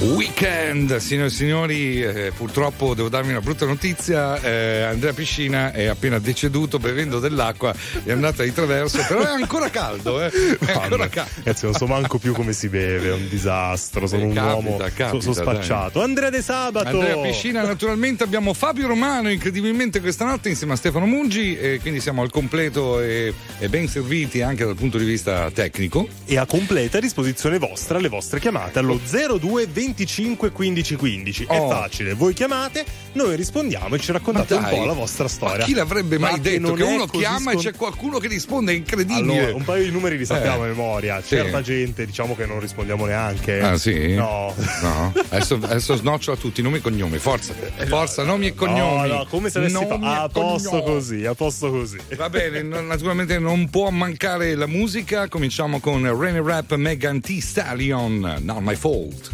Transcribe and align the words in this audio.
Weekend, 0.00 0.96
signore 0.96 1.26
e 1.26 1.30
signori, 1.30 2.02
eh, 2.02 2.32
purtroppo 2.34 2.94
devo 2.94 3.10
darvi 3.10 3.28
una 3.28 3.42
brutta 3.42 3.66
notizia, 3.66 4.40
eh, 4.40 4.80
Andrea 4.80 5.12
Piscina 5.12 5.72
è 5.72 5.84
appena 5.88 6.18
deceduto 6.18 6.78
bevendo 6.78 7.20
dell'acqua, 7.20 7.74
è 8.02 8.10
andata 8.10 8.42
di 8.42 8.50
traverso, 8.50 9.04
però 9.06 9.20
è 9.20 9.28
ancora 9.28 9.68
caldo, 9.68 10.22
eh. 10.24 10.30
È 10.30 10.72
ancora 10.72 11.06
caldo. 11.08 11.30
Ragazzi, 11.44 11.66
non 11.66 11.74
so 11.74 11.86
manco 11.86 12.16
più 12.16 12.32
come 12.32 12.54
si 12.54 12.70
beve, 12.70 13.08
è 13.08 13.12
un 13.12 13.28
disastro, 13.28 14.06
sono 14.06 14.22
Eh, 14.22 14.26
un 14.26 14.32
capita, 14.32 14.54
uomo 14.54 14.76
capita, 14.78 15.20
sono 15.20 15.34
spacciato. 15.34 16.02
Andrea 16.02 16.30
De 16.30 16.40
Sabato. 16.40 16.88
Andrea 16.88 17.18
Piscina, 17.18 17.62
naturalmente 17.62 18.24
abbiamo 18.24 18.54
Fabio 18.54 18.86
Romano 18.86 19.30
incredibilmente 19.30 20.00
questa 20.00 20.24
notte 20.24 20.48
insieme 20.48 20.72
a 20.72 20.76
Stefano 20.76 21.04
Mungi, 21.04 21.58
e 21.58 21.78
quindi 21.78 22.00
siamo 22.00 22.22
al 22.22 22.30
completo 22.30 23.02
e, 23.02 23.34
e 23.58 23.68
ben 23.68 23.86
serviti 23.86 24.40
anche 24.40 24.64
dal 24.64 24.76
punto 24.76 24.96
di 24.96 25.04
vista 25.04 25.50
tecnico. 25.50 26.08
E 26.24 26.38
a 26.38 26.46
completa 26.46 26.98
disposizione 27.00 27.58
vostra 27.58 27.98
le 27.98 28.08
vostre 28.08 28.40
chiamate 28.40 28.78
allo 28.78 28.98
02 28.98 29.70
25 29.94 30.50
15 30.52 30.96
15. 30.96 31.44
È 31.48 31.58
Oh. 31.58 31.68
facile, 31.68 32.14
voi 32.14 32.32
chiamate, 32.32 32.84
noi 33.12 33.34
rispondiamo 33.36 33.96
e 33.96 33.98
ci 33.98 34.12
raccontate 34.12 34.54
un 34.54 34.66
po' 34.68 34.84
la 34.84 34.92
vostra 34.92 35.26
storia. 35.28 35.58
Ma 35.58 35.64
chi 35.64 35.74
l'avrebbe 35.74 36.16
mai 36.18 36.32
Ma 36.32 36.36
che 36.40 36.58
detto 36.58 36.72
che 36.74 36.84
è 36.84 36.92
uno 36.94 37.06
chiama 37.06 37.50
e 37.50 37.54
scon- 37.54 37.64
c'è 37.64 37.74
qualcuno 37.76 38.18
che 38.18 38.28
risponde? 38.28 38.72
È 38.72 38.74
incredibile. 38.76 39.38
Allora, 39.38 39.54
un 39.56 39.64
paio 39.64 39.82
di 39.84 39.90
numeri 39.90 40.16
li 40.16 40.24
sappiamo 40.24 40.62
Eh. 40.64 40.66
a 40.66 40.68
memoria. 40.68 41.20
Sì. 41.20 41.28
Certa 41.28 41.60
gente, 41.60 42.06
diciamo 42.06 42.36
che 42.36 42.46
non 42.46 42.60
rispondiamo 42.60 43.04
neanche. 43.06 43.60
Ah 43.60 43.76
sì? 43.76 44.14
No. 44.14 44.54
No. 44.82 45.12
Adesso, 45.30 45.54
adesso 45.62 45.96
snoccio 45.96 46.32
a 46.32 46.36
tutti 46.36 46.62
nomi 46.62 46.76
e 46.78 46.80
cognomi. 46.80 47.18
Forza, 47.18 47.52
forza, 47.86 48.22
nomi 48.24 48.46
e 48.46 48.54
cognomi. 48.54 49.08
No, 49.08 49.14
no, 49.16 49.26
come 49.28 49.50
se 49.50 49.58
avessi 49.58 49.74
fatto. 49.74 49.94
e 49.94 50.06
A 50.06 50.28
posto 50.28 50.68
cognomi. 50.70 50.84
così, 50.86 51.26
a 51.26 51.34
posto 51.34 51.70
così. 51.70 51.98
Va 52.16 52.30
bene, 52.30 52.62
no- 52.62 52.80
naturalmente 52.80 53.38
non 53.38 53.68
può 53.68 53.90
mancare 53.90 54.54
la 54.54 54.66
musica. 54.66 55.28
Cominciamo 55.28 55.80
con 55.80 56.02
Rainy 56.18 56.42
Rap 56.42 56.74
Megan 56.76 57.20
T. 57.20 57.38
Stallion, 57.40 58.36
Not 58.40 58.58
My 58.60 58.74
Fault. 58.76 59.30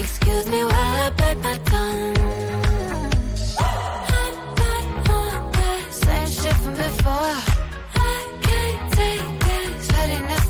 Excuse 0.00 0.46
me 0.46 0.64
while 0.64 0.72
I 0.72 1.10
bite 1.10 1.38
my 1.38 1.58
tongue. 1.58 2.69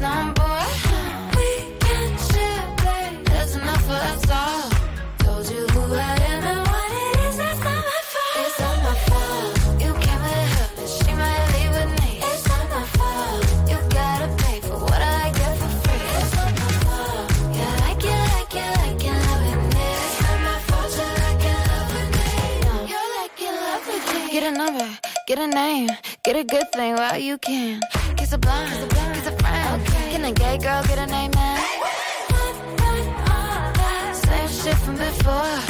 Get 0.00 0.34
for 0.34 0.60
free. 0.88 1.76
It's 3.36 3.52
It's 12.30 12.48
not 12.48 12.66
my 12.70 12.84
fault. 12.96 13.44
Yeah, 13.68 13.84
I 15.12 15.14
gave 15.38 15.60
for 15.60 15.72
free. 15.82 16.08
It's 16.20 16.34
on 16.40 16.50
my 16.54 16.70
fault. 16.84 17.28
can 17.52 17.76
I 17.82 17.92
can 18.48 18.72
I 18.78 18.80
can 18.98 19.20
have 19.28 19.42
a 23.88 23.90
name. 24.08 24.28
Get 24.32 24.44
a 24.44 24.50
number, 24.50 24.88
get 25.28 25.38
a 25.38 25.46
name, 25.46 25.90
get 26.24 26.36
a 26.36 26.44
good 26.44 26.72
thing 26.72 26.94
while 26.94 27.18
you 27.18 27.36
can. 27.36 27.82
Kiss 28.16 28.32
a 28.32 28.38
blind, 28.38 28.70
kiss 28.70 28.82
a 28.82 28.86
friend. 28.88 29.39
Can 30.10 30.24
a 30.24 30.32
gay 30.32 30.58
girl 30.58 30.82
get 30.82 30.98
a 30.98 31.06
name, 31.06 31.30
man? 31.36 31.60
Same 34.12 34.48
shit 34.48 34.76
from 34.78 34.96
before. 34.96 35.69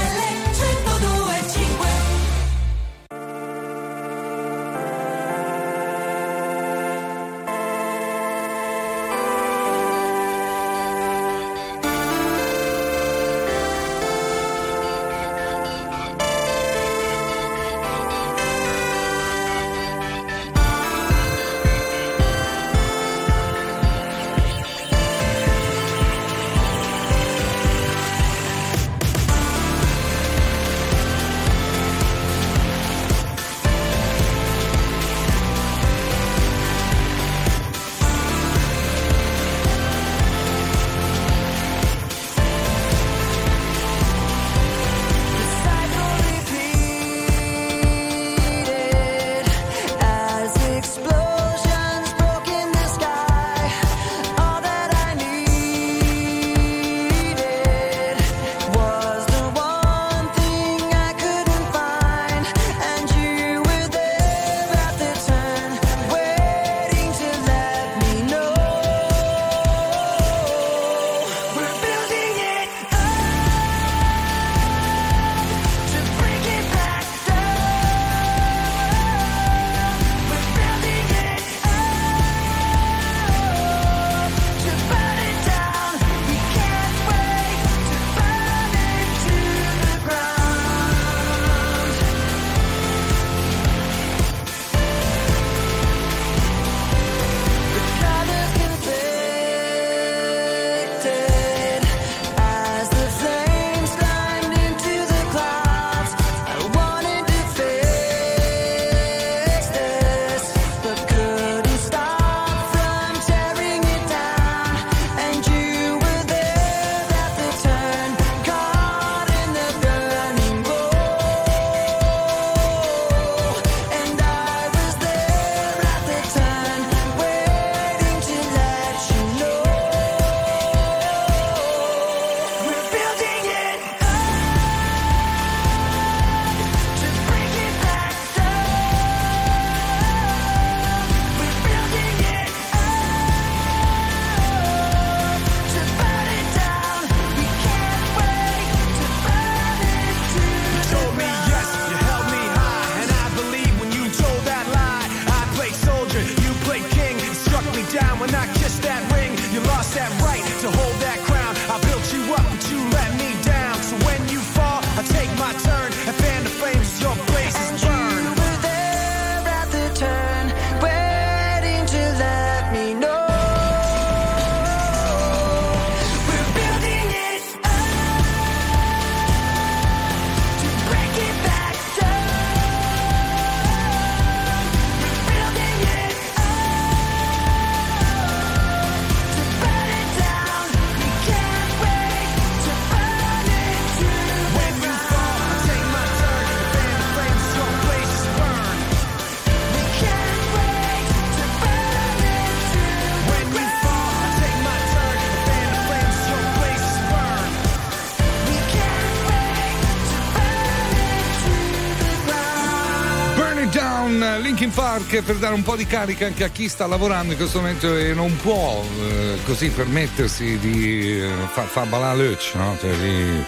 Park 214.91 215.21
per 215.21 215.37
dare 215.37 215.53
un 215.53 215.63
po' 215.63 215.77
di 215.77 215.85
carica 215.85 216.25
anche 216.25 216.43
a 216.43 216.49
chi 216.49 216.67
sta 216.67 216.85
lavorando 216.85 217.31
in 217.31 217.37
questo 217.37 217.59
momento 217.61 217.95
e 217.95 218.13
non 218.13 218.35
può 218.35 218.83
eh, 218.99 219.37
così 219.45 219.69
permettersi 219.69 220.57
di 220.59 221.21
eh, 221.21 221.29
far 221.49 221.65
fa 221.67 221.85
ballare 221.85 222.27
l'oce, 222.27 222.57
no? 222.57 222.75
Cioè 222.77 222.93
di. 222.97 223.41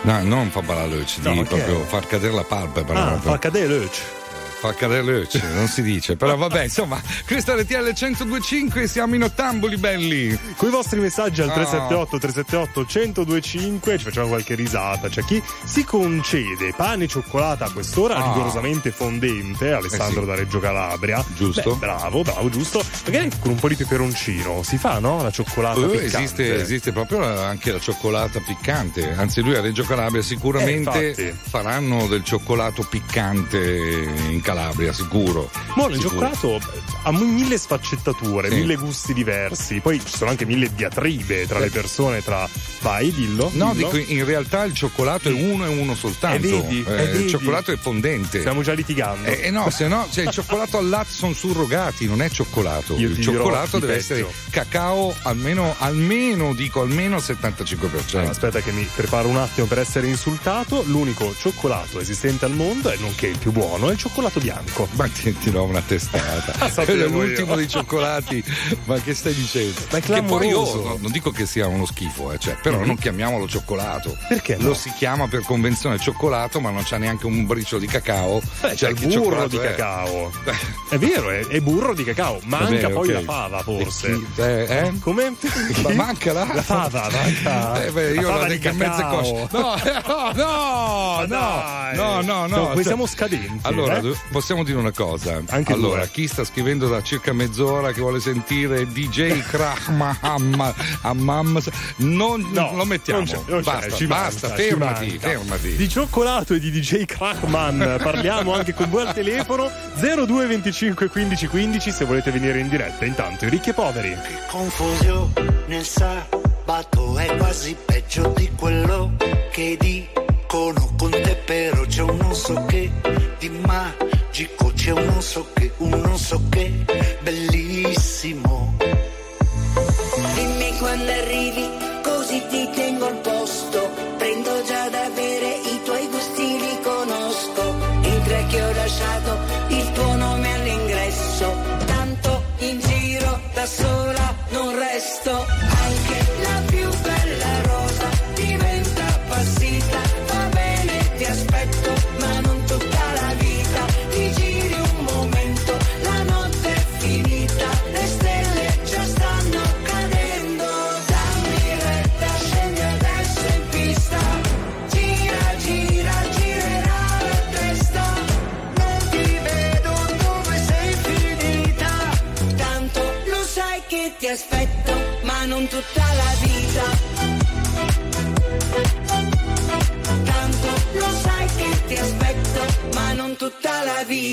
No, 0.00 0.22
non 0.22 0.48
fa 0.50 0.62
ballare 0.62 0.88
l'oce, 0.96 1.20
No, 1.24 1.32
di 1.34 1.42
proprio 1.44 1.82
è? 1.82 1.84
far 1.86 2.06
cadere 2.06 2.32
la 2.32 2.44
palpebra. 2.44 2.98
Ah, 3.04 3.06
proprio. 3.10 3.32
fa 3.32 3.38
cadere 3.38 3.66
l'oce. 3.80 4.20
Fa 4.62 4.72
cadere 4.74 5.02
l'oce, 5.02 5.42
non 5.54 5.66
si 5.66 5.82
dice. 5.82 6.14
Però 6.16 6.36
vabbè, 6.36 6.62
insomma, 6.64 7.02
questa 7.26 7.52
è 7.52 7.60
RTL 7.60 7.82
1025 7.82 8.86
siamo 8.86 9.14
in 9.16 9.24
ottamboli 9.24 9.76
belli. 9.76 10.38
Con 10.56 10.68
i 10.68 10.70
vostri 10.72 11.00
messaggi 11.00 11.42
al 11.42 11.48
Ah. 11.50 11.54
378 11.54 12.18
378 12.18 12.86
1025 13.24 13.98
ci 13.98 14.04
facciamo 14.04 14.28
qualche 14.28 14.54
risata. 14.54 15.08
C'è 15.08 15.22
chi 15.24 15.42
si 15.72 15.84
concede 15.84 16.74
pane 16.76 17.04
e 17.04 17.08
cioccolata 17.08 17.64
a 17.64 17.70
quest'ora 17.70 18.16
Ah. 18.16 18.26
rigorosamente 18.32 18.90
fondente, 18.90 19.72
Alessandro 19.72 20.20
Eh 20.20 20.24
sì. 20.24 20.28
da 20.28 20.34
Reggio 20.34 20.58
Calabria. 20.60 21.24
Giusto. 21.34 21.70
Beh, 21.76 21.78
bravo, 21.86 22.20
bravo, 22.22 22.50
giusto. 22.50 22.84
Magari 23.06 23.30
con 23.40 23.52
un 23.52 23.56
po' 23.56 23.68
di 23.68 23.76
peperoncino 23.76 24.62
si 24.62 24.76
fa, 24.76 24.98
no? 24.98 25.22
La 25.22 25.30
cioccolata 25.30 25.80
Eh, 25.80 25.84
piccante. 25.86 26.06
esiste, 26.16 26.54
esiste 26.60 26.92
proprio 26.92 27.20
la- 27.20 27.48
anche 27.48 27.72
la 27.72 27.80
cioccolata 27.80 28.38
piccante. 28.40 29.12
Anzi, 29.14 29.40
lui 29.40 29.54
a 29.54 29.62
Reggio 29.62 29.84
Calabria 29.84 30.20
sicuramente 30.20 31.14
Eh, 31.14 31.32
faranno 31.32 32.06
del 32.06 32.22
cioccolato 32.22 32.82
piccante 32.88 34.10
in 34.28 34.42
Calabria, 34.42 34.92
sicuro. 34.92 35.48
Buono, 35.74 35.94
il 35.94 36.00
cioccolato 36.00 36.60
ha 37.04 37.12
mille 37.12 37.56
sfaccettature, 37.56 38.50
Sì. 38.50 38.56
mille 38.56 38.74
gusti 38.76 39.14
diversi. 39.14 39.80
Poi 39.80 39.98
ci 40.04 40.16
sono 40.18 40.28
anche 40.28 40.44
mille 40.44 40.70
diatribe 40.74 41.46
tra 41.46 41.58
le 41.58 41.70
persone, 41.70 42.22
tra. 42.22 42.46
Vai, 42.82 43.12
dillo. 43.12 43.50
No, 43.54 43.72
dillo. 43.74 43.90
dico, 43.90 44.12
in 44.12 44.24
realtà 44.24 44.64
il 44.64 44.74
cioccolato 44.74 45.28
è 45.28 45.32
uno 45.32 45.64
e 45.64 45.68
uno 45.68 45.94
soltanto. 45.94 46.36
Eh, 46.46 46.50
vedi, 46.50 46.84
eh, 46.86 47.02
il 47.04 47.10
vedi. 47.10 47.28
cioccolato 47.28 47.72
è 47.72 47.76
fondente. 47.76 48.40
Stiamo 48.40 48.62
già 48.62 48.72
litigando. 48.72 49.28
Eh, 49.28 49.40
eh, 49.44 49.50
no, 49.50 49.70
se 49.70 49.86
no, 49.88 50.06
cioè, 50.10 50.24
il 50.24 50.30
cioccolato 50.30 50.78
al 50.78 50.88
latte 50.88 51.12
sono 51.12 51.32
surrogati, 51.32 52.06
non 52.06 52.20
è 52.22 52.28
cioccolato. 52.28 52.96
Io 52.96 53.08
il 53.08 53.20
cioccolato 53.20 53.78
deve 53.78 53.94
peggio. 53.94 54.14
essere 54.14 54.26
cacao 54.50 55.14
almeno, 55.22 55.74
almeno, 55.78 56.54
dico 56.54 56.80
almeno 56.80 57.16
al 57.16 57.22
75%. 57.22 58.16
Allora, 58.16 58.30
aspetta 58.30 58.60
che 58.60 58.72
mi 58.72 58.88
preparo 58.94 59.28
un 59.28 59.36
attimo 59.36 59.66
per 59.66 59.78
essere 59.78 60.08
insultato. 60.08 60.82
L'unico 60.86 61.34
cioccolato 61.38 62.00
esistente 62.00 62.44
al 62.44 62.52
mondo, 62.52 62.90
e 62.90 62.96
nonché 62.98 63.28
il 63.28 63.38
più 63.38 63.52
buono, 63.52 63.88
è 63.90 63.92
il 63.92 63.98
cioccolato 63.98 64.40
bianco. 64.40 64.88
Ma 64.92 65.06
ti, 65.06 65.32
ti 65.38 65.50
do 65.50 65.62
una 65.64 65.80
testata. 65.82 66.70
Quello 66.84 67.04
è 67.04 67.08
io. 67.08 67.12
l'ultimo 67.12 67.54
dei 67.54 67.68
cioccolati. 67.70 68.42
Ma 68.84 68.98
che 69.00 69.14
stai 69.14 69.34
dicendo? 69.34 69.80
Ma 69.90 69.98
è 69.98 70.00
Che 70.00 70.22
poi 70.22 70.48
io 70.48 70.62
clamoroso. 70.62 70.88
no, 70.88 70.98
non 71.00 71.10
dico 71.12 71.30
che 71.30 71.46
sia 71.46 71.66
uno 71.68 71.86
schifo, 71.86 72.32
eh, 72.32 72.38
cioè, 72.38 72.56
però 72.60 72.71
Mhm. 72.78 72.86
non 72.86 72.96
chiamiamolo 72.96 73.48
cioccolato. 73.48 74.16
Perché 74.28 74.56
no? 74.56 74.68
Lo 74.68 74.74
si 74.74 74.90
chiama 74.96 75.28
per 75.28 75.42
convenzione 75.44 75.98
cioccolato, 75.98 76.60
ma 76.60 76.70
non 76.70 76.82
c'ha 76.84 76.98
neanche 76.98 77.26
un 77.26 77.46
briciolo 77.46 77.80
di 77.80 77.86
cacao. 77.86 78.40
Beh, 78.60 78.68
c'è 78.70 78.74
Cioè, 78.76 78.90
il 78.90 79.06
burro 79.18 79.46
di 79.48 79.56
è? 79.56 79.60
cacao. 79.60 80.30
Beh, 80.44 80.80
È 80.92 80.98
vero, 80.98 81.30
è, 81.30 81.46
è 81.46 81.60
burro 81.60 81.94
di 81.94 82.04
cacao. 82.04 82.38
Manca 82.44 82.68
bene, 82.68 82.88
poi 82.90 83.08
ok. 83.08 83.14
la 83.14 83.20
fava, 83.22 83.62
forse. 83.62 84.08
E 84.08 84.12
chi- 84.34 84.40
eh, 84.42 84.62
eh? 84.68 84.98
Come? 85.00 85.34
Ma 85.82 85.94
manca 85.94 86.32
la... 86.32 86.44
La 86.52 86.62
fava, 86.62 87.08
manca. 87.10 87.84
Eh 87.84 87.90
beh, 87.90 88.12
io 88.12 88.28
la 88.28 88.34
fava 88.34 88.48
di 88.48 88.58
cacao. 88.58 89.48
No, 89.52 89.74
no, 89.82 90.32
no, 90.34 91.24
no, 91.26 91.92
no, 91.94 92.20
no, 92.20 92.46
no. 92.46 92.68
Poi 92.72 92.82
siamo 92.84 93.06
scadenti. 93.06 93.58
Allora, 93.62 93.98
eh? 93.98 94.14
possiamo 94.30 94.62
dire 94.64 94.78
una 94.78 94.92
cosa. 94.92 95.40
Anche 95.48 95.72
allora, 95.72 96.00
due. 96.00 96.10
chi 96.10 96.26
sta 96.26 96.44
scrivendo 96.44 96.88
da 96.88 97.02
circa 97.02 97.32
mezz'ora 97.32 97.92
che 97.92 98.00
vuole 98.00 98.20
sentire 98.20 98.86
DJ 98.86 99.40
Krahmaham 99.48 100.74
Hammam, 101.02 101.60
non 101.96 102.46
No, 102.52 102.61
lo 102.72 102.84
mettiamo. 102.84 103.20
non 103.20 103.28
c'è, 103.28 103.40
non 103.46 103.62
c'è, 103.62 103.70
basta, 103.70 103.96
ci 103.96 104.06
basta, 104.06 104.48
manca, 104.48 104.62
ci 104.62 104.68
fermati, 104.68 105.18
fermati. 105.18 105.76
Di 105.76 105.88
cioccolato 105.88 106.54
e 106.54 106.60
di 106.60 106.70
DJ 106.70 107.04
Krachman 107.04 107.98
parliamo 108.02 108.54
anche 108.54 108.74
con 108.74 108.88
voi 108.90 109.06
al 109.06 109.14
telefono 109.14 109.70
02 109.94 110.46
25 110.46 111.08
15 111.08 111.46
15 111.46 111.90
se 111.90 112.04
volete 112.04 112.30
venire 112.30 112.58
in 112.58 112.68
diretta. 112.68 113.04
Intanto 113.04 113.46
i 113.46 113.48
ricchi 113.48 113.70
e 113.70 113.72
poveri. 113.72 114.16
Confusione 114.48 115.60
il 115.68 115.84
sabato 115.84 117.18
è 117.18 117.36
quasi 117.36 117.76
peggio 117.84 118.32
di 118.36 118.50
quello 118.56 119.12
che 119.50 119.76
dicono 119.78 120.94
con 120.98 121.10
te 121.10 121.40
però 121.44 121.84
c'è 121.86 122.02
un 122.02 122.16
non 122.16 122.34
so 122.34 122.64
che 122.66 122.90
di 123.38 123.48
magico 123.48 124.72
c'è 124.74 124.90
un 124.90 125.04
non 125.04 125.22
so 125.22 125.46
che 125.54 125.72
un 125.78 125.90
non 125.90 126.18
so 126.18 126.40
che 126.50 126.84
bellissimo 127.22 128.76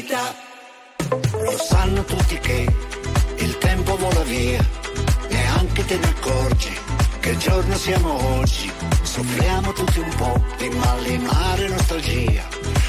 vita. 0.09 0.35
lo 1.43 1.57
sanno 1.57 2.03
tutti 2.03 2.37
che 2.39 2.67
il 3.37 3.57
tempo 3.59 3.95
vola 3.97 4.23
via 4.23 4.65
neanche 5.29 5.85
te 5.85 5.97
ne 5.97 6.07
accorgi 6.07 6.77
che 7.19 7.37
giorno 7.37 7.75
siamo 7.75 8.37
oggi 8.39 8.71
soffriamo 9.03 9.71
tutti 9.73 9.99
un 9.99 10.15
po' 10.15 10.41
di 10.57 10.69
malinare 10.69 11.67
nostalgia 11.69 12.43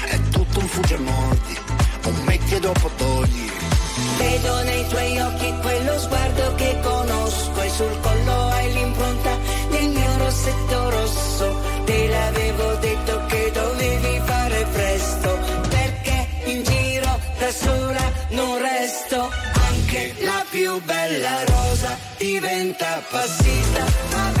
è 0.07 0.19
tutto 0.29 0.59
un 0.59 0.67
fugge 0.67 0.97
mordi 0.97 1.57
un 2.05 2.21
metti 2.25 2.55
e 2.55 2.59
dopo 2.59 2.89
togli 2.97 3.49
Vedo 4.17 4.63
nei 4.63 4.87
tuoi 4.87 5.19
occhi 5.19 5.53
quello 5.61 5.99
sguardo 5.99 6.55
che 6.55 6.79
conosco 6.81 7.61
e 7.61 7.69
sul 7.69 7.99
collo 8.01 8.47
hai 8.49 8.73
l'impronta 8.73 9.37
del 9.69 9.89
mio 9.89 10.17
rossetto 10.17 10.89
rosso. 10.89 11.70
Sola 17.51 18.11
non 18.29 18.57
resto. 18.59 19.29
Anche 19.53 20.15
la 20.19 20.43
più 20.49 20.81
bella 20.83 21.43
rosa 21.45 21.97
diventa 22.17 22.97
appassita. 22.97 24.40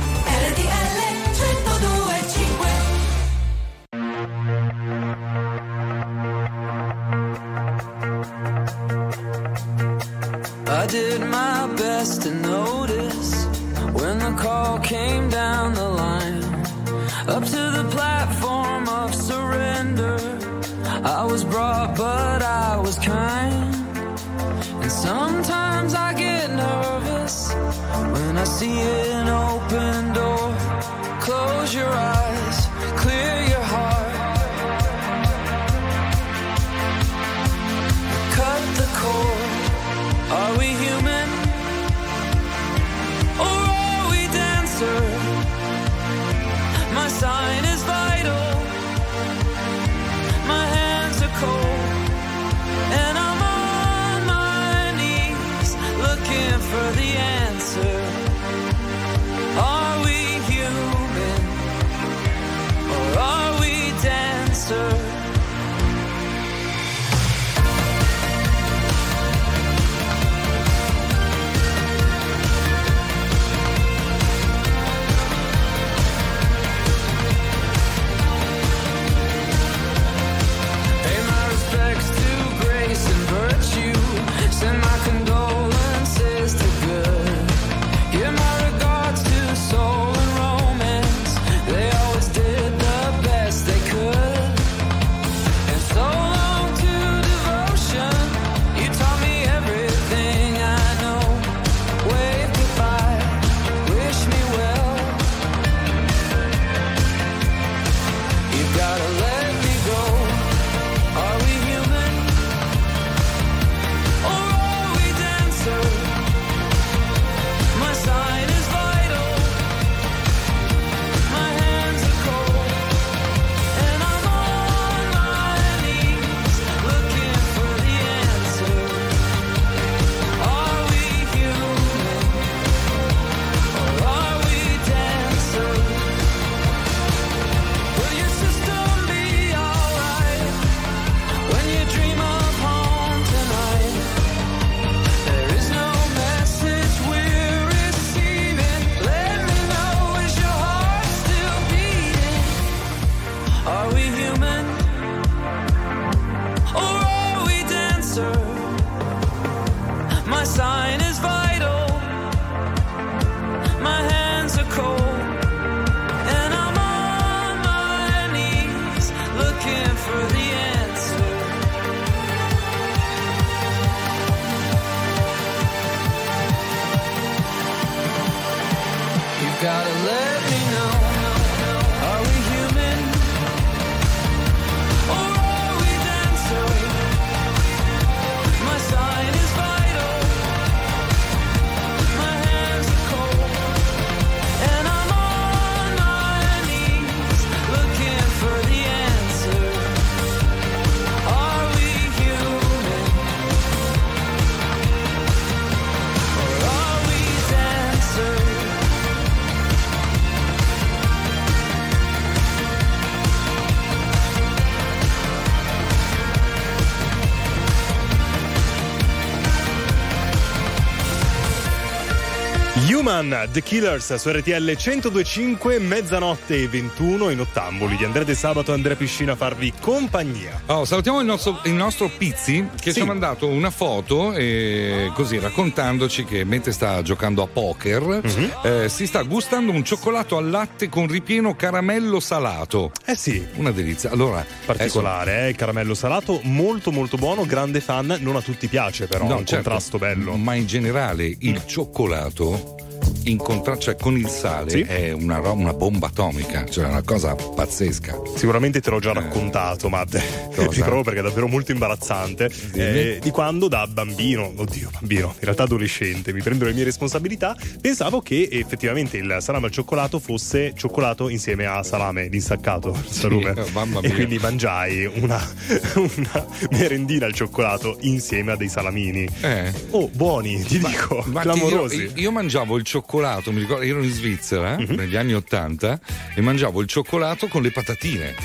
Human, 223.21 223.49
The 223.51 223.61
Killers 223.61 224.15
su 224.15 224.29
RTL 224.29 224.75
1025, 224.83 225.77
mezzanotte 225.79 226.63
e 226.63 226.67
21 226.67 227.29
in 227.29 227.39
ottamboli 227.41 227.95
di 227.95 228.03
Andrea 228.03 228.23
De 228.23 228.33
Sabato 228.33 228.71
e 228.71 228.73
Andrea 228.73 228.95
Piscina 228.95 229.33
a 229.33 229.35
farvi 229.35 229.71
compagnia. 229.79 230.59
Oh, 230.67 230.85
salutiamo 230.85 231.19
il 231.19 231.25
nostro, 231.27 231.59
il 231.65 231.73
nostro 231.73 232.09
Pizzi 232.17 232.67
che 232.81 232.91
Sì. 232.91 232.93
ci 232.97 232.99
ha 233.01 233.05
mandato 233.05 233.47
una 233.47 233.69
foto 233.69 234.33
e 234.33 235.11
così 235.13 235.37
raccontandoci 235.37 236.23
che 236.25 236.43
mentre 236.43 236.71
sta 236.71 237.01
giocando 237.03 237.43
a 237.43 237.47
poker 237.47 238.21
Mhm. 238.23 238.51
eh, 238.63 238.89
si 238.89 239.05
sta 239.05 239.21
gustando 239.21 239.71
un 239.71 239.83
cioccolato 239.83 240.37
al 240.37 240.49
latte 240.49 240.89
con 240.89 241.07
ripieno 241.07 241.55
caramello 241.55 242.19
salato. 242.19 242.91
Eh 243.05 243.15
sì, 243.15 243.45
Una 243.55 243.71
delizia. 243.71 244.09
Allora, 244.11 244.43
particolare, 244.65 245.45
eh, 245.45 245.49
il 245.49 245.55
caramello 245.55 245.93
salato, 245.93 246.39
molto 246.43 246.91
molto 246.91 247.17
buono, 247.17 247.45
grande 247.45 247.81
fan, 247.81 248.17
non 248.21 248.35
a 248.35 248.41
tutti 248.41 248.67
piace 248.67 249.05
però, 249.07 249.25
No, 249.27 249.37
un 249.37 249.45
certo, 249.45 249.55
contrasto 249.69 249.97
bello. 249.99 250.35
Ma 250.37 250.55
in 250.55 250.65
generale 250.65 251.35
il 251.39 251.61
cioccolato 251.67 252.77
in 253.23 253.37
contra- 253.37 253.77
cioè 253.77 253.95
con 253.95 254.17
il 254.17 254.27
sale 254.27 254.69
Sì. 254.71 254.81
è 254.81 255.11
una, 255.11 255.39
una 255.51 255.73
bomba 255.73 256.07
atomica, 256.07 256.65
cioè 256.65 256.85
una 256.87 257.01
cosa 257.03 257.35
pazzesca. 257.35 258.19
Sicuramente 258.35 258.81
te 258.81 258.89
l'ho 258.89 258.99
già 258.99 259.13
raccontato, 259.13 259.89
ma 259.89 260.03
ti 260.05 260.81
provo 260.81 261.03
perché 261.03 261.19
è 261.19 261.23
davvero 261.23 261.47
molto 261.47 261.71
imbarazzante. 261.71 262.49
Eh, 262.73 263.19
di 263.21 263.29
quando 263.31 263.67
da 263.67 263.85
bambino, 263.87 264.51
oddio, 264.55 264.89
bambino, 264.99 265.27
in 265.35 265.43
realtà 265.43 265.63
adolescente, 265.63 266.33
mi 266.33 266.41
prendo 266.41 266.65
le 266.65 266.73
mie 266.73 266.83
responsabilità, 266.83 267.55
pensavo 267.79 268.21
che 268.21 268.47
effettivamente 268.51 269.17
il 269.17 269.37
salame 269.39 269.67
al 269.67 269.71
cioccolato 269.71 270.19
fosse 270.19 270.73
cioccolato 270.75 271.29
insieme 271.29 271.65
a 271.65 271.83
salame 271.83 272.27
l'insaccato, 272.27 272.89
il 272.89 273.11
salume. 273.11 273.51
oh, 273.51 273.67
mamma 273.71 273.99
E 273.99 274.07
mia. 274.07 274.15
quindi 274.15 274.37
mangiai 274.39 275.05
una, 275.05 275.39
una 275.95 276.45
merendina 276.71 277.25
al 277.25 277.33
cioccolato 277.33 277.97
insieme 278.01 278.51
a 278.53 278.55
dei 278.55 278.69
salamini. 278.69 279.27
Eh. 279.41 279.71
Oh, 279.91 280.07
buoni, 280.13 280.61
ti 280.63 280.79
dico, 280.79 281.23
Ma 281.27 281.41
clamorosi. 281.41 281.95
io, 281.97 282.11
io 282.15 282.31
mangiavo 282.31 282.77
il 282.77 282.83
cioccolato, 282.83 283.09
mi 283.51 283.59
ricordo, 283.59 283.83
ero 283.83 284.01
in 284.03 284.11
Svizzera 284.11 284.77
Mhm. 284.77 284.95
negli 284.95 285.15
anni 285.15 285.33
Ottanta 285.33 285.99
e 286.35 286.41
mangiavo 286.41 286.81
il 286.81 286.87
cioccolato 286.87 287.47
con 287.47 287.61
le 287.61 287.71
patatine. 287.71 288.35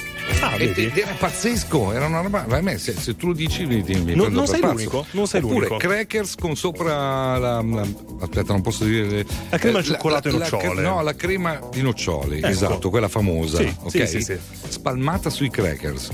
Ah, 0.40 0.56
E- 0.56 0.72
ed 0.74 0.96
era 0.96 1.12
pazzesco, 1.16 1.92
era 1.92 2.06
una 2.06 2.20
roba. 2.20 2.44
a 2.48 2.60
me, 2.60 2.78
se, 2.78 2.92
se 2.98 3.14
tu 3.16 3.28
lo 3.28 3.32
dici, 3.32 3.64
mi, 3.64 3.82
mi 3.86 4.14
Non- 4.16 4.32
non 4.32 4.46
sei 4.48 4.60
pazzo. 4.60 4.72
l'unico, 4.72 5.06
non 5.12 5.26
sei 5.28 5.40
Oppure 5.40 5.68
l'unico. 5.68 5.76
crackers 5.76 6.34
con 6.34 6.56
sopra 6.56 7.38
la, 7.38 7.62
la- 7.62 7.86
aspetta, 8.20 8.52
non 8.52 8.60
posso 8.60 8.84
dire. 8.84 9.24
La 9.50 9.58
crema 9.58 9.76
eh, 9.76 9.80
al 9.80 9.84
cioccolato 9.86 10.28
e 10.28 10.32
la- 10.32 10.38
nocciole. 10.50 10.82
no, 10.82 11.02
la 11.02 11.14
crema 11.14 11.60
di 11.70 11.80
noccioli, 11.82 12.38
Ecco. 12.38 12.46
esatto, 12.48 12.90
quella 12.90 13.08
famosa. 13.08 13.58
Sì, 13.58 13.72
ok? 13.80 14.08
sì, 14.08 14.20
sì. 14.20 14.36
Spalmata 14.68 15.30
sui 15.30 15.48
crackers. 15.48 16.10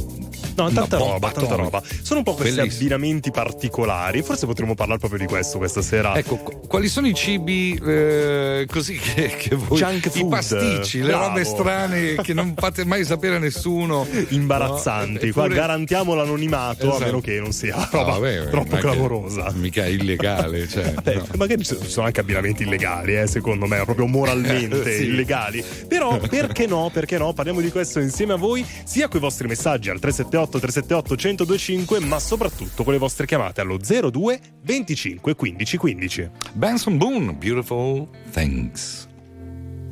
No, 0.55 0.71
tanta 0.71 0.99
roba, 0.99 1.31
tanta 1.31 1.55
roba. 1.55 1.83
Sono 2.03 2.19
un 2.19 2.25
po' 2.27 2.35
questi 2.35 2.57
Bellissimo. 2.57 2.81
abbinamenti 2.85 3.31
particolari. 3.31 4.21
Forse 4.21 4.45
potremmo 4.45 4.75
parlare 4.75 4.99
proprio 4.99 5.19
di 5.21 5.25
questo 5.27 5.57
questa 5.57 5.81
sera. 5.81 6.15
Ecco, 6.15 6.37
qu- 6.37 6.67
quali 6.69 6.89
sono 6.89 7.07
i 7.07 7.15
cibi 7.15 7.75
eh, 7.83 8.42
così 8.69 8.97
che, 8.99 9.35
che 9.39 9.55
voi 9.55 9.79
Junk 9.79 10.07
i 10.07 10.11
food. 10.11 10.29
pasticci, 10.31 10.99
le 11.01 11.07
Bravo. 11.09 11.27
robe 11.29 11.45
strane 11.45 12.15
che 12.17 12.33
non 12.35 12.55
fate 12.57 12.85
mai 12.85 13.05
sapere 13.05 13.37
a 13.37 13.39
nessuno. 13.39 14.07
Imbarazzanti. 14.29 15.27
No? 15.27 15.33
Qua 15.33 15.45
Eppure- 15.45 15.61
garantiamo 15.61 16.15
l'anonimato, 16.15 16.87
Esatto. 16.89 17.03
a 17.03 17.07
meno 17.07 17.21
che 17.21 17.41
non 17.41 17.53
sia 17.53 17.77
No, 17.77 17.89
roba 17.91 18.19
troppo 18.51 18.57
non 18.57 18.67
è 18.67 18.69
che- 18.69 18.79
clamorosa. 18.79 19.53
Mica 19.55 19.87
illegale, 19.87 20.67
cioè. 20.69 20.95
No. 21.05 21.27
magari 21.37 21.65
ci 21.65 21.77
sono 21.87 22.07
anche 22.07 22.21
abbinamenti 22.21 22.63
illegali, 22.65 23.17
eh, 23.17 23.27
secondo 23.27 23.67
me, 23.67 23.83
proprio 23.85 24.07
moralmente 24.07 24.93
Sì. 24.97 25.05
illegali. 25.05 25.65
Però 25.89 26.19
perché 26.19 26.67
no? 26.67 26.91
Perché 26.93 27.19
no? 27.19 27.33
Parliamo 27.33 27.61
di 27.61 27.71
questo 27.71 28.01
insieme 28.01 28.33
a 28.35 28.37
voi, 28.37 28.65
sia 28.85 29.09
con 29.09 29.19
i 29.19 29.23
vostri 29.23 29.47
messaggi 29.49 29.91
al 29.91 29.99
378 29.99 30.59
378 30.59 31.15
1025, 31.15 32.01
ma 32.01 32.19
soprattutto 32.19 32.83
con 32.85 32.93
le 32.93 32.99
vostre 32.99 33.27
chiamate 33.27 33.61
allo 33.61 33.79
02 33.79 34.41
25 34.63 35.35
15 35.35 35.77
15. 35.77 36.31
Benson 36.53 36.97
Boone, 36.97 37.33
Beautiful 37.35 38.07
Things. 38.33 39.07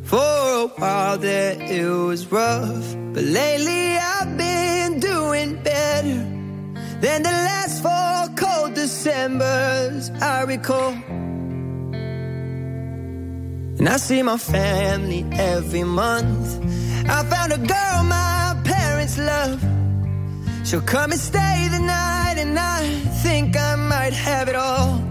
For 0.05 0.17
a 0.17 0.67
while 0.79 1.19
there 1.19 1.61
it 1.61 1.85
was 1.85 2.27
rough, 2.33 2.97
but 3.13 3.23
lately 3.23 3.99
I've 3.99 4.35
been 4.39 4.99
doing 4.99 5.63
better 5.63 6.25
than 7.05 7.23
the 7.23 7.37
last 7.49 7.83
four 7.83 8.35
cold 8.37 8.73
Decembers 8.73 10.11
I 10.23 10.45
recall. 10.45 10.93
And 13.79 13.87
I 13.87 13.99
see 13.99 14.23
my 14.23 14.39
family 14.39 15.27
every 15.33 15.85
month. 15.85 16.65
I 17.11 17.23
found 17.25 17.53
a 17.53 17.59
girl 17.59 18.05
my 18.05 18.59
parents 18.65 19.19
love. 19.19 19.61
She'll 20.65 20.81
come 20.81 21.13
and 21.13 21.21
stay 21.21 21.69
the 21.71 21.81
night, 21.81 22.37
and 22.39 22.59
I 22.59 22.89
think 23.23 23.55
I 23.59 23.77
might 23.77 24.15
have 24.15 24.49
it 24.49 24.55
all. 24.55 25.11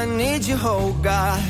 I 0.00 0.06
need 0.06 0.46
you, 0.46 0.56
oh 0.58 0.96
God. 1.02 1.49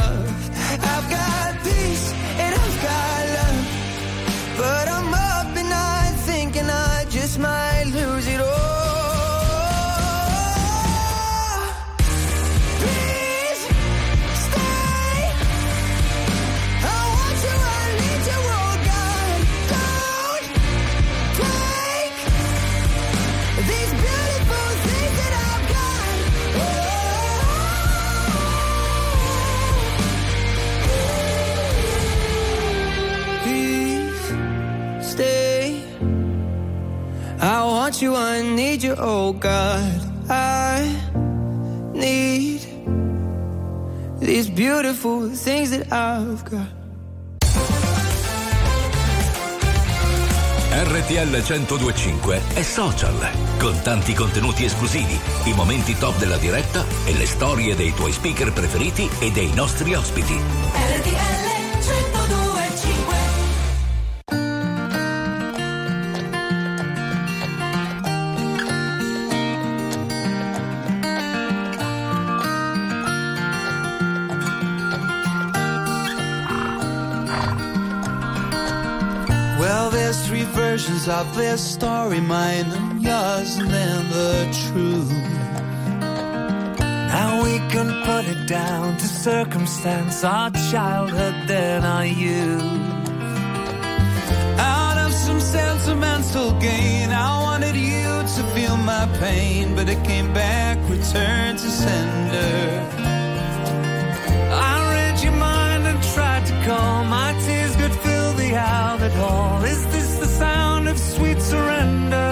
You, 38.11 38.17
I 38.17 38.41
need 38.41 38.83
you, 38.83 38.95
oh 38.97 39.33
God. 39.33 40.01
I 40.29 40.95
need 41.93 42.61
these 44.19 44.49
beautiful 44.49 45.29
things 45.29 45.71
that 45.71 45.91
I've 45.91 46.43
got. 46.43 46.67
RTL 50.73 51.41
1025 51.43 52.41
è 52.53 52.61
social, 52.63 53.13
con 53.59 53.79
tanti 53.81 54.13
contenuti 54.13 54.63
esclusivi, 54.63 55.19
i 55.45 55.53
momenti 55.53 55.97
top 55.97 56.17
della 56.17 56.37
diretta 56.37 56.85
e 57.05 57.13
le 57.13 57.25
storie 57.25 57.75
dei 57.75 57.93
tuoi 57.93 58.13
speaker 58.13 58.53
preferiti 58.53 59.09
e 59.19 59.31
dei 59.31 59.51
nostri 59.53 59.93
ospiti. 59.93 60.33
RTL 60.33 61.50
versions 80.81 81.07
of 81.07 81.35
this 81.35 81.61
story, 81.73 82.19
mine 82.19 82.71
and 82.71 83.03
yours, 83.03 83.57
and 83.57 83.69
then 83.69 84.09
the 84.09 84.45
truth. 84.65 85.11
Now 86.79 87.43
we 87.43 87.57
can 87.69 87.89
put 88.03 88.25
it 88.25 88.47
down 88.47 88.97
to 88.97 89.07
circumstance, 89.07 90.23
our 90.23 90.49
childhood, 90.71 91.35
then 91.47 91.83
our 91.83 92.05
youth. 92.05 92.63
Out 94.57 94.97
of 94.97 95.13
some 95.13 95.39
sentimental 95.39 96.59
gain, 96.59 97.09
I 97.11 97.41
wanted 97.41 97.75
you 97.75 98.09
to 98.35 98.43
feel 98.55 98.77
my 98.77 99.07
pain, 99.19 99.75
but 99.75 99.87
it 99.87 100.03
came 100.03 100.33
back, 100.33 100.77
returned 100.89 101.59
to 101.59 101.69
sender. 101.69 102.87
I 104.51 104.73
read 104.93 105.23
your 105.23 105.33
mind 105.33 105.85
and 105.85 106.01
tried 106.15 106.45
to 106.47 106.53
calm. 106.65 107.09
My 107.09 107.33
tears 107.45 107.75
could 107.75 107.93
fill 107.93 108.33
the 108.33 108.55
outlet 108.55 109.11
hall. 109.11 109.63
Is 109.63 109.85
this 109.87 110.00
of 110.91 110.99
sweet 110.99 111.41
surrender? 111.41 112.31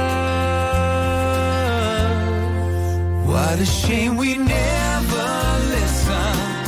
What 3.26 3.58
a 3.60 3.66
shame 3.66 4.18
we 4.18 4.38
never 4.38 5.28
listened. 5.76 6.68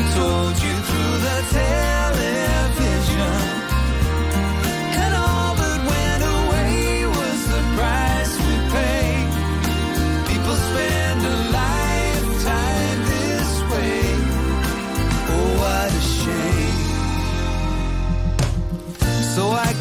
I 0.00 0.02
told 0.16 0.56
you 0.64 0.73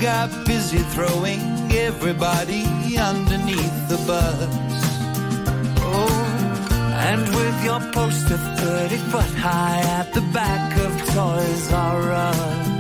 got 0.02 0.30
busy 0.46 0.80
throwing 0.94 1.42
everybody 1.72 2.64
underneath 2.98 3.88
the 3.90 3.98
bus. 4.08 4.48
Oh, 5.80 6.94
and 7.10 7.22
with 7.36 7.64
your 7.64 7.80
poster 7.92 8.38
30 8.38 8.98
foot 9.12 9.34
high 9.36 9.82
at 10.00 10.14
the 10.14 10.22
back 10.34 10.78
of 10.78 10.92
Toys 11.14 11.72
R 11.72 12.12
Us. 12.12 12.73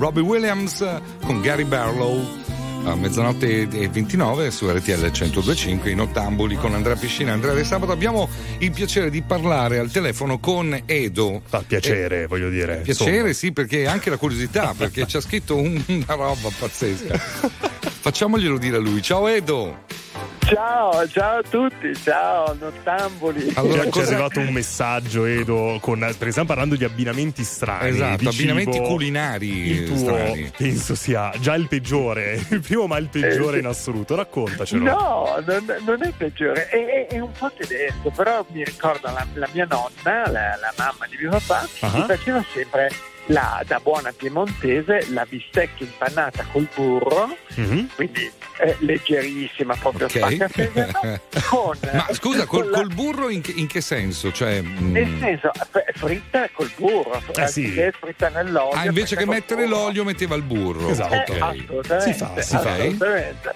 Robbie 0.00 0.22
Williams 0.22 0.80
eh, 0.80 0.98
con 1.24 1.42
Gary 1.42 1.64
Barlow 1.64 2.38
a 2.84 2.94
mezzanotte 2.94 3.68
e 3.70 3.88
29 3.90 4.50
su 4.50 4.66
RTL 4.66 5.10
1025 5.12 5.90
in 5.90 6.00
Ottamboli 6.00 6.56
con 6.56 6.72
Andrea 6.72 6.96
Piscina 6.96 7.28
e 7.28 7.34
Andrea 7.34 7.52
De 7.52 7.62
Sabato. 7.64 7.92
Abbiamo 7.92 8.26
il 8.58 8.70
piacere 8.70 9.10
di 9.10 9.20
parlare 9.20 9.78
al 9.78 9.90
telefono 9.90 10.38
con 10.38 10.80
Edo. 10.86 11.42
Fa 11.44 11.62
piacere, 11.66 12.26
voglio 12.26 12.48
dire. 12.48 12.76
Piacere, 12.78 13.16
insomma. 13.16 13.32
sì, 13.34 13.52
perché 13.52 13.86
anche 13.86 14.08
la 14.08 14.16
curiosità, 14.16 14.72
perché 14.74 15.06
ci 15.06 15.18
ha 15.18 15.20
scritto 15.20 15.56
un- 15.56 15.82
una 15.88 16.14
roba 16.14 16.48
pazzesca. 16.58 17.18
Facciamoglielo 18.00 18.56
dire 18.56 18.76
a 18.78 18.80
lui. 18.80 19.02
Ciao 19.02 19.28
Edo! 19.28 19.84
Ciao, 20.52 21.06
ciao 21.08 21.38
a 21.38 21.42
tutti, 21.48 21.94
ciao 21.94 22.56
nottamboli. 22.58 23.52
Allora, 23.54 23.82
Ci 23.82 23.86
è 23.86 23.90
cosa- 23.90 24.06
arrivato 24.14 24.40
un 24.40 24.48
messaggio, 24.48 25.24
Edo, 25.24 25.78
con, 25.80 26.00
perché 26.00 26.30
stiamo 26.30 26.48
parlando 26.48 26.74
di 26.74 26.82
abbinamenti 26.82 27.44
strani. 27.44 27.88
Esatto, 27.90 28.16
di 28.16 28.26
abbinamenti 28.26 28.72
cibo. 28.72 28.86
culinari 28.88 29.48
Il 29.70 29.84
tuo 29.86 29.96
strani. 29.96 30.50
penso 30.56 30.94
sia 30.96 31.30
già 31.38 31.54
il 31.54 31.68
peggiore, 31.68 32.40
il 32.50 32.60
primo 32.60 32.88
ma 32.88 32.98
il 32.98 33.06
peggiore 33.08 33.58
Eh, 33.58 33.60
sì. 33.60 33.64
in 33.64 33.66
assoluto. 33.66 34.16
Raccontacelo. 34.16 34.82
No, 34.84 35.42
non, 35.46 35.76
non 35.86 36.02
è 36.02 36.06
il 36.08 36.14
peggiore, 36.16 36.66
è, 36.68 36.84
è- 36.84 37.06
è 37.14 37.20
un 37.20 37.30
po' 37.30 37.50
tedesco, 37.56 38.10
però 38.10 38.44
mi 38.50 38.64
ricorda 38.64 39.12
la, 39.12 39.24
la 39.34 39.48
mia 39.52 39.66
nonna, 39.70 40.30
la, 40.30 40.56
la 40.60 40.72
mamma 40.76 41.06
di 41.08 41.16
mio 41.20 41.30
papà, 41.30 41.68
Ah. 41.80 41.90
mi 41.94 42.04
faceva 42.08 42.44
sempre 42.52 42.90
la, 43.30 43.62
da 43.66 43.78
buona 43.80 44.12
piemontese 44.12 45.06
la 45.10 45.24
bistecca 45.28 45.82
impannata 45.84 46.44
col 46.52 46.68
burro, 46.74 47.36
Mhm. 47.54 47.88
quindi 47.94 48.30
eh, 48.58 48.76
leggerissima, 48.80 49.74
proprio 49.76 50.06
Ok. 50.06 50.16
spacca 50.16 50.48
con... 51.48 51.78
Ma 51.92 52.06
scusa, 52.12 52.44
col, 52.46 52.62
con 52.62 52.70
la- 52.70 52.78
col 52.78 52.92
burro 52.94 53.28
in 53.30 53.40
che, 53.40 53.52
in 53.52 53.66
che 53.66 53.80
senso? 53.80 54.30
Cioè, 54.32 54.60
mm, 54.60 54.92
Nel 54.92 55.18
senso, 55.18 55.50
fritta 55.94 56.48
col 56.52 56.70
burro, 56.76 57.22
Eh, 57.36 57.46
sì. 57.48 57.70
fritta 57.98 58.28
nell'olio. 58.28 58.78
ah, 58.78 58.84
invece 58.84 59.16
che 59.16 59.24
mettere 59.26 59.64
burro. 59.66 59.78
l'olio 59.84 60.04
metteva 60.04 60.34
il 60.34 60.42
burro. 60.42 60.88
Esatto. 60.88 61.32
Eh, 61.34 61.40
Ok. 61.40 61.40
assolutamente, 61.40 62.00
Si 62.00 62.12
fa, 62.18 62.40
si 62.40 62.56
fa. 62.56 62.72
assolutamente. 62.72 63.54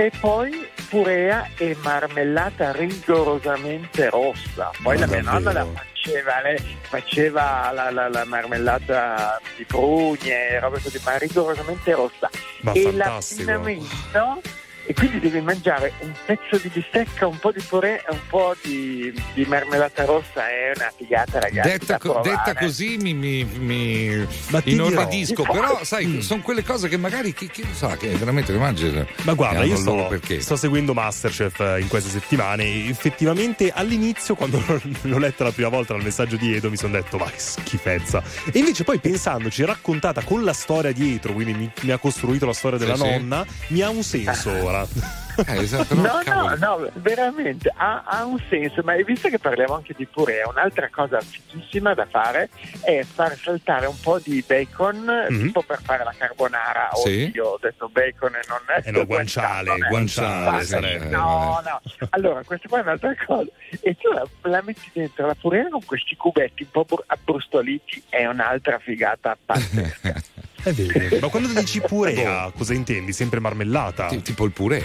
E 0.00 0.10
poi 0.18 0.66
purea 0.88 1.46
e 1.58 1.76
marmellata 1.82 2.72
rigorosamente 2.72 4.08
rossa. 4.08 4.70
Poi 4.82 4.98
Ma 4.98 5.04
la 5.04 5.12
mia 5.12 5.20
nonna 5.20 5.52
la 5.52 5.66
faceva, 5.66 6.40
lei 6.40 6.56
faceva 6.80 7.70
la, 7.74 7.90
la- 7.90 8.08
la 8.08 8.24
marmellata 8.24 9.38
di 9.58 9.64
prugne, 9.66 10.58
roba 10.58 10.78
così, 10.78 10.98
ma 11.04 11.18
rigorosamente 11.18 11.92
rossa. 11.92 12.30
Ma 12.62 12.72
e 12.72 12.80
fantastico. 12.82 13.42
l'abbinamento, 13.50 14.40
e 14.86 14.94
quindi 14.94 15.20
devi 15.20 15.40
mangiare 15.40 15.92
un 16.00 16.12
pezzo 16.26 16.56
di 16.60 16.68
bistecca, 16.68 17.26
un 17.26 17.38
po' 17.38 17.52
di 17.52 17.62
purè 17.62 18.02
e 18.08 18.12
un 18.12 18.20
po' 18.28 18.54
di, 18.62 19.12
di 19.34 19.44
marmellata 19.44 20.04
rossa, 20.04 20.48
è 20.48 20.72
una 20.74 20.92
figata 20.96 21.38
ragazzi. 21.38 21.68
Detta, 21.68 21.98
co- 21.98 22.20
detta 22.22 22.54
così 22.54 22.96
mi, 22.96 23.14
mi, 23.14 23.44
mi 23.44 24.26
inorridisco, 24.64 25.42
però 25.42 25.84
sai, 25.84 26.22
sono 26.22 26.42
quelle 26.42 26.62
cose 26.64 26.88
che 26.88 26.96
magari 26.96 27.32
chi, 27.32 27.48
chi 27.48 27.62
lo 27.62 27.74
sa 27.74 27.96
che 27.96 28.08
veramente 28.10 28.52
le 28.52 28.58
mangi. 28.58 29.06
Ma 29.22 29.34
guarda, 29.34 29.64
io 29.64 29.76
sto, 29.76 30.06
perché. 30.08 30.40
sto 30.40 30.56
seguendo 30.56 30.94
Masterchef 30.94 31.60
eh, 31.60 31.80
in 31.80 31.88
queste 31.88 32.10
settimane 32.10 32.64
e 32.64 32.88
effettivamente 32.88 33.70
all'inizio, 33.72 34.34
quando 34.34 34.62
l'ho 35.02 35.18
letta 35.18 35.44
la 35.44 35.52
prima 35.52 35.68
volta 35.68 35.94
nel 35.94 36.02
messaggio 36.02 36.36
di 36.36 36.54
Edo, 36.54 36.70
mi 36.70 36.76
sono 36.76 36.92
detto, 36.92 37.16
ma 37.16 37.26
che 37.26 37.38
schifezza. 37.38 38.22
E 38.52 38.58
invece 38.58 38.84
poi 38.84 38.98
pensandoci, 38.98 39.64
raccontata 39.64 40.22
con 40.22 40.42
la 40.44 40.52
storia 40.52 40.92
dietro, 40.92 41.32
quindi 41.32 41.52
mi, 41.54 41.70
mi 41.82 41.90
ha 41.90 41.98
costruito 41.98 42.46
la 42.46 42.52
storia 42.52 42.78
della 42.78 42.96
Sì, 42.96 43.02
sì. 43.02 43.08
nonna, 43.10 43.46
mi 43.68 43.80
ha 43.82 43.88
un 43.90 44.02
senso 44.02 44.50
ora. 44.64 44.79
Eh, 45.46 45.56
esatto, 45.62 45.94
no, 45.94 46.02
No, 46.02 46.12
no, 46.16 46.22
cavolo. 46.22 46.56
no, 46.58 46.90
veramente 46.96 47.72
ha, 47.74 48.02
ha 48.04 48.24
un 48.26 48.38
senso, 48.50 48.82
ma 48.84 48.94
visto 48.96 49.28
che 49.30 49.38
parliamo 49.38 49.74
anche 49.74 49.94
di 49.96 50.04
purea, 50.04 50.46
un'altra 50.48 50.90
cosa 50.90 51.18
fighissima 51.20 51.94
da 51.94 52.04
fare 52.04 52.50
è 52.82 53.02
far 53.04 53.34
saltare 53.38 53.86
un 53.86 53.98
po' 54.02 54.18
di 54.18 54.44
bacon, 54.46 55.26
Mhm. 55.30 55.40
tipo 55.46 55.62
per 55.62 55.80
fare 55.82 56.04
la 56.04 56.12
carbonara. 56.14 56.90
Sì. 56.92 57.24
Oddio, 57.28 57.46
ho 57.46 57.58
detto 57.58 57.88
bacon 57.88 58.34
e 58.34 58.40
non 58.48 58.58
è 58.66 58.82
Eh 58.84 58.90
no, 58.90 59.06
guanciale, 59.06 59.78
guanciale 59.88 60.62
sarebbe. 60.64 61.06
No, 61.06 61.62
no. 61.64 61.80
Allora, 62.10 62.42
questa 62.44 62.68
qua 62.68 62.78
è 62.80 62.82
un'altra 62.82 63.14
cosa. 63.24 63.48
E 63.80 63.96
tu 63.96 64.12
la, 64.12 64.26
la 64.42 64.60
metti 64.62 64.90
dentro 64.92 65.26
la 65.26 65.36
purea 65.40 65.68
con 65.70 65.82
questi 65.86 66.16
cubetti 66.16 66.64
un 66.64 66.70
po' 66.70 66.84
bru- 66.84 67.04
abbrustoliti, 67.06 68.02
è 68.10 68.26
un'altra 68.26 68.78
figata 68.78 69.38
pazzesca. 69.42 70.14
È 70.62 70.72
vero. 70.72 71.18
Ma 71.20 71.28
quando 71.28 71.48
dici 71.58 71.80
purea, 71.80 72.52
cosa 72.56 72.74
intendi? 72.74 73.12
Sempre 73.12 73.40
marmellata? 73.40 74.06
Ti- 74.08 74.22
tipo 74.22 74.44
il 74.44 74.52
purè. 74.52 74.82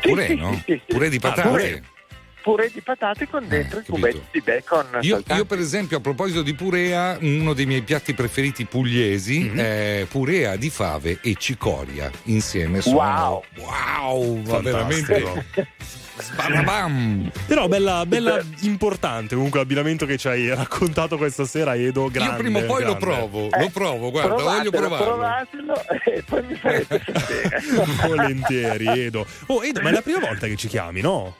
Purè, 0.00 0.26
sì, 0.26 0.34
no? 0.36 0.62
sì. 0.64 0.80
Purè 0.86 1.08
di 1.08 1.16
Ah, 1.16 1.20
patate. 1.20 1.48
purè. 1.48 1.80
Purè 2.42 2.70
di 2.72 2.80
patate 2.80 3.26
con 3.28 3.48
dentro 3.48 3.78
Eh, 3.78 3.82
i 3.82 3.84
cubetti 3.86 4.22
di 4.30 4.40
bacon. 4.40 4.98
Io, 5.00 5.20
io, 5.26 5.44
per 5.46 5.58
esempio, 5.58 5.96
a 5.96 6.00
proposito 6.00 6.42
di 6.42 6.54
purea, 6.54 7.18
uno 7.20 7.54
dei 7.54 7.66
miei 7.66 7.82
piatti 7.82 8.14
preferiti 8.14 8.66
pugliesi 8.66 9.40
Mhm. 9.40 9.58
è 9.58 10.06
purea 10.08 10.54
di 10.54 10.70
fave 10.70 11.18
e 11.22 11.34
cicoria 11.36 12.08
insieme. 12.24 12.80
Sono, 12.82 12.96
Wow. 12.98 13.42
wow, 13.56 14.36
ma 14.36 14.42
Fantastico. 14.44 14.62
veramente 14.62 15.46
Sbam! 16.18 17.30
Però 17.46 17.68
bella, 17.68 18.04
bella 18.06 18.40
importante 18.60 19.34
comunque 19.34 19.58
l'abbinamento 19.60 20.06
che 20.06 20.16
ci 20.16 20.28
hai 20.28 20.48
raccontato 20.54 21.16
questa 21.16 21.44
sera, 21.44 21.74
Edo. 21.74 22.08
Grande, 22.10 22.32
Io 22.32 22.38
prima 22.38 22.58
o 22.60 22.64
poi 22.64 22.84
lo 22.84 22.96
grande. 22.96 22.98
provo, 23.04 23.48
lo 23.50 23.70
provo, 23.72 24.10
guarda, 24.10 24.34
voglio 24.42 24.70
provarlo. 24.70 25.04
provatelo 25.04 25.74
e 26.04 26.22
poi 26.26 26.42
mi 26.46 26.54
farete 26.54 27.02
sapere. 27.12 27.62
Volentieri, 28.06 28.86
Edo. 29.04 29.26
Oh, 29.46 29.64
Edo, 29.64 29.80
ma 29.82 29.90
è 29.90 29.92
la 29.92 30.02
prima 30.02 30.20
volta 30.20 30.46
che 30.46 30.56
ci 30.56 30.68
chiami, 30.68 31.00
no? 31.00 31.36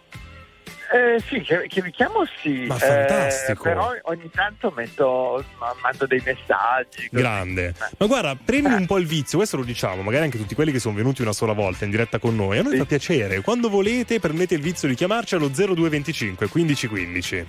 Eh, 0.92 1.20
sì, 1.27 1.40
che, 1.40 1.66
che 1.68 1.83
vi 1.83 1.90
chiamo 1.90 2.25
sì. 2.40 2.64
Ma 2.66 2.77
eh, 2.77 2.79
fantastico. 2.79 3.62
però 3.62 3.92
ogni 4.03 4.31
tanto 4.31 4.72
metto, 4.75 5.44
ma- 5.59 5.75
mando 5.83 6.07
dei 6.07 6.22
messaggi. 6.25 7.09
così. 7.09 7.22
Grande. 7.22 7.75
Ma 7.99 8.07
guarda, 8.07 8.37
prendi 8.42 8.72
un 8.72 8.87
po' 8.87 8.99
il 8.99 9.07
vizio, 9.07 9.38
questo 9.38 9.57
lo 9.57 9.64
diciamo, 9.64 10.03
magari 10.03 10.25
anche 10.25 10.38
tutti 10.38 10.55
quelli 10.55 10.72
che 10.72 10.79
sono 10.79 10.94
venuti 10.94 11.22
una 11.22 11.33
sola 11.33 11.53
volta 11.53 11.85
in 11.85 11.90
diretta 11.90 12.18
con 12.18 12.37
noi. 12.37 12.59
A 12.59 12.62
noi 12.62 12.77
fa 12.77 12.85
piacere. 12.85 13.40
Quando 13.40 13.68
volete, 13.68 14.20
prendete 14.20 14.55
il 14.55 14.61
vizio 14.61 14.88
di 14.88 14.94
chiamarci 14.94 15.35
allo 15.35 15.49
0225 15.49 16.49
1515. 16.53 17.46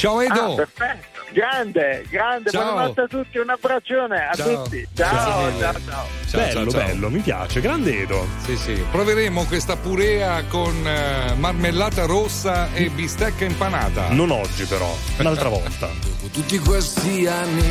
Ciao 0.00 0.16
Ah, 0.20 0.24
Edo! 0.24 0.54
perfetto. 0.54 1.08
Grande, 1.30 2.06
grande, 2.08 2.50
Ciao. 2.50 2.62
buonanotte 2.72 3.00
a 3.02 3.06
tutti, 3.06 3.36
un 3.36 3.50
abbraccione 3.50 4.28
a 4.30 4.34
Ciao. 4.34 4.62
tutti. 4.62 4.88
Ciao, 4.94 5.14
ciao, 5.14 5.58
ciao. 5.60 5.74
Ciao, 5.84 6.40
bello, 6.40 6.52
ciao, 6.52 6.70
ciao. 6.70 6.86
bello, 6.86 7.10
mi 7.10 7.18
piace. 7.20 7.60
Grande 7.60 8.00
Edo. 8.00 8.26
Sì, 8.46 8.56
sì. 8.56 8.82
Proveremo 8.90 9.44
questa 9.44 9.76
purea 9.76 10.42
con 10.48 10.74
eh, 10.86 11.34
marmellata 11.34 12.06
rossa 12.06 12.72
e 12.72 12.88
bistecca 12.88 13.44
impanata. 13.44 14.08
Non 14.08 14.30
oggi, 14.30 14.64
però, 14.64 14.90
un'altra 15.18 15.48
volta. 15.52 15.86
Dopo 16.02 16.28
tutti 16.32 16.58
questi 16.60 17.26
anni 17.26 17.68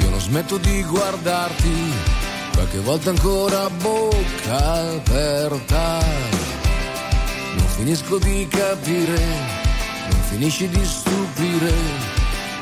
io 0.00 0.08
non 0.10 0.18
smetto 0.20 0.58
di 0.58 0.82
guardarti, 0.82 1.92
qualche 2.54 2.78
volta 2.80 3.10
ancora 3.10 3.62
a 3.66 3.70
bocca 3.70 4.90
aperta. 4.96 5.98
Non 7.54 7.66
finisco 7.76 8.18
di 8.18 8.46
capire, 8.48 9.22
finisci 10.28 10.68
di 10.68 10.84
stupire, 10.84 11.72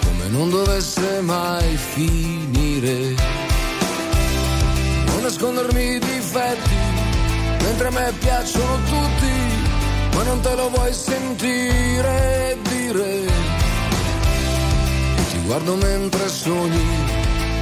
come 0.05 0.29
non 0.29 0.51
dovesse 0.51 1.21
mai 1.23 1.77
finire. 1.77 3.15
Non 5.07 5.23
nascondermi 5.23 5.95
i 5.95 5.99
difetti, 5.99 6.77
mentre 7.63 7.89
a 7.89 7.91
me 7.91 8.13
piacciono 8.19 8.77
tutti, 8.85 9.33
ma 10.15 10.23
non 10.25 10.41
te 10.41 10.55
lo 10.55 10.69
vuoi 10.69 10.93
sentire 10.93 12.51
e 12.51 12.59
dire. 12.69 13.27
Ti 15.31 15.39
guardo 15.47 15.75
mentre 15.77 16.29
sogni, 16.29 16.87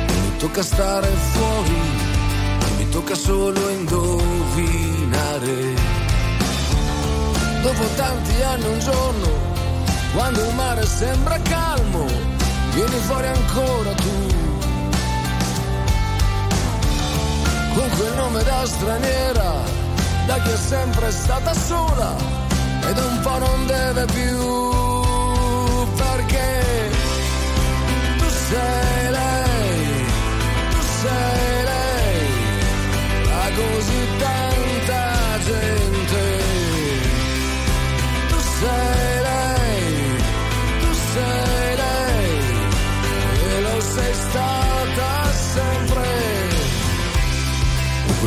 e 0.07 0.13
mi 0.13 0.37
tocca 0.39 0.63
stare 0.63 1.09
fuori, 1.33 1.81
e 2.61 2.71
mi 2.79 2.89
tocca 2.91 3.15
solo 3.15 3.69
indovinare. 3.69 4.81
Dopo 7.63 7.85
tanti 7.95 8.43
anni 8.43 8.67
un 8.67 8.79
giorno, 8.81 9.52
quando 10.15 10.45
il 10.45 10.55
mare 10.55 10.85
sembra 10.87 11.39
calmo, 11.39 12.05
vieni 12.75 12.97
fuori 13.07 13.27
ancora 13.27 13.93
tu. 13.95 14.27
Con 17.75 17.89
quel 17.97 18.15
nome 18.17 18.43
da 18.43 18.67
straniera, 18.67 19.53
da 20.27 20.39
chi 20.41 20.51
è 20.51 20.57
sempre 20.57 21.11
stata 21.11 21.55
sola, 21.55 22.15
ed 22.89 22.99
un 22.99 23.21
po' 23.21 23.39
non 23.39 23.67
deve 23.67 24.05
più, 24.07 25.87
perché 25.97 26.91
tu 28.19 28.29
sei 28.51 29.02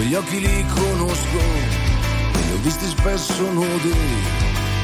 quegli 0.05 0.15
occhi 0.15 0.39
li 0.39 0.65
conosco, 0.67 1.37
li 2.45 2.51
ho 2.51 2.57
visti 2.61 2.87
spesso 2.89 3.51
nudi, 3.51 3.95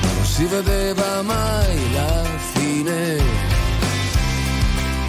ma 0.01 0.12
non 0.13 0.25
si 0.25 0.45
vedeva 0.45 1.21
mai 1.21 1.93
la 1.93 2.23
fine 2.53 3.17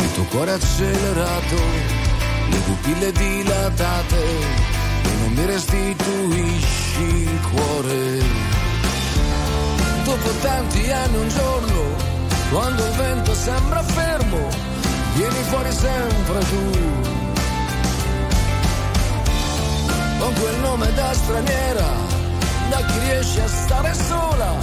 il 0.00 0.12
tuo 0.12 0.24
cuore 0.24 0.52
accelerato, 0.52 1.56
le 2.50 2.56
pupille 2.58 3.12
dilatate, 3.12 4.22
e 5.02 5.08
non 5.20 5.32
mi 5.32 5.46
restituisci 5.46 7.02
il 7.02 7.40
cuore. 7.50 8.22
Dopo 10.04 10.28
tanti 10.42 10.90
anni 10.90 11.16
un 11.16 11.28
giorno, 11.28 11.80
quando 12.50 12.84
il 12.84 12.92
vento 12.92 13.34
sembra 13.34 13.82
fermo, 13.82 14.48
vieni 15.14 15.42
fuori 15.48 15.72
sempre 15.72 16.38
tu. 16.50 17.21
Con 20.22 20.34
quel 20.34 20.56
nome 20.60 20.94
da 20.94 21.12
straniera, 21.14 21.88
da 22.70 22.76
chi 22.76 22.98
riesce 23.00 23.42
a 23.42 23.48
stare 23.48 23.92
sola, 23.92 24.54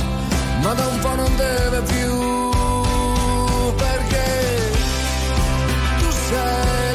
ma 0.62 0.74
da 0.74 0.86
un 0.88 1.00
po' 1.00 1.16
non 1.16 1.36
deve 1.36 1.82
più, 1.82 3.76
perché 3.76 4.72
tu 6.00 6.10
sei 6.30 6.89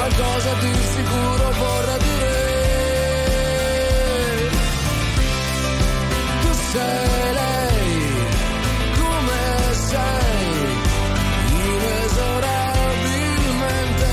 qualcosa 0.00 0.52
di 0.60 0.72
sicuro 0.94 1.50
vorrà 1.58 1.96
dire. 1.98 2.38
Tu 6.40 6.52
sei 6.72 7.32
lei, 7.40 7.84
come 8.98 9.40
sei, 9.88 10.52
inesorabilmente, 11.52 14.10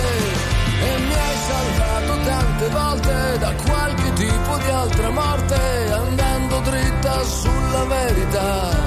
e 0.81 0.97
mi 0.97 1.13
hai 1.13 1.37
salvato 1.51 2.13
tante 2.25 2.67
volte 2.67 3.37
da 3.39 3.53
qualche 3.65 4.09
tipo 4.13 4.57
di 4.57 4.69
altra 4.69 5.09
morte, 5.09 5.57
andando 5.93 6.59
dritta 6.59 7.23
sulla 7.23 7.85
verità. 7.85 8.86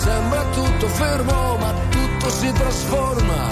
Sembra 0.00 0.42
tutto 0.54 0.88
fermo, 0.88 1.56
ma 1.58 1.72
tutto 1.90 2.30
si 2.30 2.52
trasforma, 2.52 3.48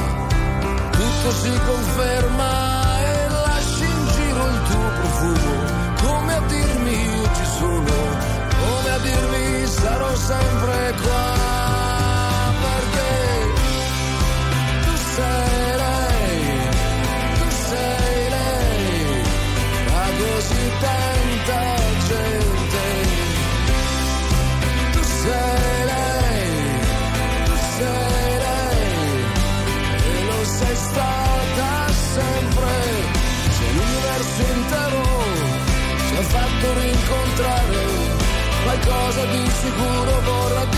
tutto 0.91 1.31
si 1.43 1.53
conferma 1.67 3.01
e 3.01 3.29
lasci 3.29 3.85
in 3.85 4.07
giro 4.15 4.47
il 4.47 4.63
tuo 4.71 4.89
profumo, 5.01 5.53
come 6.07 6.35
a 6.35 6.41
dirmi 6.41 6.95
io 7.05 7.25
ci 7.35 7.45
sono, 7.59 7.97
come 8.63 8.91
a 8.91 8.99
dirmi 8.99 9.67
sarò 9.67 10.15
sempre 10.15 10.95
qua, 11.03 11.27
perché 12.65 13.13
tu 14.85 14.97
sei 15.15 15.48
qualcosa 39.09 39.25
di 39.25 39.51
sicuro 39.51 40.21
vorrà 40.21 40.65
dire. 40.67 40.78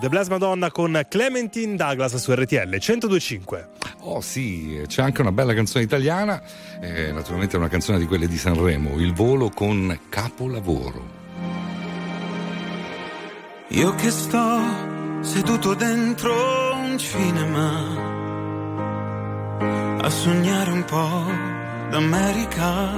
The 0.00 0.08
Blast 0.08 0.30
Madonna 0.30 0.70
con 0.70 1.00
Clementine 1.08 1.74
Douglas 1.74 2.14
su 2.16 2.32
RTL 2.32 2.68
1025. 2.68 3.68
Oh 4.02 4.20
sì, 4.20 4.80
c'è 4.86 5.02
anche 5.02 5.22
una 5.22 5.32
bella 5.32 5.54
canzone 5.54 5.82
italiana, 5.82 6.40
eh, 6.80 7.10
naturalmente 7.10 7.56
è 7.56 7.58
una 7.58 7.68
canzone 7.68 7.98
di 7.98 8.06
quelle 8.06 8.28
di 8.28 8.38
Sanremo, 8.38 9.00
Il 9.00 9.12
volo 9.12 9.50
con 9.50 9.98
capolavoro. 10.08 11.16
Io 13.68 13.94
che 13.96 14.10
sto 14.12 14.60
seduto 15.20 15.74
dentro 15.74 16.74
un 16.76 16.96
cinema 16.96 18.16
a 20.00 20.10
sognare 20.10 20.70
un 20.70 20.84
po' 20.84 21.24
d'America 21.90 22.94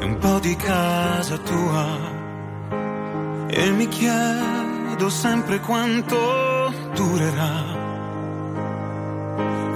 e 0.00 0.04
un 0.04 0.18
po' 0.18 0.40
di 0.40 0.56
casa 0.56 1.38
tua 1.38 2.20
e 3.48 3.70
mi 3.70 3.86
chiedo 3.86 4.51
sempre 5.08 5.60
quanto 5.60 6.18
durerà 6.94 7.82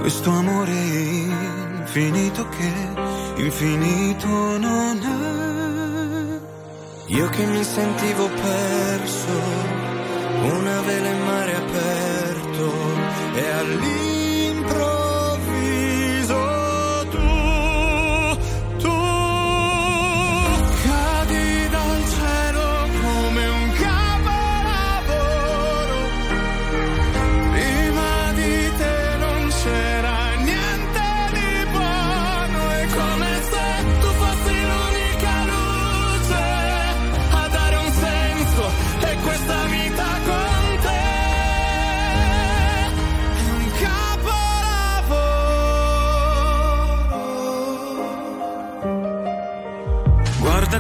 questo 0.07 0.31
amore 0.31 0.71
infinito 0.71 2.49
che 2.49 2.73
infinito 3.43 4.57
non 4.59 5.01
è. 5.03 6.39
Io 7.13 7.29
che 7.29 7.45
mi 7.45 7.65
sentivo 7.65 8.29
perso, 8.29 9.41
una 10.43 10.81
vela 10.83 11.09
in 11.09 11.25
mare 11.25 11.57
aperto 11.57 12.73
e 13.35 13.51
all'improvviso 13.51 14.16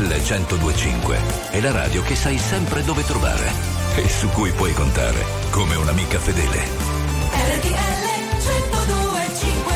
RTL 0.00 0.06
1025 0.06 1.18
è 1.50 1.60
la 1.60 1.72
radio 1.72 2.00
che 2.02 2.16
sai 2.16 2.38
sempre 2.38 2.82
dove 2.82 3.04
trovare 3.04 3.52
e 3.96 4.08
su 4.08 4.30
cui 4.30 4.50
puoi 4.52 4.72
contare 4.72 5.22
come 5.50 5.74
un'amica 5.74 6.18
fedele. 6.18 6.58
RTL 7.32 8.08
1025 8.38 9.74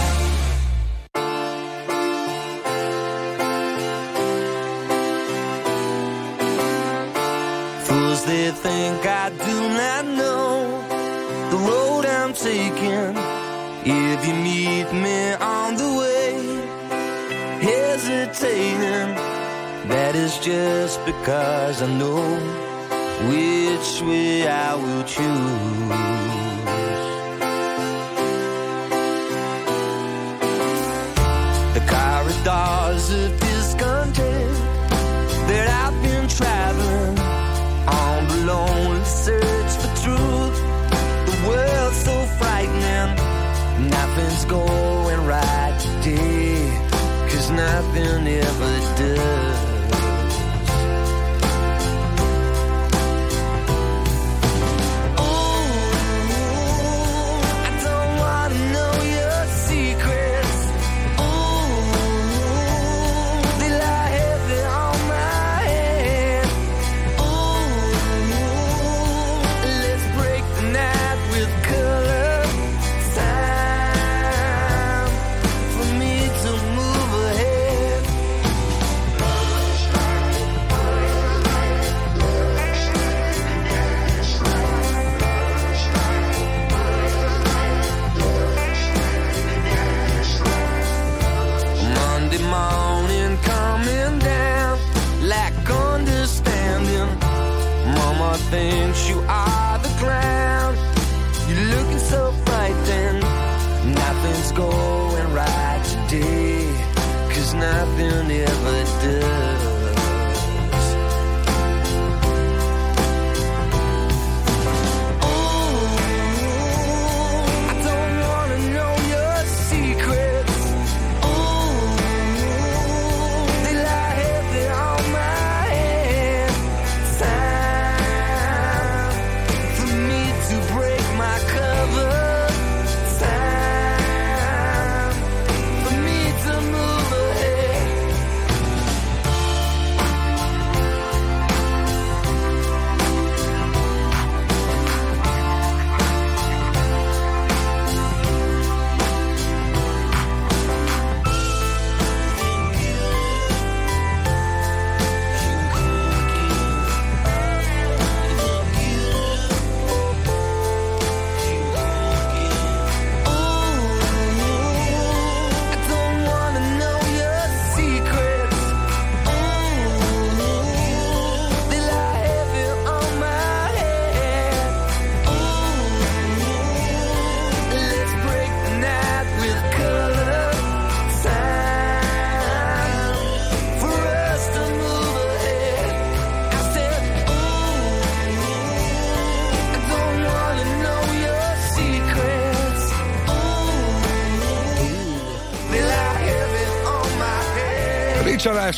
Fools 7.83 8.25
they 8.25 8.51
think 8.63 9.05
I 9.05 9.31
do 9.45 9.69
not 9.69 10.05
know 10.07 10.81
the 11.51 11.57
road 11.57 12.07
I'm 12.07 12.33
taking. 12.33 13.15
If 13.85 14.27
you 14.27 14.35
meet 14.35 14.91
me 14.91 15.35
on 15.35 15.77
the 15.77 15.97
way, 15.99 16.14
that 20.15 20.23
is 20.23 20.39
just 20.39 21.05
because 21.05 21.83
I 21.83 21.89
know 21.99 22.23
which 23.29 24.03
way 24.03 24.47
I 24.47 24.75
will 24.75 25.05
choose. 25.05 25.91
The 31.75 31.83
corridors 31.93 33.07
of 33.11 33.41
discontent 33.41 34.57
that 35.49 35.67
I've 35.83 35.99
been 36.03 36.29
traveling 36.29 37.19
on 37.89 38.29
the 38.29 38.39
lonely 38.53 39.05
search 39.05 39.73
for 39.81 39.93
truth. 40.05 40.59
The 41.29 41.37
world's 41.49 41.97
so 42.07 42.17
frightening, 42.39 43.11
nothing's 43.91 44.45
going 44.45 45.27
right 45.27 45.77
today, 45.81 46.55
cause 47.29 47.51
nothing 47.51 48.29
ever 48.29 48.75
does. 48.99 49.44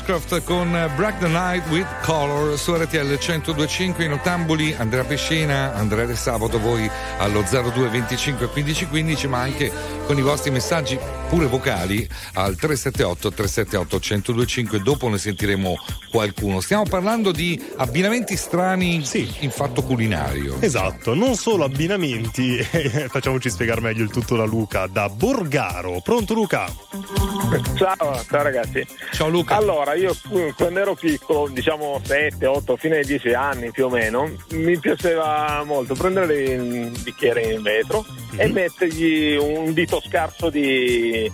Ashcroft 0.06 0.44
con 0.44 0.70
Break 0.94 1.18
the 1.18 1.26
Night 1.26 1.66
with 1.68 1.84
Color 2.04 2.56
su 2.56 2.72
RTL 2.76 3.18
1025 3.18 4.04
in 4.04 4.12
Ottamboli, 4.12 4.72
Andrea 4.78 5.02
Pescena, 5.02 5.74
Andrea 5.74 6.06
del 6.06 6.16
Sabato, 6.16 6.60
voi 6.60 6.88
allo 7.18 7.42
02 7.42 7.88
25 7.88 8.46
15 8.46 8.86
15, 8.86 9.26
ma 9.26 9.40
anche 9.40 9.72
con 10.06 10.16
i 10.16 10.22
vostri 10.22 10.52
messaggi 10.52 10.96
pure 11.28 11.46
vocali 11.46 12.08
al 12.34 12.54
378 12.54 13.32
378 13.32 13.98
1025. 14.00 14.80
Dopo 14.80 15.08
ne 15.08 15.18
sentiremo 15.18 15.74
qualcuno. 16.12 16.60
Stiamo 16.60 16.84
parlando 16.84 17.32
di 17.32 17.60
abbinamenti 17.74 18.36
strani 18.36 19.02
in 19.40 19.50
fatto 19.50 19.82
culinario. 19.82 20.58
Esatto, 20.60 21.14
non 21.14 21.34
solo 21.34 21.64
abbinamenti, 21.64 22.62
facciamoci 23.10 23.50
spiegare 23.50 23.80
meglio 23.80 24.04
il 24.04 24.10
tutto 24.10 24.36
da 24.36 24.44
Luca, 24.44 24.86
da 24.86 25.08
Borgaro. 25.08 26.00
Pronto 26.00 26.32
Luca? 26.32 26.72
Ciao, 27.76 28.24
ciao 28.28 28.42
ragazzi. 28.42 28.86
Ciao 29.12 29.28
Luca. 29.28 29.56
Allora, 29.56 29.94
io 29.94 30.14
eh, 30.32 30.52
quando 30.56 30.80
ero 30.80 30.94
piccolo, 30.94 31.48
diciamo 31.48 32.00
7, 32.02 32.44
8, 32.44 32.76
fine 32.76 32.96
ai 32.98 33.04
10 33.04 33.32
anni 33.34 33.70
più 33.70 33.86
o 33.86 33.88
meno, 33.88 34.30
mi 34.50 34.78
piaceva 34.78 35.62
molto 35.64 35.94
prendere 35.94 36.42
il 36.42 36.90
bicchiere 37.02 37.52
in 37.52 37.62
vetro 37.62 38.04
e 38.36 38.48
mettergli 38.48 39.36
un 39.36 39.72
dito 39.72 40.00
scarso 40.04 40.50
di, 40.50 41.30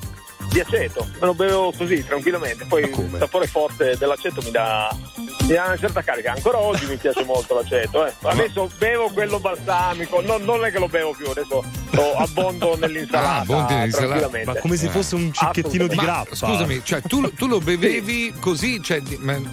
di 0.53 0.61
aceto. 0.61 1.07
Me 1.21 1.27
lo 1.27 1.35
bevo 1.35 1.73
così 1.77 2.05
tranquillamente. 2.07 2.65
Poi 2.67 2.83
il 2.83 3.17
sapore 3.19 3.47
forte 3.47 3.97
dell'aceto 3.97 4.41
mi 4.43 4.51
dà 4.51 4.95
mi 5.43 5.55
dà 5.55 5.65
una 5.67 5.77
certa 5.79 6.03
carica. 6.03 6.33
Ancora 6.33 6.59
oggi 6.59 6.87
mi 6.87 6.97
piace 6.97 7.25
molto 7.25 7.55
l'aceto. 7.55 8.07
Eh. 8.07 8.13
Adesso 8.23 8.71
bevo 8.79 9.09
quello 9.13 9.39
balsamico, 9.41 10.21
non, 10.21 10.43
non 10.45 10.65
è 10.65 10.71
che 10.71 10.79
lo 10.79 10.89
bevo 10.89 11.13
più, 11.17 11.29
adesso 11.29 11.65
lo 11.91 12.15
abbondo 12.17 12.77
nell'insalata. 12.79 13.29
Ah, 13.29 13.39
abbondi 13.41 13.75
nell'insalata. 13.75 14.09
tranquillamente. 14.19 14.53
Ma 14.53 14.61
come 14.61 14.77
se 14.77 14.89
fosse 14.89 15.15
un 15.15 15.33
cicchettino 15.33 15.87
di 15.87 15.97
Ma, 15.97 16.03
grappa. 16.03 16.35
Scusami, 16.35 16.81
cioè, 16.85 17.01
tu, 17.03 17.33
tu 17.35 17.47
lo 17.47 17.59
bevevi 17.59 18.33
così, 18.39 18.81
cioè, 18.83 19.01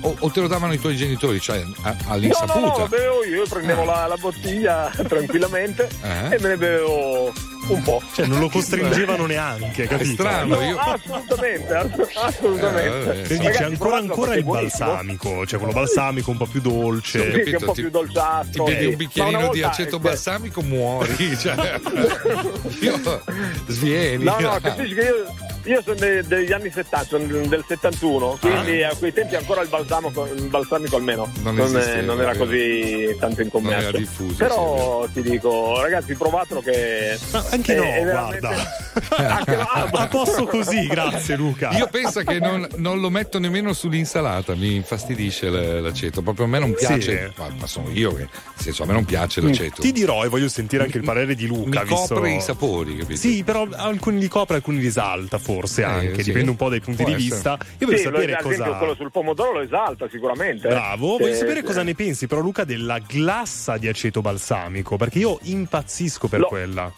o, 0.02 0.16
o 0.20 0.30
te 0.32 0.42
lo 0.42 0.48
davano 0.48 0.74
i 0.74 0.80
tuoi 0.80 0.96
genitori, 0.96 1.40
cioè 1.40 1.58
a- 1.60 1.68
No, 1.90 1.96
no, 1.96 1.96
no, 2.06 2.12
all'insaputa? 2.14 2.78
lo 2.82 2.88
bevevo 2.88 3.24
io, 3.26 3.36
io 3.36 3.48
prendevo 3.48 3.84
la, 3.84 4.06
la 4.08 4.16
bottiglia 4.18 4.92
tranquillamente 5.08 5.88
Eh? 6.04 6.36
e 6.36 6.40
me 6.40 6.48
ne 6.50 6.58
bevevo 6.58 7.34
un 7.74 7.82
po'. 7.84 8.02
Cioè, 8.14 8.26
non 8.26 8.40
lo 8.40 8.50
costringevano 8.50 9.26
neanche, 9.26 9.88
capito? 9.88 10.22
strano, 10.24 10.56
No, 10.56 10.62
io- 10.62 10.78
assolutamente, 10.78 11.74
ass- 11.74 12.16
assolutamente. 12.16 13.22
Eh, 13.22 13.28
Quindi 13.28 13.48
c'è 13.50 13.64
ancora, 13.64 13.98
ancora 13.98 14.34
il 14.34 14.40
è 14.42 14.44
balsamico, 14.44 15.46
cioè 15.46 15.60
quello 15.60 15.74
balsamico 15.74 16.32
un 16.32 16.38
po' 16.38 16.46
più 16.46 16.62
dolce. 16.62 17.20
Sì, 17.20 17.26
è 17.28 17.32
un 17.34 17.38
capito, 17.40 17.66
po' 17.66 17.72
ti- 17.74 17.82
più 17.82 17.90
dolciato. 17.90 18.48
Ti 18.52 18.62
bevi 18.64 18.80
sì. 18.80 18.86
un 18.86 18.96
bicchierino 18.96 19.50
di 19.50 19.62
aceto 19.64 19.96
eh, 19.96 20.00
balsamico, 20.00 20.62
muori. 20.62 21.38
Cioè, 21.38 21.80
io, 22.82 23.22
svieni. 23.68 24.24
No, 24.24 24.38
no, 24.40 24.58
capisci 24.62 24.94
che 24.96 25.02
io, 25.02 25.34
io 25.70 25.82
sono 25.84 25.96
de- 25.96 26.24
degli 26.24 26.52
anni 26.52 26.72
70, 26.72 27.06
sono 27.06 27.26
del 27.48 27.64
71, 27.68 28.38
quindi 28.42 28.84
a 28.84 28.94
quei 28.96 29.14
tempi 29.14 29.36
ancora 29.36 29.62
il 29.62 29.68
balsamico, 29.70 30.26
il 30.26 30.48
balsamico 30.48 30.96
almeno 30.96 31.30
Non 31.44 31.56
non, 31.56 31.76
è- 31.76 31.80
esisteva, 31.80 32.02
non 32.14 32.22
era 32.22 32.32
vero. 32.32 32.46
così 32.46 33.16
tanto 33.20 33.42
in 33.42 33.50
Non 33.52 33.66
era 33.68 33.76
commercio. 33.76 33.98
diffuso, 33.98 34.36
Però 34.36 35.08
ti 35.14 35.22
dico, 35.22 35.80
ragazzi, 35.82 36.16
provatelo 36.16 36.62
che. 36.62 37.18
Ma 37.32 37.46
anche 37.52 37.76
è- 37.76 37.78
no, 37.78 37.84
è 37.84 38.04
veramente- 38.04 38.40
guarda. 38.40 38.78
Anche 39.40 39.56
no, 39.56 39.62
ah, 39.62 39.90
A 39.92 40.08
posto 40.08 40.46
così, 40.46 40.88
grazie 40.88 41.36
Luca. 41.36 41.70
Io 41.78 41.88
penso 41.88 42.22
che 42.22 42.40
non, 42.40 42.68
non 42.78 43.00
lo 43.00 43.10
metto 43.10 43.40
nemmeno 43.40 43.72
sull'insalata, 43.74 44.56
mi 44.56 44.76
infastidisce 44.76 45.50
l- 45.50 45.82
l'aceto. 45.82 46.22
Proprio 46.22 46.46
a 46.46 46.50
me 46.50 46.60
non 46.60 46.74
piace, 46.74 47.32
Sì. 47.34 47.40
ma, 47.40 47.48
ma 47.60 47.68
sono 47.68 47.90
io 47.92 48.12
che, 48.14 48.22
nel 48.24 48.30
senso, 48.56 48.84
a 48.84 48.86
me 48.88 48.94
non 48.94 49.06
piace 49.06 49.42
Mm, 49.42 49.46
l'aceto. 49.48 49.82
Ti 49.82 49.92
dirò 49.92 50.24
e 50.26 50.28
voglio 50.28 50.50
sentire 50.50 50.84
anche 50.84 50.98
il 50.98 51.04
parere 51.04 51.36
di 51.36 51.44
Mi 51.44 51.50
Luca. 51.50 51.84
visto- 51.84 52.16
copre 52.16 52.34
i 52.34 52.42
sapori, 52.42 52.98
capito? 52.98 53.20
Sì, 53.20 53.44
però 53.44 53.68
alcuni 53.72 54.20
li 54.20 54.28
copre, 54.28 54.56
alcuni 54.56 54.80
risalta, 54.80 55.38
forse 55.38 55.59
anche. 55.84 56.16
sì. 56.24 56.24
Dipende 56.24 56.50
un 56.52 56.56
po' 56.56 56.70
dai 56.70 56.80
punti 56.82 57.04
Può 57.04 57.12
di 57.14 57.18
essere. 57.18 57.34
vista. 57.36 57.58
Io 57.80 57.86
voglio 57.88 57.98
Sì, 57.98 58.04
lo- 58.06 58.10
sapere 58.12 58.34
ad 58.34 58.40
esempio 58.46 58.64
cosa. 58.66 58.78
quello 58.78 58.96
sul 58.96 59.12
pomodoro 59.12 59.52
lo 59.54 59.62
esalta 59.62 60.08
sicuramente. 60.10 60.68
eh. 60.68 60.72
Bravo, 60.72 61.08
voglio 61.18 61.28
Eh, 61.28 61.36
sapere 61.36 61.60
eh, 61.60 61.64
cosa 61.64 61.84
ne 61.84 61.96
pensi, 61.96 62.28
però, 62.28 62.42
Luca, 62.42 62.64
della 62.64 63.00
glassa 63.00 63.78
di 63.78 63.88
aceto 63.88 64.22
balsamico, 64.22 64.98
perché 64.98 65.20
io 65.20 65.40
impazzisco 65.44 66.28
per 66.28 66.40
Lo- 66.42 66.48
quella. 66.48 66.94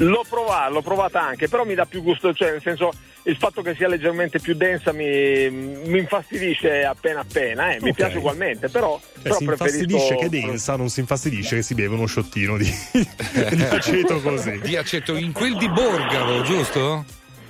L'ho 0.00 0.24
provata, 0.28 0.68
l'ho 0.68 0.80
provata 0.82 1.20
anche, 1.20 1.48
però 1.48 1.64
mi 1.64 1.74
dà 1.74 1.84
più 1.84 2.02
gusto, 2.04 2.32
cioè 2.32 2.52
nel 2.52 2.62
senso 2.62 2.92
il 3.24 3.36
fatto 3.36 3.62
che 3.62 3.74
sia 3.74 3.88
leggermente 3.88 4.38
più 4.38 4.54
densa 4.54 4.92
mi, 4.92 5.50
mi 5.50 5.98
infastidisce 5.98 6.84
appena 6.84 7.18
appena, 7.20 7.72
eh. 7.74 7.78
mi 7.82 7.88
Ok. 7.90 7.96
piace 7.96 8.18
ugualmente, 8.18 8.68
però, 8.68 8.96
Cioè, 9.14 9.22
però 9.22 9.36
si 9.38 9.44
preferisco... 9.44 9.82
infastidisce 9.82 10.14
che 10.14 10.26
è 10.26 10.28
densa, 10.28 10.76
non 10.76 10.88
si 10.88 11.00
infastidisce 11.00 11.56
che 11.56 11.62
si 11.62 11.74
beve 11.74 11.96
uno 11.96 12.06
sciottino 12.06 12.56
di, 12.56 12.72
di 13.50 13.62
aceto 13.64 14.20
così. 14.20 14.60
Di 14.60 14.76
aceto 14.76 15.16
in 15.16 15.32
quel 15.32 15.56
di 15.56 15.68
Borgaro, 15.68 16.42
giusto? 16.42 17.04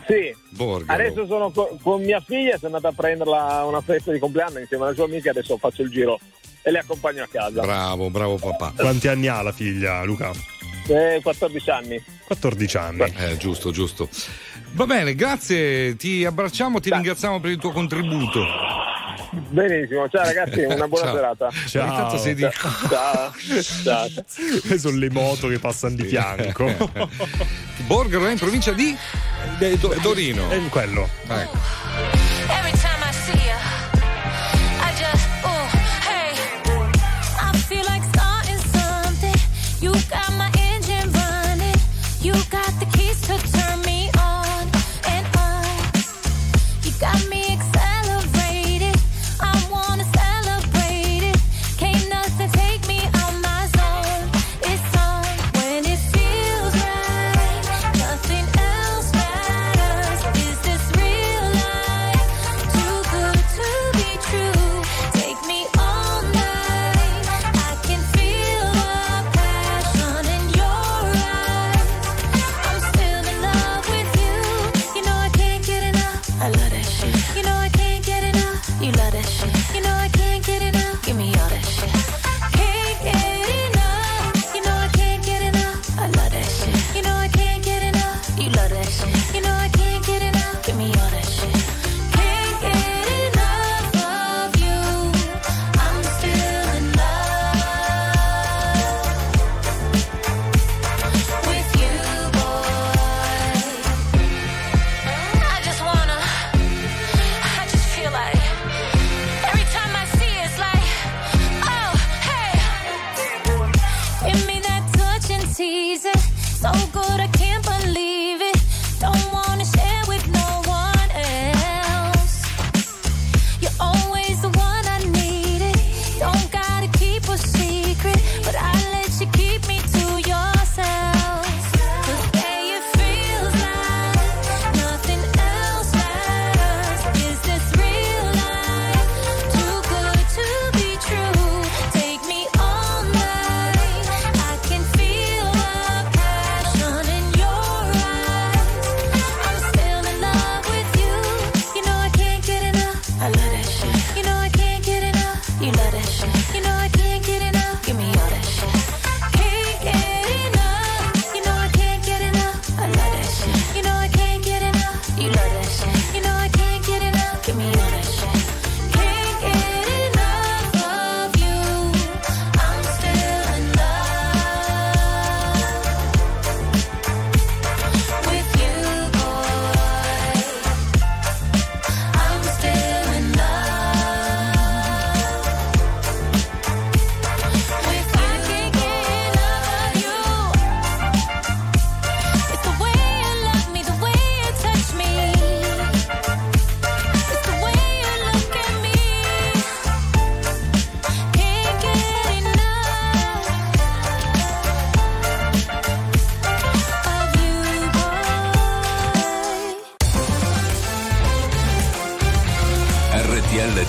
Sì, 0.08 0.34
Borgaro. 0.48 0.98
adesso 1.02 1.26
sono 1.26 1.50
co- 1.50 1.76
con 1.82 2.02
mia 2.02 2.20
figlia, 2.20 2.56
sono 2.56 2.76
andata 2.76 2.88
a 2.88 2.96
prenderla 2.96 3.48
a 3.58 3.66
una 3.66 3.82
festa 3.82 4.10
di 4.10 4.18
compleanno 4.18 4.58
insieme 4.58 4.86
alle 4.86 4.94
sue 4.94 5.04
amiche, 5.04 5.28
adesso 5.28 5.58
faccio 5.58 5.82
il 5.82 5.90
giro 5.90 6.18
e 6.62 6.70
le 6.70 6.78
accompagno 6.78 7.22
a 7.22 7.28
casa. 7.30 7.60
Bravo, 7.60 8.08
bravo 8.08 8.36
papà. 8.36 8.72
Quanti 8.74 9.06
anni 9.06 9.26
ha 9.28 9.42
la 9.42 9.52
figlia, 9.52 10.02
Luca? 10.04 10.30
Eh, 10.88 11.20
14 11.22 11.70
anni. 11.70 12.02
14 12.24 12.76
anni. 12.78 13.02
Eh, 13.18 13.36
giusto, 13.36 13.70
giusto. 13.70 14.08
Va 14.72 14.86
bene, 14.86 15.14
grazie, 15.14 15.96
ti 15.96 16.24
abbracciamo, 16.24 16.78
ti 16.80 16.90
ringraziamo 16.90 17.40
per 17.40 17.50
il 17.50 17.58
tuo 17.58 17.70
contributo. 17.72 18.44
Benissimo, 19.48 20.08
ciao 20.08 20.24
ragazzi, 20.24 20.60
una 20.60 20.86
buona 20.86 21.06
Ciao. 21.10 21.14
serata. 21.14 21.50
Ciao. 21.66 21.86
Intanto 21.86 22.18
sei 22.18 22.34
di- 22.34 22.48
Ciao. 22.88 23.32
ciao. 23.84 24.08
sono 24.78 24.96
le 24.96 25.10
moto 25.10 25.48
che 25.48 25.58
passano 25.58 25.96
di 25.96 26.04
fianco. 26.04 26.72
Borgaro 27.86 28.26
è 28.26 28.30
in 28.32 28.38
provincia 28.38 28.72
di 28.72 28.96
Do- 29.58 29.96
Torino. 30.00 30.48
È 30.48 30.60
quello. 30.68 31.08
Ecco. 31.26 31.56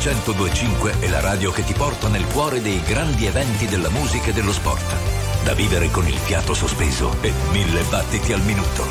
1025 0.09 1.01
è 1.01 1.07
la 1.07 1.19
radio 1.19 1.51
che 1.51 1.63
ti 1.63 1.73
porta 1.73 2.07
nel 2.07 2.25
cuore 2.25 2.61
dei 2.61 2.81
grandi 2.81 3.27
eventi 3.27 3.67
della 3.67 3.91
musica 3.91 4.29
e 4.29 4.33
dello 4.33 4.51
sport. 4.51 4.95
Da 5.43 5.53
vivere 5.53 5.91
con 5.91 6.07
il 6.07 6.17
fiato 6.17 6.55
sospeso 6.55 7.15
e 7.21 7.31
mille 7.51 7.83
battiti 7.83 8.33
al 8.33 8.41
minuto. 8.41 8.87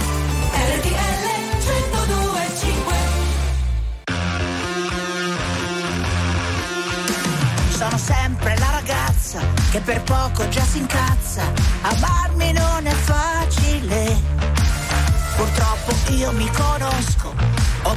RTL 0.52 1.26
1025 1.66 2.94
Sono 7.70 7.98
sempre 7.98 8.56
la 8.58 8.70
ragazza 8.70 9.40
che 9.72 9.80
per 9.80 10.00
poco 10.02 10.48
già 10.48 10.62
si 10.62 10.78
incazza. 10.78 11.42
Amarmi 11.80 12.52
non 12.52 12.86
è 12.86 12.92
facile. 12.94 14.16
Purtroppo 15.34 16.12
io 16.12 16.30
mi 16.30 16.48
conosco. 16.52 17.27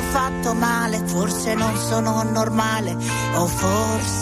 ho 0.00 0.02
fatto 0.02 0.54
male, 0.54 1.02
forse 1.04 1.54
non 1.54 1.76
sono 1.76 2.22
normale, 2.22 2.96
o 3.36 3.46
forse, 3.46 4.19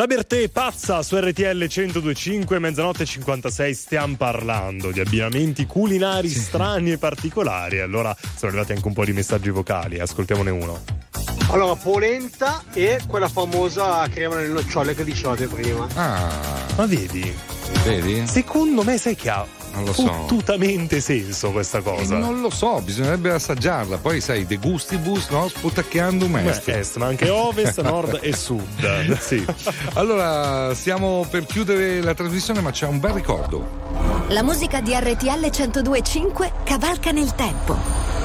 La 0.00 0.06
Bertè 0.06 0.48
pazza 0.48 1.02
su 1.02 1.14
RTL 1.18 1.58
1025, 1.58 2.58
mezzanotte 2.58 3.02
e 3.02 3.06
56 3.06 3.74
stiamo 3.74 4.16
parlando 4.16 4.92
di 4.92 5.00
abbinamenti 5.00 5.66
culinari 5.66 6.30
strani 6.30 6.92
e 6.92 6.96
particolari. 6.96 7.80
Allora 7.80 8.16
sono 8.18 8.50
arrivati 8.50 8.72
anche 8.72 8.88
un 8.88 8.94
po' 8.94 9.04
di 9.04 9.12
messaggi 9.12 9.50
vocali, 9.50 9.98
ascoltiamone 9.98 10.48
uno. 10.48 10.80
Allora, 11.50 11.76
polenta 11.76 12.62
e 12.72 12.98
quella 13.06 13.28
famosa 13.28 14.08
crema 14.08 14.36
nelle 14.36 14.48
nocciole 14.48 14.94
che 14.94 15.04
dicevate 15.04 15.46
prima. 15.48 15.86
Ah. 15.92 16.30
Ma 16.76 16.86
vedi? 16.86 17.30
Vedi? 17.84 18.26
Secondo 18.26 18.82
me 18.82 18.96
sai 18.96 19.14
che 19.14 19.28
ha 19.28 19.46
Non 19.72 19.84
lo 19.84 19.92
so. 19.92 20.06
fottutamente 20.06 21.00
senso 21.00 21.50
questa 21.52 21.80
cosa. 21.80 22.16
Eh, 22.16 22.18
non 22.18 22.40
lo 22.40 22.50
so, 22.50 22.80
bisognerebbe 22.82 23.30
assaggiarla. 23.32 23.98
Poi 23.98 24.20
sai, 24.20 24.46
de 24.46 24.56
gustibus, 24.56 25.28
no? 25.28 25.48
Sputacchiandum 25.48 26.32
Beh, 26.32 26.48
est. 26.48 26.68
est, 26.68 26.96
ma 26.96 27.06
anche 27.06 27.28
ovest, 27.28 27.80
nord 27.82 28.18
e 28.22 28.34
sud. 28.34 29.18
Sì. 29.20 29.44
Allora, 29.94 30.74
stiamo 30.74 31.26
per 31.30 31.44
chiudere 31.46 32.00
la 32.00 32.14
trasmissione, 32.14 32.60
ma 32.60 32.70
c'è 32.70 32.86
un 32.86 32.98
bel 32.98 33.12
ricordo. 33.12 33.78
La 34.28 34.42
musica 34.42 34.80
di 34.80 34.92
RTL 34.94 35.50
1025 35.50 36.52
cavalca 36.64 37.10
nel 37.10 37.34
tempo. 37.34 37.76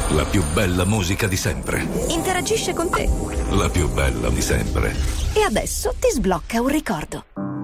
La 0.10 0.24
più 0.24 0.44
bella 0.54 0.86
musica 0.86 1.28
di 1.28 1.36
sempre. 1.38 1.86
Interagisce 2.10 2.74
con 2.74 2.90
te. 2.90 3.10
La 3.50 3.70
più 3.70 3.90
bella 3.90 4.30
di 4.30 4.42
sempre. 4.42 4.96
E 5.34 5.42
adesso 5.42 5.94
ti 6.00 6.10
sblocca 6.12 6.62
un 6.62 6.68
ricordo. 6.68 7.55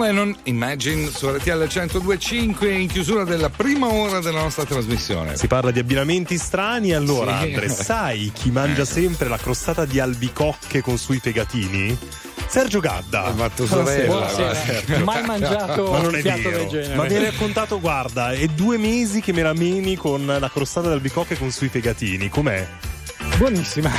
John 0.00 0.08
Lennon, 0.08 0.36
Imagine, 0.44 1.10
su 1.10 1.28
RTL 1.28 1.50
102.5 1.64 2.70
in 2.70 2.88
chiusura 2.88 3.24
della 3.24 3.50
prima 3.50 3.92
ora 3.92 4.20
della 4.20 4.40
nostra 4.40 4.64
trasmissione. 4.64 5.36
Si 5.36 5.46
parla 5.46 5.70
di 5.70 5.78
abbinamenti 5.78 6.38
strani, 6.38 6.94
allora 6.94 7.40
Sì. 7.40 7.44
Andre, 7.48 7.68
sai 7.68 8.30
chi 8.32 8.50
mangia 8.50 8.86
sempre 8.86 9.28
la 9.28 9.36
crostata 9.36 9.84
di 9.84 10.00
albicocche 10.00 10.80
con 10.80 10.96
sui 10.96 11.18
fegatini? 11.18 11.96
Sergio 12.46 12.80
Gadda. 12.80 13.24
Ha 13.24 13.32
fatto 13.34 13.66
sorella, 13.66 14.06
Buonasera. 14.06 14.54
Certo. 14.54 15.04
Mai 15.04 15.22
mangiato 15.26 15.90
Ma 15.90 15.98
non 15.98 16.06
un 16.06 16.14
è 16.14 16.22
piatto 16.22 16.48
vero. 16.48 16.58
del 16.62 16.68
genere. 16.68 16.94
Ma 16.94 17.04
mi 17.04 17.14
hai 17.16 17.24
raccontato, 17.24 17.78
guarda, 17.78 18.32
è 18.32 18.46
due 18.46 18.78
mesi 18.78 19.20
che 19.20 19.34
me 19.34 19.42
la 19.42 19.52
meni 19.52 19.96
con 19.96 20.24
la 20.24 20.48
crostata 20.50 20.88
di 20.88 20.94
albicocche 20.94 21.36
con 21.36 21.50
sui 21.50 21.68
fegatini. 21.68 22.30
Com'è? 22.30 22.66
Buonissima. 23.40 23.90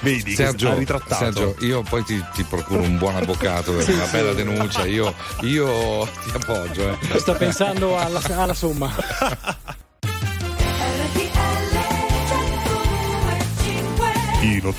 Vedi, 0.00 0.34
Sergio, 0.34 0.68
che 0.68 0.72
ha 0.72 0.78
ritrattato. 0.78 1.22
Sergio, 1.22 1.56
io 1.60 1.82
poi 1.82 2.02
ti, 2.02 2.18
ti 2.32 2.44
procuro 2.44 2.80
un 2.80 2.96
buon 2.96 3.14
avvocato 3.14 3.74
per 3.74 3.84
Sì, 3.84 3.92
una 3.92 4.06
sì. 4.06 4.10
bella 4.12 4.32
denuncia. 4.32 4.86
Io, 4.86 5.14
io 5.42 6.08
ti 6.24 6.30
appoggio. 6.32 6.98
Eh. 7.12 7.18
Sto 7.18 7.34
pensando 7.34 7.98
alla, 7.98 8.22
alla 8.34 8.54
somma. 8.54 8.90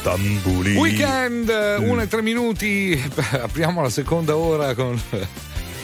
Tambuli. 0.02 0.76
Weekend, 0.76 1.50
1 1.50 2.02
e 2.02 2.08
3 2.08 2.22
minuti. 2.24 3.00
Apriamo 3.40 3.84
la 3.84 3.90
seconda 3.90 4.36
ora 4.36 4.74
con. 4.74 5.00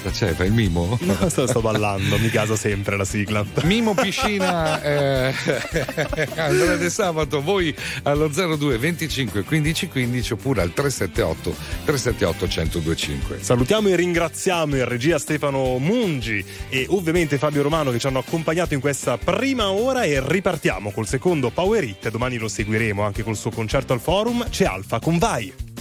Cosa 0.04 0.26
c'è? 0.26 0.34
Fai 0.34 0.48
il 0.48 0.54
mimo? 0.54 1.00
No, 1.14 1.30
sto, 1.30 1.48
sto 1.48 1.62
ballando, 1.62 2.18
mi 2.18 2.30
casa 2.30 2.56
sempre 2.56 2.98
la 2.98 3.06
sigla. 3.06 3.46
Mimo 3.64 3.94
Piscina 3.94 4.82
eh, 4.82 5.34
Andrea 6.36 6.76
De 6.76 6.90
Sabato 6.90 7.42
voi 7.42 7.74
allo 8.04 8.28
02 8.28 8.78
25 8.78 9.44
15 9.44 9.88
15 9.88 10.34
oppure 10.34 10.62
al 10.62 10.74
378 10.74 11.56
378 11.86 12.46
1025 12.46 13.44
Salutiamo 13.44 13.90
e 13.90 13.96
ringraziamo 13.96 14.76
in 14.76 14.88
regia 14.88 15.20
Stefano 15.20 15.78
Mungi 15.78 16.44
e 16.70 16.86
ovviamente 16.90 17.38
Fabio 17.38 17.62
Romano 17.62 17.92
che 17.92 18.00
ci 18.00 18.08
hanno 18.08 18.20
accompagnato 18.20 18.74
in 18.74 18.82
questa 18.82 19.18
prima 19.18 19.72
ora 19.72 20.04
e 20.04 20.22
ripartiamo 20.26 20.92
col 20.92 21.08
secondo 21.08 21.52
Power 21.52 21.84
Hit. 21.84 22.10
Domani 22.10 22.38
lo 22.38 22.48
seguiremo 22.48 23.04
anche 23.04 23.24
col 23.24 23.38
suo 23.38 23.52
concerto 23.52 23.94
al 23.94 24.02
forum. 24.02 24.50
C'è 24.50 24.66
Alfa 24.66 25.00
con 25.00 25.18
Vai. 25.18 25.73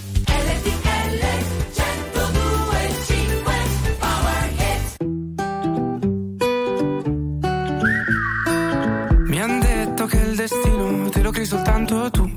Crei 11.33 11.47
soltanto 11.47 12.11
tu. 12.11 12.31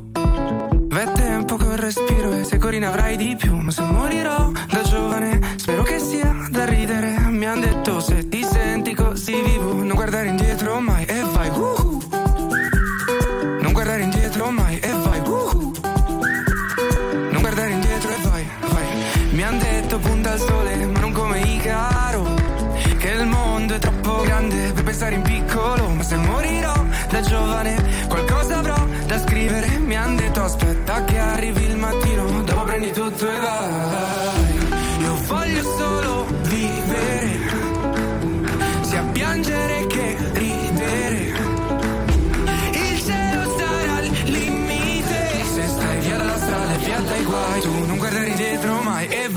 V'è 0.88 1.12
tempo 1.12 1.58
che 1.58 1.76
respiro 1.76 2.32
e 2.32 2.44
se 2.46 2.58
corri 2.58 2.80
ne 2.80 2.88
avrai 2.88 3.18
di 3.18 3.36
più. 3.36 3.56
Ma 3.58 3.70
se 3.70 3.82
morirò 3.82 4.52
da 4.70 4.82
giovane, 4.84 5.40
spero 5.58 5.84
che 5.84 6.00
sia 6.00 6.34
da 6.50 6.66
ridere. 6.66 7.18
Mi 7.30 7.46
han 7.46 7.60
detto 7.60 8.00
se 8.00 8.15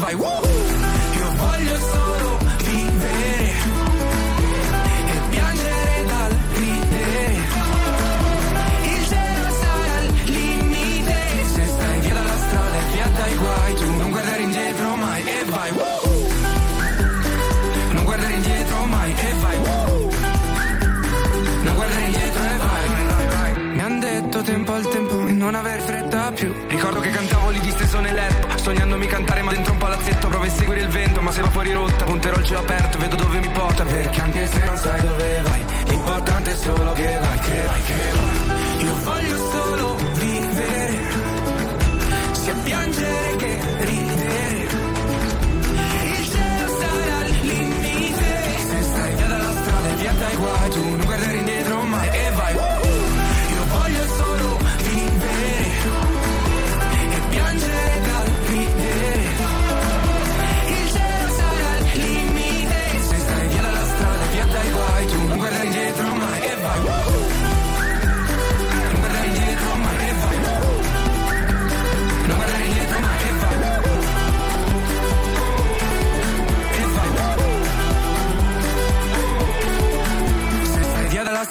mai 0.08 0.14
e 0.14 0.16
vai. 0.16 0.16
Woo! 0.16 0.47
Tempo 24.48 24.72
al 24.72 24.88
tempo 24.88 25.26
e 25.26 25.32
non 25.32 25.54
aver 25.54 25.78
fretta 25.82 26.32
più. 26.32 26.50
Ricordo 26.68 27.00
che 27.00 27.10
cantavo 27.10 27.50
lì 27.50 27.60
disteso 27.60 28.00
nel 28.00 28.14
letto, 28.14 28.48
sognandomi 28.56 29.06
cantare 29.06 29.42
ma 29.42 29.52
dentro 29.52 29.72
un 29.72 29.78
palazzetto 29.78 30.28
provo 30.28 30.44
a 30.44 30.48
seguire 30.48 30.80
il 30.80 30.88
vento, 30.88 31.20
ma 31.20 31.30
se 31.30 31.42
va 31.42 31.50
fuori 31.50 31.70
rotta 31.72 32.04
punterò 32.04 32.38
il 32.38 32.44
cielo 32.44 32.60
aperto, 32.60 32.96
vedo 32.96 33.16
dove 33.16 33.40
mi 33.40 33.48
porta, 33.50 33.84
perché 33.84 34.20
anche 34.22 34.46
se 34.46 34.64
non 34.64 34.76
sai 34.78 35.00
dove 35.02 35.42
vai, 35.42 35.64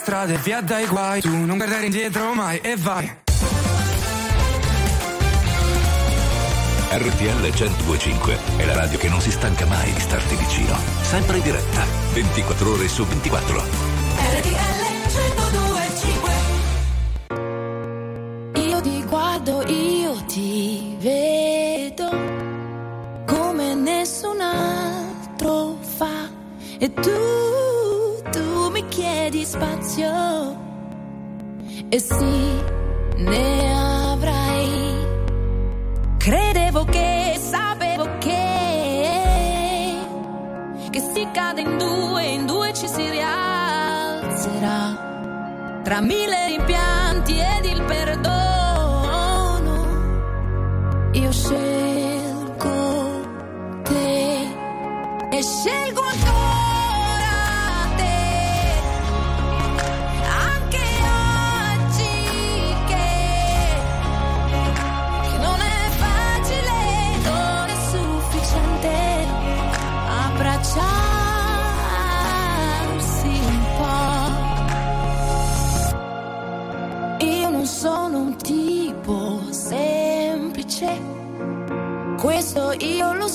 strada 0.07 0.31
e 0.31 0.37
via 0.37 0.61
dai 0.61 0.87
guai, 0.87 1.19
tu 1.19 1.29
non 1.29 1.57
guardare 1.57 1.83
indietro 1.83 2.33
mai 2.33 2.59
e 2.61 2.77
vai. 2.77 3.13
RTL 6.91 7.41
1025 7.41 8.37
è 8.55 8.63
la 8.63 8.73
radio 8.73 8.97
che 8.99 9.09
non 9.09 9.19
si 9.19 9.31
stanca 9.31 9.65
mai 9.65 9.91
di 9.91 9.99
starti 9.99 10.35
vicino. 10.35 10.77
Sempre 11.01 11.35
in 11.35 11.43
diretta, 11.43 11.83
24 12.13 12.71
ore 12.71 12.87
su 12.87 13.05
24. 13.05 13.63
RTL 14.37 14.85
1025 18.53 18.61
Io 18.61 18.79
ti 18.79 19.03
guardo, 19.03 19.61
io 19.67 20.23
ti 20.25 20.95
vedo 21.01 22.09
come 23.25 23.75
nessun 23.75 24.39
altro 24.39 25.77
fa 25.81 26.29
e 26.79 26.93
tu, 26.93 27.66
spazio 29.47 30.55
e 31.87 31.99
sì, 31.99 32.61
ne 33.15 34.11
avrai. 34.11 35.05
Credevo 36.17 36.83
che 36.83 37.39
sapevo 37.39 38.17
che 38.17 39.95
che 40.89 40.99
si 40.99 41.25
cade 41.31 41.61
in 41.61 41.77
due, 41.77 42.25
in 42.25 42.45
due 42.45 42.73
ci 42.73 42.87
si 42.89 43.09
rialzerà. 43.09 45.05
Tra 45.83 46.01
mille 46.01 46.47
rimpianti 46.47 47.39
ed 47.39 47.65
il 47.65 47.81
perdono, 47.83 48.25
io 51.13 51.31
scelgo 51.31 51.76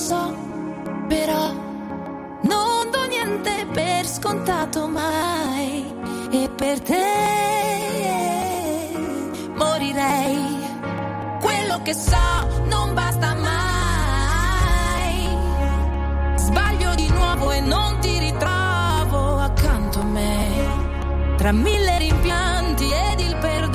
so, 0.03 0.35
però 1.07 1.53
non 2.41 2.91
do 2.91 3.05
niente 3.07 3.65
per 3.71 4.05
scontato 4.05 4.85
mai 4.85 5.85
e 6.29 6.49
per 6.49 6.81
te 6.81 7.05
morirei. 9.55 10.59
Quello 11.39 11.81
che 11.83 11.93
so 11.93 12.17
non 12.65 12.93
basta 12.93 13.33
mai. 13.35 15.19
Sbaglio 16.35 16.95
di 16.95 17.07
nuovo 17.09 17.51
e 17.51 17.61
non 17.61 17.99
ti 18.01 18.19
ritrovo 18.19 19.37
accanto 19.39 19.99
a 19.99 20.03
me. 20.03 21.35
Tra 21.37 21.53
mille 21.53 21.97
rimpianti 21.97 22.91
ed 22.91 23.19
il 23.21 23.37
perdono, 23.37 23.72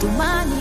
fino 0.00 0.22
a 0.22 0.59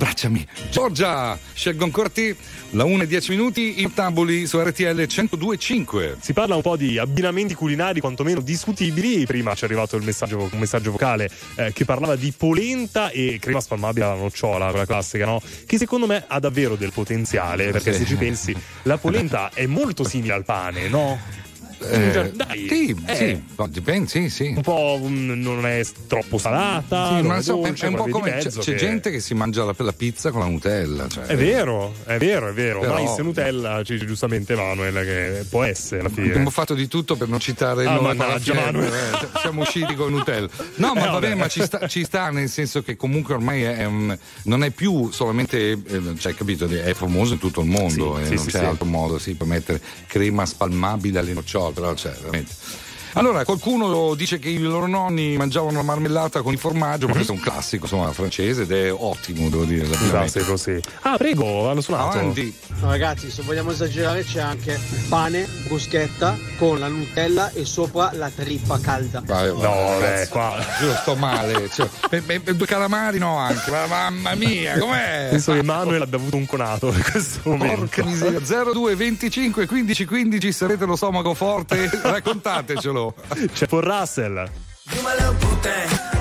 Abbracciami. 0.00 0.46
Giorgia, 0.70 1.38
scelgo 1.54 1.84
ancora 1.84 2.10
te. 2.10 2.36
La 2.70 2.84
1 2.84 3.04
e 3.04 3.06
10 3.06 3.30
minuti, 3.30 3.80
in 3.80 3.94
tabuli 3.94 4.46
su 4.46 4.60
RTL 4.60 4.82
102.5. 4.84 6.16
Si 6.20 6.34
parla 6.34 6.54
un 6.54 6.60
po' 6.60 6.76
di 6.76 6.98
abbinamenti 6.98 7.54
culinari 7.54 8.00
quantomeno 8.00 8.40
discutibili. 8.40 9.24
Prima 9.24 9.54
ci 9.54 9.62
è 9.62 9.66
arrivato 9.66 9.96
il 9.96 10.04
messaggio, 10.04 10.50
un 10.52 10.58
messaggio 10.58 10.90
vocale 10.90 11.30
eh, 11.54 11.72
che 11.72 11.86
parlava 11.86 12.14
di 12.14 12.30
polenta 12.36 13.08
e 13.08 13.38
crema 13.40 13.60
spalmabile 13.60 14.04
alla 14.04 14.16
nocciola, 14.20 14.68
quella 14.68 14.84
classica, 14.84 15.24
no? 15.24 15.40
Che 15.64 15.78
secondo 15.78 16.06
me 16.06 16.24
ha 16.26 16.38
davvero 16.40 16.76
del 16.76 16.92
potenziale, 16.92 17.70
perché 17.70 17.94
Sì. 17.94 18.00
se 18.00 18.04
ci 18.04 18.16
pensi, 18.16 18.54
la 18.82 18.98
polenta 18.98 19.50
è 19.54 19.64
molto 19.64 20.04
simile 20.04 20.34
al 20.34 20.44
pane, 20.44 20.88
no? 20.88 21.18
Eh, 21.78 22.32
Dai, 22.34 22.66
sì, 22.68 22.96
eh, 23.06 23.14
sì, 23.14 23.42
dipende, 23.68 24.08
sì, 24.08 24.28
sì. 24.30 24.52
Un 24.56 24.62
po' 24.62 24.98
non 25.08 25.66
è 25.66 25.84
troppo 26.06 26.38
salata, 26.38 27.18
Sì, 27.18 27.22
ma 27.26 27.34
è 27.34 27.36
insomma, 27.38 27.66
dolce, 27.68 27.86
è 27.86 27.88
un 27.90 27.94
po' 27.96 28.08
come 28.08 28.36
c'è, 28.38 28.50
che- 28.50 28.74
gente 28.76 29.10
che 29.10 29.20
si 29.20 29.34
mangia 29.34 29.64
la, 29.64 29.74
la 29.76 29.92
pizza 29.92 30.30
con 30.30 30.40
la 30.40 30.46
Nutella. 30.46 31.06
Cioè, 31.08 31.24
È 31.24 31.36
vero, 31.36 31.92
è 32.04 32.16
vero, 32.18 32.48
è 32.48 32.52
vero. 32.52 32.80
Però- 32.80 32.94
Mais 32.94 33.18
e 33.18 33.22
Nutella, 33.22 33.82
ci 33.84 33.92
dice 33.94 34.06
giustamente 34.06 34.54
Manuel, 34.54 34.94
che 35.04 35.44
può 35.48 35.62
essere 35.64 36.00
alla 36.00 36.08
fine. 36.08 36.28
Abbiamo 36.30 36.50
fatto 36.50 36.74
di 36.74 36.88
tutto 36.88 37.16
per 37.16 37.28
non 37.28 37.40
citare 37.40 37.82
il 37.82 37.88
Ah, 37.88 37.94
nome 37.94 38.14
Malafiemme, 38.14 38.60
Manuel. 38.62 38.92
eh, 38.92 39.38
siamo 39.40 39.60
usciti 39.62 39.94
con 39.94 40.10
Nutella. 40.12 40.48
No, 40.76 40.92
ma 40.94 41.06
Eh, 41.08 41.10
vabbè, 41.10 41.34
ma 41.34 41.48
ci 41.48 41.62
sta, 41.62 41.86
ci 41.88 42.04
sta 42.04 42.30
nel 42.30 42.48
senso 42.48 42.82
che 42.82 42.96
comunque 42.96 43.34
ormai 43.34 43.62
è 43.62 43.84
un- 43.84 44.16
non 44.44 44.64
è 44.64 44.70
più 44.70 45.10
solamente, 45.12 45.72
eh, 45.72 46.02
cioè, 46.18 46.34
capito, 46.34 46.66
è 46.66 46.94
famoso 46.94 47.34
in 47.34 47.38
tutto 47.38 47.60
il 47.60 47.68
mondo 47.68 48.16
Sì, 48.16 48.22
e 48.22 48.26
sì, 48.26 48.34
non 48.34 48.46
c'è 48.46 48.64
altro 48.64 48.86
modo 48.86 49.18
sì, 49.18 49.34
per 49.34 49.46
mettere 49.46 49.80
crema 50.06 50.44
spalmabile 50.46 51.18
alle 51.18 51.32
nocciole, 51.32 51.65
però 51.72 51.94
c'è 51.94 52.10
veramente. 52.12 52.52
Allora, 53.16 53.44
qualcuno 53.46 54.14
dice 54.14 54.38
che 54.38 54.50
i 54.50 54.58
loro 54.58 54.86
nonni 54.86 55.38
mangiavano 55.38 55.78
la 55.78 55.82
marmellata 55.82 56.42
con 56.42 56.52
il 56.52 56.58
formaggio, 56.58 57.06
ma 57.06 57.14
questo 57.14 57.32
è 57.32 57.34
un 57.34 57.40
classico, 57.40 57.84
insomma, 57.84 58.12
francese 58.12 58.62
ed 58.62 58.72
è 58.72 58.92
ottimo, 58.92 59.48
devo 59.48 59.64
dire. 59.64 59.88
Classico, 59.88 60.58
sì. 60.58 60.78
Ah, 61.00 61.16
prego, 61.16 61.66
hanno 61.70 61.80
suonato. 61.80 62.18
Avanti. 62.18 62.54
No, 62.80 62.90
ragazzi, 62.90 63.30
se 63.30 63.40
vogliamo 63.40 63.70
esagerare 63.70 64.22
c'è 64.22 64.40
anche 64.40 64.78
pane, 65.08 65.48
bruschetta 65.66 66.36
con 66.58 66.78
la 66.78 66.88
Nutella 66.88 67.50
e 67.52 67.64
sopra 67.64 68.10
la 68.12 68.28
trippa 68.28 68.78
calda. 68.80 69.22
Vai, 69.24 69.48
vai, 69.50 69.60
No, 69.62 69.98
ragazzi. 69.98 70.22
beh, 70.24 70.28
qua. 70.28 70.56
Io 70.82 70.94
sto 71.00 71.14
male. 71.16 71.70
Cioè, 71.72 71.88
e- 72.10 72.22
e- 72.26 72.40
e 72.44 72.54
due 72.54 72.66
calamari 72.66 73.16
no 73.18 73.38
anche. 73.38 73.70
Ma 73.70 73.86
mamma 73.86 74.34
mia, 74.34 74.78
com'è? 74.78 75.28
Penso 75.30 75.54
che 75.54 75.62
Manuel 75.62 76.02
abbia 76.02 76.18
avuto 76.18 76.36
un 76.36 76.44
conato 76.44 76.88
in 76.88 77.02
questo 77.10 77.40
momento. 77.44 77.76
Porca 77.80 78.04
miseria, 78.04 78.40
02 78.40 78.94
25 78.94 79.66
15 79.66 80.04
15 80.04 80.52
se 80.52 80.64
avete 80.66 80.84
lo 80.84 80.96
stomaco 80.96 81.32
forte, 81.32 81.88
raccontatecelo. 82.02 83.04
C'è 83.52 83.66
Paul 83.66 83.82
Russell. 83.82 84.50
My 85.02 85.14
little 85.18 85.34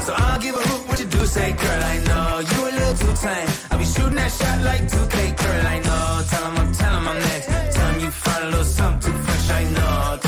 so 0.05 0.13
I'll 0.13 0.39
give 0.39 0.55
a 0.55 0.59
what 0.87 0.99
you 0.99 1.05
do. 1.05 1.25
Say, 1.25 1.51
girl, 1.53 1.83
I 1.83 1.97
know 2.07 2.39
you 2.39 2.59
a 2.67 2.71
little 2.71 2.95
too. 2.95 3.27
I'll 3.71 3.77
be 3.77 3.85
shooting 3.85 4.15
that 4.15 4.31
shot 4.31 4.61
like 4.61 4.81
2K, 4.81 5.37
girl, 5.37 5.67
I 5.67 5.79
know. 5.79 6.05
Next. 7.15 7.47
You 7.99 8.11
fresh, 8.11 9.49
I 9.49 9.63
know. 9.75 10.19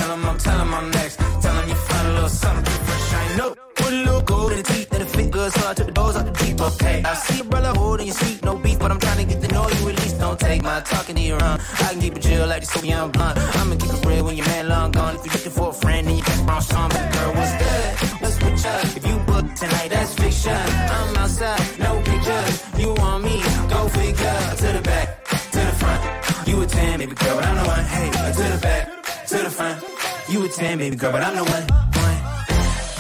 Next. 0.92 1.18
Tell 1.18 1.56
him 1.56 1.70
you 1.70 1.76
fresh, 1.76 3.14
I 3.14 3.36
know. 3.38 3.56
Put 3.76 3.94
a 3.94 4.56
the 4.56 4.64
teeth 4.64 4.94
and 4.94 5.54
so 5.54 5.68
I 5.68 5.74
the 5.74 6.32
deep, 6.44 6.60
okay. 6.60 7.04
I 7.04 7.14
see 7.14 7.40
a 7.40 7.44
brother 7.44 7.74
holding 7.80 8.08
your 8.08 8.16
seat, 8.16 8.44
no 8.44 8.56
beef, 8.58 8.80
but 8.80 8.92
I'm 8.92 9.00
trying 9.00 9.26
to 9.26 9.34
get 9.34 9.42
to 9.42 9.48
know 9.54 9.70
you 9.70 9.90
at 9.90 9.96
least, 10.02 10.20
don't 10.20 10.40
take 10.40 10.62
my 10.64 10.82
talking 10.82 11.16
to 11.16 11.22
your 11.22 11.42
own. 11.44 11.60
I 11.60 11.92
can 11.92 12.02
keep 12.02 12.16
it 12.18 12.22
chill 12.22 12.48
like 12.48 12.62
the 12.62 12.68
Soviet 12.68 13.08
blunt. 13.14 13.38
I'ma 13.38 13.76
keep 13.76 13.94
it 13.94 14.06
real 14.06 14.26
when 14.26 14.36
your 14.36 14.46
man 14.48 14.68
long 14.68 14.92
gone. 14.92 15.16
If 15.16 15.26
you're 15.26 15.34
looking 15.36 15.52
for 15.52 15.70
a 15.70 15.74
friend, 15.74 16.08
then 16.08 16.18
you 16.18 16.24
song. 16.62 16.90
But 16.90 17.14
girl, 17.14 17.34
what's 17.34 17.56
good? 17.64 18.22
What's 18.22 18.38
with 18.44 18.66
you? 18.66 18.98
If 18.98 19.08
you 19.08 19.18
book 19.26 19.46
tonight, 19.56 19.90
that's 19.90 20.14
fiction. 20.16 20.54
I'm 20.98 21.16
outside, 21.18 21.80
no 21.80 22.02
pictures. 22.02 22.56
You 22.80 22.94
want 22.94 23.24
me? 23.24 23.42
Go 23.70 23.88
figure. 23.90 24.40
To 24.62 24.68
the 24.78 24.82
back, 24.84 25.08
to 25.54 25.60
the 25.60 25.74
front. 25.82 26.48
You 26.48 26.62
a 26.62 26.66
10, 26.66 27.00
baby 27.00 27.16
girl, 27.16 27.36
but 27.36 27.46
I'm 27.46 27.56
the 27.56 27.66
one. 27.66 27.86
Hey, 27.86 28.10
to 28.10 28.44
the 28.54 28.60
back, 28.62 28.84
to 29.28 29.38
the 29.38 29.50
front. 29.50 29.84
You 30.30 30.46
a 30.46 30.50
10, 30.50 30.78
baby 30.78 30.96
girl, 30.96 31.12
but 31.12 31.24
I'm 31.24 31.36
the 31.36 31.44
one. 31.44 31.66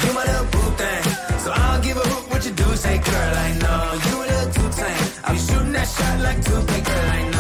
You 0.03 0.13
my 0.13 0.23
little 0.23 0.45
boo 0.45 0.71
thing. 0.77 1.03
So 1.43 1.51
I 1.51 1.73
don't 1.73 1.83
give 1.83 1.97
a 1.97 2.07
hoot 2.07 2.29
what 2.31 2.45
you 2.45 2.51
do. 2.51 2.75
Say, 2.75 2.97
girl, 2.99 3.33
I 3.47 3.49
know 3.61 3.83
you 4.07 4.15
a 4.23 4.25
little 4.31 4.51
too 4.53 4.69
tame. 4.79 5.07
I'll 5.25 5.33
be 5.33 5.39
shooting 5.39 5.71
that 5.73 5.87
shot 5.87 6.19
like 6.21 6.37
2K, 6.37 6.85
girl, 6.85 7.09
I 7.09 7.29
know. 7.31 7.36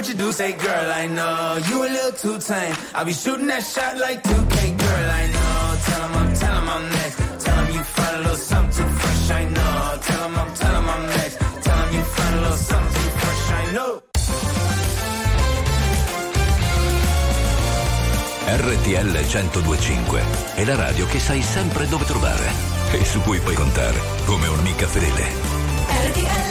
What 0.00 0.08
you 0.08 0.14
do. 0.14 0.32
Say, 0.32 0.52
girl, 0.52 0.92
I 1.02 1.06
know 1.06 1.58
you 1.68 1.76
a 1.84 1.88
little 1.96 2.12
too 2.12 2.38
tame. 2.38 2.74
I'll 2.94 3.04
be 3.04 3.12
shooting 3.12 3.48
that 3.48 3.62
shot 3.62 3.98
like 3.98 4.22
2K, 4.22 4.56
girl, 4.84 5.06
I 5.20 5.24
know. 5.34 5.58
Tell 5.86 6.02
'em 6.06 6.14
I'm, 6.20 6.28
tell 6.40 6.56
'em 6.60 6.68
I'm 6.74 6.84
next. 6.98 7.16
Tell 7.44 7.58
'em 7.60 7.68
you 7.74 7.82
find 7.96 8.16
a 8.16 8.20
little 8.20 8.36
something 8.50 8.76
too 8.76 8.90
fresh, 9.00 9.30
I 9.40 9.44
know. 9.56 9.98
Tell 10.06 10.24
'em 10.24 10.38
I'm, 10.42 10.50
tell 10.60 10.74
'em 10.80 10.88
I'm 10.94 11.04
next. 11.18 11.36
Tell 11.64 11.78
'em 11.82 11.90
you 11.96 12.04
find 12.16 12.34
a 12.34 12.40
little 12.40 12.62
something 12.70 13.02
too 13.04 13.12
fresh, 13.20 13.44
I 13.60 13.64
know. 13.74 13.92
RTL 18.46 19.14
1025 19.26 20.22
è 20.54 20.64
la 20.64 20.76
radio 20.76 21.06
che 21.06 21.20
sai 21.20 21.42
sempre 21.42 21.86
dove 21.88 22.04
trovare 22.04 22.50
e 22.92 23.04
su 23.04 23.20
cui 23.20 23.38
puoi 23.38 23.54
contare 23.54 24.00
come 24.24 24.48
un'amica 24.48 24.86
fedele. 24.86 25.24
RTL 26.08 26.49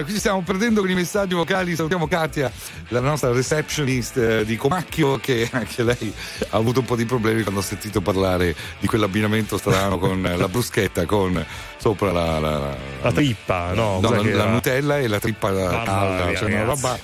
time. 0.00 0.04
Qui 0.04 0.18
stiamo 0.18 0.42
perdendo 0.42 0.80
con 0.80 0.90
i 0.90 0.94
messaggi 0.94 1.34
vocali. 1.34 1.74
Salutiamo 1.74 2.06
Katia, 2.06 2.50
la 2.88 3.00
nostra 3.00 3.32
receptionist 3.32 4.16
eh, 4.16 4.44
di 4.44 4.56
Comacchio, 4.56 5.18
che 5.18 5.48
anche 5.52 5.82
lei 5.82 6.12
ha 6.50 6.56
avuto 6.56 6.80
un 6.80 6.86
po' 6.86 6.96
di 6.96 7.04
problemi 7.04 7.42
quando 7.42 7.60
ha 7.60 7.64
sentito 7.64 8.00
parlare 8.00 8.54
di 8.78 8.86
quell'abbinamento 8.86 9.58
strano 9.58 9.98
con 9.98 10.22
la 10.22 10.48
bruschetta 10.48 11.06
con 11.06 11.44
sopra 11.76 12.12
la, 12.12 12.38
la, 12.38 12.76
La 13.02 13.12
trippa, 13.12 13.72
no? 13.72 14.00
no, 14.00 14.10
la, 14.10 14.22
la? 14.22 14.46
Nutella 14.46 14.98
e 14.98 15.08
la 15.08 15.18
trippa 15.18 15.52
calda. 15.52 16.34
Cioè 16.34 16.52
una 16.52 16.64
roba 16.64 16.98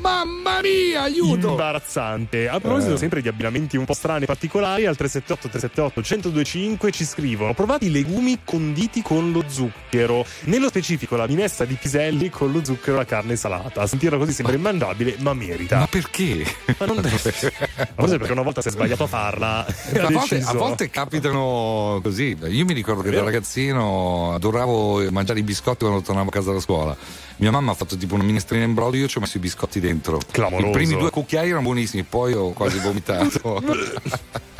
mamma 0.00 0.60
mia, 0.62 1.02
aiuto! 1.02 1.50
Imbarazzante. 1.50 2.48
A 2.48 2.58
proposito 2.60 2.94
Eh. 2.94 2.98
sempre 2.98 3.20
di 3.22 3.28
abbinamenti 3.28 3.76
un 3.76 3.84
po' 3.84 3.94
strani 3.94 4.24
e 4.24 4.26
particolari, 4.26 4.86
al 4.86 4.96
378 4.96 5.48
378 5.48 6.00
1025 6.00 6.90
ci 6.90 7.04
scrivono: 7.04 7.54
Provate 7.54 7.86
i 7.86 7.90
legumi 7.90 8.40
conditi 8.44 9.02
con 9.02 9.32
lo 9.32 9.44
zucchero. 9.46 10.24
Nello 10.44 10.68
specifico 10.68 11.16
la 11.16 11.26
minestra 11.26 11.64
di 11.64 11.74
piselli 11.74 12.30
con 12.30 12.50
lo 12.52 12.64
zucchero 12.64 12.96
e 12.96 12.98
la 12.98 13.04
carne 13.04 13.36
salata. 13.36 13.82
A 13.82 13.86
sentirla 13.86 14.18
così 14.18 14.32
sembra 14.32 14.54
immangiabile, 14.54 15.16
ma 15.20 15.34
merita. 15.34 15.78
Ma 15.78 15.86
perché? 15.86 16.44
Ma 16.78 16.86
non 16.86 17.00
Forse 17.02 18.18
perché 18.18 18.32
una 18.32 18.42
volta 18.42 18.60
si 18.62 18.68
è 18.68 18.70
sbagliato 18.70 19.04
a 19.04 19.06
farla. 19.06 19.66
A 20.00 20.08
volte, 20.10 20.40
a 20.42 20.52
volte 20.54 20.90
capitano 20.90 22.00
così. 22.02 22.36
Io 22.48 22.64
mi 22.64 22.72
ricordo 22.72 23.02
che 23.02 23.10
da 23.10 23.22
ragazzino 23.22 24.34
adoravo 24.34 25.10
mangiare 25.10 25.38
i 25.38 25.42
biscotti 25.42 25.84
quando 25.84 26.02
tornavo 26.02 26.28
a 26.28 26.32
casa 26.32 26.52
da 26.52 26.60
scuola. 26.60 26.96
Mia 27.36 27.50
mamma 27.50 27.72
ha 27.72 27.74
fatto 27.74 27.96
tipo 27.96 28.14
una 28.14 28.24
minestrina 28.24 28.64
in 28.64 28.74
brodo, 28.74 28.96
io 28.96 29.08
ci 29.08 29.18
ho 29.18 29.20
messo 29.20 29.36
i 29.36 29.40
biscotti 29.40 29.80
dentro. 29.80 29.89
Clamoroso. 30.30 30.68
I 30.68 30.72
primi 30.72 30.96
due 30.96 31.10
cucchiai 31.10 31.48
erano 31.48 31.62
buonissimi, 31.62 32.04
poi 32.04 32.32
ho 32.32 32.52
quasi 32.52 32.78
vomitato. 32.78 33.62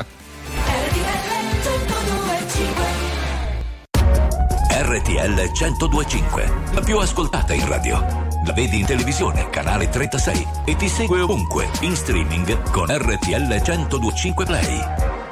RTL 4.82 5.50
1025, 5.52 6.52
la 6.72 6.80
più 6.80 6.98
ascoltata 6.98 7.54
in 7.54 7.68
radio. 7.68 7.98
La 8.44 8.52
vedi 8.52 8.80
in 8.80 8.86
televisione, 8.86 9.48
canale 9.50 9.88
36 9.88 10.46
e 10.64 10.74
ti 10.74 10.88
segue 10.88 11.20
ovunque, 11.20 11.68
in 11.82 11.94
streaming 11.94 12.70
con 12.70 12.86
RTL 12.88 13.62
1025 13.62 14.44
Play. 14.44 15.29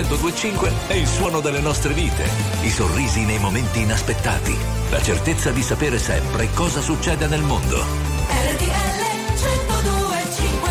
1025 0.00 0.72
è 0.86 0.94
il 0.94 1.06
suono 1.06 1.40
delle 1.40 1.60
nostre 1.60 1.92
vite, 1.92 2.24
i 2.62 2.70
sorrisi 2.70 3.26
nei 3.26 3.38
momenti 3.38 3.80
inaspettati, 3.80 4.56
la 4.90 5.02
certezza 5.02 5.50
di 5.50 5.62
sapere 5.62 5.98
sempre 5.98 6.48
cosa 6.54 6.80
succede 6.80 7.26
nel 7.26 7.42
mondo. 7.42 7.76
RTL 7.76 9.00
1025 9.36 10.70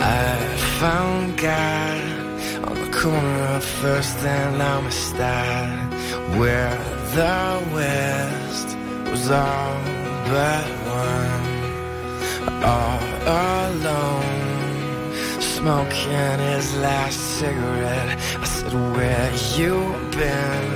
I 0.00 0.36
found 0.78 1.40
God 1.40 2.68
on 2.68 2.74
the 2.74 2.90
corner 2.90 3.56
of 3.56 3.64
First 3.64 4.22
and 4.22 4.60
Amistad, 4.60 5.94
where 6.36 6.76
the 7.14 7.58
West 7.72 8.76
was 9.10 9.30
all 9.30 9.80
but 10.28 10.66
one, 10.84 12.62
all 12.62 13.17
alone, 13.28 15.12
smoking 15.40 16.38
his 16.52 16.76
last 16.78 17.20
cigarette. 17.38 18.10
I 18.44 18.46
said, 18.56 18.72
"Where 18.96 19.32
you 19.56 19.74
been?" 20.18 20.66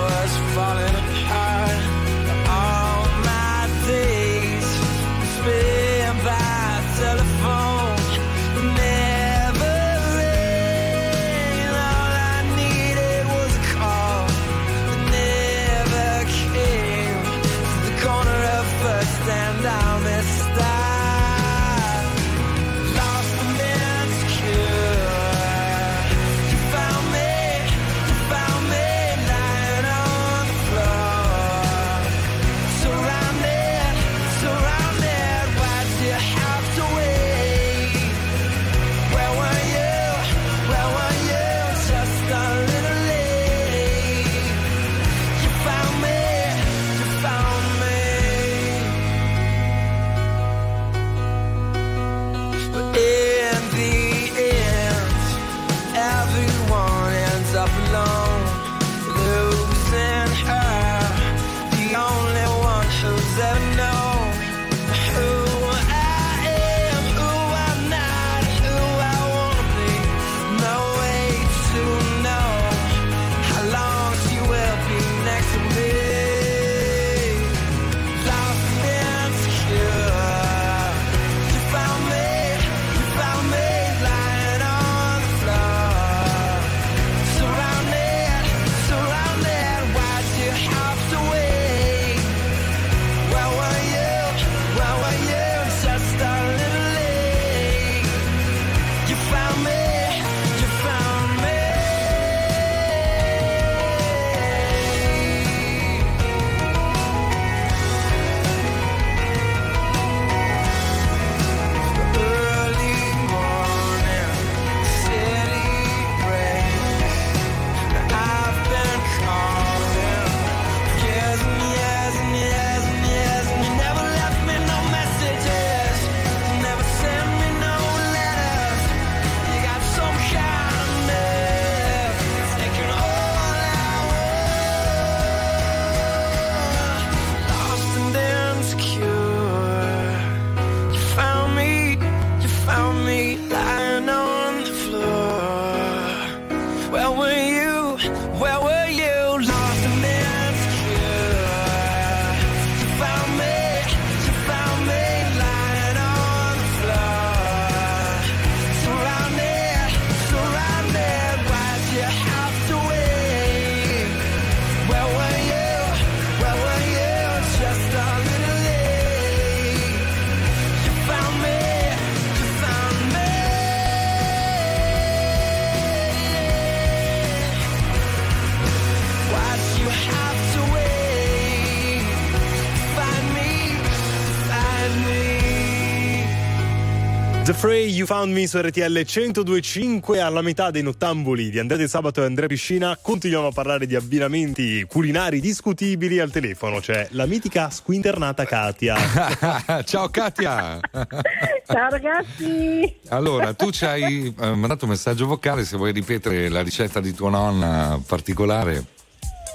Found 188.08 188.32
Me 188.32 188.48
su 188.48 188.58
RTL 188.58 189.04
1025 189.06 190.22
alla 190.22 190.42
metà 190.42 190.72
dei 190.72 190.82
nottamboli 190.82 191.50
di 191.50 191.60
Andrea 191.60 191.78
Del 191.78 191.90
Sabato 191.90 192.22
e 192.22 192.26
Andrea 192.26 192.48
Piscina. 192.48 192.98
Continuiamo 193.02 193.48
a 193.48 193.52
parlare 193.52 193.86
di 193.86 193.96
abbinamenti 193.96 194.86
culinari 194.88 195.42
discutibili. 195.42 196.18
Al 196.22 196.32
telefono 196.32 196.80
c'è 196.80 197.10
la 197.12 197.26
mitica 197.26 197.70
squinternata 197.70 198.46
Katia. 198.46 198.96
Ciao 199.84 200.08
Katia. 200.08 200.80
Ciao 201.68 201.90
ragazzi! 201.90 202.96
allora 203.10 203.54
tu 203.54 203.72
ci 203.72 203.84
hai 203.84 204.34
eh, 204.40 204.56
mandato 204.56 204.86
un 204.86 204.92
messaggio 204.92 205.26
vocale 205.26 205.66
se 205.66 205.76
vuoi 205.76 205.92
ripetere 205.92 206.48
la 206.48 206.62
ricetta 206.62 207.02
di 207.02 207.14
tua 207.14 207.30
nonna 207.30 208.02
particolare. 208.08 208.86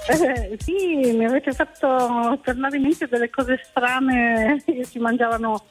Eh, 0.09 0.59
sì, 0.59 1.11
mi 1.17 1.25
avete 1.25 1.53
fatto 1.53 2.39
tornare 2.43 2.77
in 2.77 2.83
mente 2.83 3.07
delle 3.07 3.31
cose 3.31 3.59
strane. 3.67 4.61
Che 4.63 4.85
si 4.85 4.99
mangiavano 4.99 5.63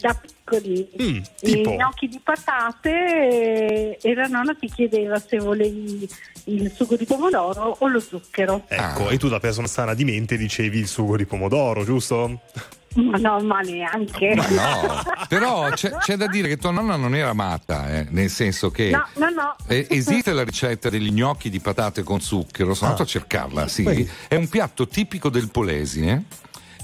da 0.00 0.14
piccoli. 0.14 0.88
Mm, 1.00 1.18
I 1.42 1.62
gnocchi 1.76 2.08
di 2.08 2.20
patate 2.22 3.98
e, 3.98 4.14
la 4.14 4.26
nonna 4.26 4.54
ti 4.54 4.68
chiedeva 4.70 5.18
se 5.18 5.38
volevi 5.38 6.08
il 6.44 6.72
sugo 6.74 6.96
di 6.96 7.04
pomodoro 7.04 7.76
o 7.78 7.86
lo 7.88 8.00
zucchero. 8.00 8.64
ecco 8.68 9.08
e 9.10 9.18
tu 9.18 9.28
da 9.28 9.38
persona 9.40 9.66
sana 9.66 9.94
di 9.94 10.04
mente 10.04 10.36
dicevi 10.36 10.78
il 10.78 10.86
sugo 10.88 11.16
di 11.16 11.26
pomodoro 11.26 11.84
giusto? 11.84 12.40
Ma 12.94 13.18
no, 13.18 13.38
ma 13.40 13.60
neanche. 13.60 14.34
Ma 14.34 14.48
no, 14.48 15.02
però 15.28 15.68
c'è, 15.70 15.90
c'è 15.98 16.16
da 16.16 16.26
dire 16.26 16.48
che 16.48 16.56
tua 16.56 16.70
nonna 16.70 16.96
non 16.96 17.14
era 17.14 17.34
matta, 17.34 17.90
eh, 17.98 18.06
nel 18.08 18.30
senso 18.30 18.70
che 18.70 18.88
No, 18.90 19.06
no, 19.16 19.28
no. 19.28 19.56
eh, 19.68 19.86
esiste 19.90 20.32
la 20.32 20.42
ricetta 20.42 20.88
degli 20.88 21.12
gnocchi 21.12 21.50
di 21.50 21.60
patate 21.60 22.02
con 22.02 22.20
zucchero, 22.20 22.72
sono 22.72 22.86
andato 22.90 23.02
a 23.06 23.06
cercarla, 23.06 23.68
sì. 23.68 24.08
È 24.26 24.34
un 24.34 24.48
piatto 24.48 24.88
tipico 24.88 25.28
del 25.28 25.50
Polesine. 25.50 26.24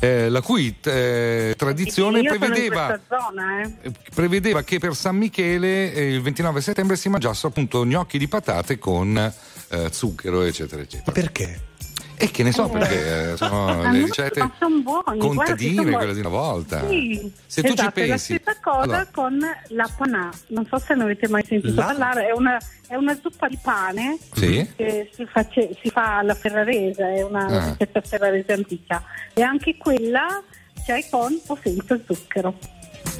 Eh, 0.04 0.28
la 0.28 0.42
cui 0.42 0.76
eh, 0.84 1.54
tradizione 1.56 2.22
prevedeva, 2.22 3.00
zona, 3.08 3.62
eh. 3.62 3.92
prevedeva 4.14 4.62
che 4.62 4.78
per 4.78 4.94
San 4.94 5.16
Michele 5.16 5.92
eh, 5.94 6.12
il 6.12 6.20
29 6.20 6.60
settembre 6.60 6.96
si 6.96 7.08
mangiassero 7.08 7.48
appunto 7.48 7.84
gnocchi 7.86 8.18
di 8.18 8.28
patate 8.28 8.78
con 8.78 9.16
eh, 9.16 9.88
zucchero 9.90 10.42
eccetera 10.42 10.82
eccetera. 10.82 11.04
Ma 11.06 11.12
perché? 11.12 11.72
E 12.16 12.30
che 12.30 12.42
ne 12.44 12.52
so 12.52 12.66
Eh. 12.66 12.70
perché 12.70 13.32
eh, 13.32 13.36
sono 13.36 13.66
Ah, 13.82 13.90
le 13.90 13.98
no, 13.98 14.04
ricette 14.06 14.40
ma 14.40 14.52
son 14.58 14.82
buoni, 14.82 15.02
guarda, 15.18 15.26
contadine, 15.26 15.74
buoni. 15.82 15.92
quelle 15.96 16.14
di 16.14 16.20
una 16.20 16.28
volta. 16.28 16.88
Sì, 16.88 17.32
Se 17.46 17.60
tu 17.62 17.68
ci 17.68 17.74
esatto, 17.74 17.98
è 18.00 18.02
la 18.02 18.08
pensi, 18.14 18.34
stessa 18.34 18.56
cosa 18.62 18.80
allora- 18.82 19.08
con 19.12 19.38
la 19.68 19.90
panà. 19.96 20.30
Non 20.48 20.66
so 20.66 20.78
se 20.78 20.94
ne 20.94 21.02
avete 21.02 21.28
mai 21.28 21.44
sentito 21.44 21.74
La- 21.74 21.86
parlare, 21.86 22.26
è 22.28 22.32
una, 22.32 22.58
è 22.86 22.94
una 22.94 23.18
zuppa 23.20 23.48
di 23.48 23.58
pane 23.60 24.18
Sì? 24.32 24.70
che 24.76 25.10
si, 25.12 25.26
face- 25.26 25.76
si 25.82 25.90
fa 25.90 26.18
alla 26.18 26.34
ferrarese, 26.34 27.14
è 27.14 27.22
una 27.22 27.46
Ah. 27.46 27.68
ricetta 27.70 28.00
ferrarese 28.00 28.52
antica. 28.52 29.02
E 29.32 29.42
anche 29.42 29.76
quella 29.76 30.42
c'è 30.84 31.04
con 31.10 31.38
o 31.46 31.58
senza 31.62 31.98
zucchero. 32.06 32.56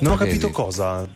Non 0.01 0.12
ho 0.12 0.16
capito 0.16 0.51
cosa. 0.51 1.07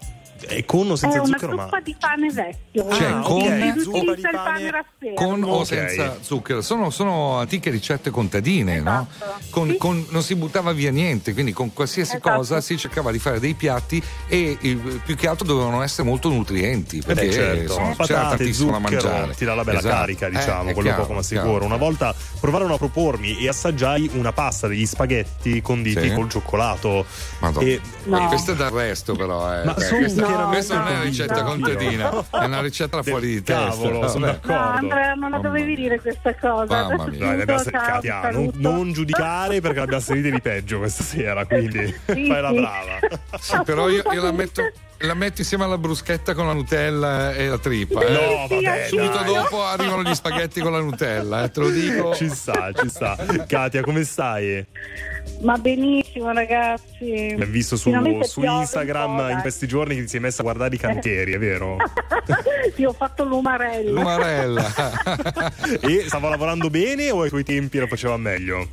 È 0.47 0.65
con 0.65 0.91
o 0.91 0.95
È 0.95 0.97
senza 0.97 1.19
una 1.21 1.27
zucchero, 1.27 1.51
zuppa 1.53 1.69
ma. 1.71 1.81
di 1.81 1.97
pane 1.99 2.31
vecchio. 2.33 2.89
Cioè, 2.93 3.07
si 3.09 3.21
con- 3.23 3.41
riutilizza 3.43 3.81
zuppa 3.83 4.15
di 4.15 4.37
pane 4.37 4.71
raffermo. 4.71 5.15
Con 5.15 5.43
o 5.43 5.49
Ok. 5.59 5.67
senza 5.67 6.17
zucchero, 6.21 6.61
sono, 6.63 6.91
sono 6.91 7.39
antiche 7.39 7.71
ricette 7.71 8.11
contadine, 8.11 8.81
no? 8.81 9.07
Esatto. 9.15 9.41
Con- 9.51 9.71
Sì. 9.71 9.77
con- 9.79 10.07
non 10.11 10.23
si 10.23 10.35
buttava 10.37 10.73
via 10.73 10.91
niente, 10.91 11.33
quindi 11.33 11.53
con 11.53 11.73
qualsiasi 11.73 12.17
Esatto. 12.17 12.37
cosa 12.37 12.61
si 12.61 12.77
cercava 12.79 13.11
di 13.11 13.19
fare 13.19 13.41
dei 13.41 13.55
piatti 13.55 14.03
e 14.29 14.57
eh, 14.61 14.77
più 15.05 15.17
che 15.17 15.27
altro 15.27 15.47
dovevano 15.47 15.83
essere 15.83 16.07
molto 16.09 16.29
nutrienti 16.29 17.03
perché 17.05 17.23
Eh 17.25 17.27
beh, 17.27 17.33
certo. 17.33 17.61
insomma, 17.63 17.87
c'era 17.97 18.21
patate, 18.21 18.37
tantissimo 18.37 18.71
da 18.71 18.77
zucchero, 18.79 19.09
mangiare. 19.09 19.35
ti 19.35 19.45
dà 19.45 19.55
la 19.55 19.65
bella 19.65 19.79
Esatto. 19.79 19.95
carica, 19.97 20.29
diciamo, 20.29 20.71
Eh, 20.71 20.73
quello 20.73 20.89
chiaro, 20.89 21.03
poco 21.03 21.15
ma 21.15 21.21
chiaro, 21.23 21.45
sicuro. 21.47 21.65
Una 21.65 21.77
chiaro. 21.77 21.85
volta 21.85 22.15
provarono 22.41 22.75
a 22.75 22.79
propormi 22.79 23.39
e 23.39 23.49
assaggiai 23.49 24.11
una 24.15 24.33
pasta 24.33 24.67
degli 24.69 24.87
spaghetti 24.87 25.61
conditi 25.63 26.09
Sì. 26.09 26.15
col 26.15 26.29
cioccolato. 26.31 27.05
Madonna. 27.41 27.67
E 27.67 27.81
No. 28.05 28.29
Questo 28.29 28.53
è 28.53 28.55
d'arresto 28.55 29.15
però, 29.15 29.53
eh. 29.55 29.65
Ma 29.65 29.79
sono 29.79 29.99
questa, 29.99 30.23
veramente 30.23 30.49
questa 30.49 30.79
non 30.79 30.87
è 30.87 30.91
una 30.93 31.03
ricetta 31.03 31.43
contadina, 31.43 32.11
è 32.31 32.45
una 32.45 32.61
ricetta 32.63 33.03
fuori 33.03 33.27
di 33.27 33.43
testa. 33.43 33.69
Cavolo, 33.71 34.09
sono 34.09 34.27
vabbè. 34.27 34.39
No. 34.45 34.57
Andrea, 34.59 35.15
non 35.15 35.31
la 35.31 35.39
dovevi 35.39 35.75
dire 35.75 36.01
questa 36.01 36.35
cosa. 36.35 36.89
Mamma 36.89 37.07
mia. 37.07 37.45
Dai, 37.45 37.65
Katia, 37.65 38.29
ti 38.29 38.35
non, 38.35 38.51
non 38.55 38.93
giudicare 38.93 39.61
perché 39.61 39.79
l'abbiamo 39.81 40.03
sentita 40.03 40.35
di 40.35 40.41
peggio 40.41 40.79
questa 40.79 41.03
sera, 41.05 41.45
quindi 41.45 41.87
Sì, 42.07 42.27
fai 42.27 42.41
la 42.41 42.51
brava. 42.51 42.99
Sì, 43.39 43.59
però 43.65 43.89
io, 43.89 44.03
io 44.11 44.23
la 44.23 44.33
metto 44.33 44.63
la 45.01 45.15
metto 45.15 45.41
insieme 45.41 45.65
alla 45.65 45.79
bruschetta 45.79 46.35
con 46.35 46.47
la 46.47 46.53
Nutella 46.53 47.33
e 47.33 47.49
la 47.49 47.59
trippa. 47.59 48.01
eh. 48.05 48.13
No, 48.13 48.47
vabbè, 48.49 48.87
Subito 48.89 49.09
dai. 49.19 49.25
dopo 49.27 49.63
arrivano 49.65 50.03
gli 50.03 50.15
spaghetti 50.15 50.61
con 50.61 50.73
la 50.73 50.81
Nutella, 50.81 51.45
eh, 51.45 51.51
te 51.51 51.61
lo 51.61 51.71
dico. 51.71 52.15
Ci 52.15 52.29
sta, 52.29 52.71
ci 52.73 52.89
sta. 52.89 53.17
Katia, 53.47 53.83
come 53.83 54.03
stai? 54.05 54.65
Ma 55.41 55.57
benissimo, 55.57 56.33
ragazzi. 56.33 57.05
Mi 57.05 57.41
hai 57.43 57.47
visto 57.47 57.77
su, 57.77 57.93
su 58.25 58.43
Instagram 58.43 59.31
in 59.31 59.39
questi 59.41 59.67
giorni 59.69 59.95
che 59.95 60.03
ti 60.03 60.09
sei 60.09 60.21
messa 60.21 60.41
a 60.41 60.45
guardare 60.45 60.75
i 60.75 60.79
cantieri, 60.79 61.33
è 61.33 61.39
vero? 61.39 61.77
Sì, 62.75 62.85
ho 62.85 62.93
fatto 62.93 63.25
l'umarella. 63.25 63.91
L'umarella. 63.91 64.73
e 65.81 66.05
stava 66.07 66.29
lavorando 66.29 66.69
bene 66.71 67.11
o 67.11 67.23
ai 67.23 67.29
tuoi 67.31 67.43
tempi 67.43 67.79
lo 67.79 67.87
faceva 67.87 68.17
meglio? 68.19 68.69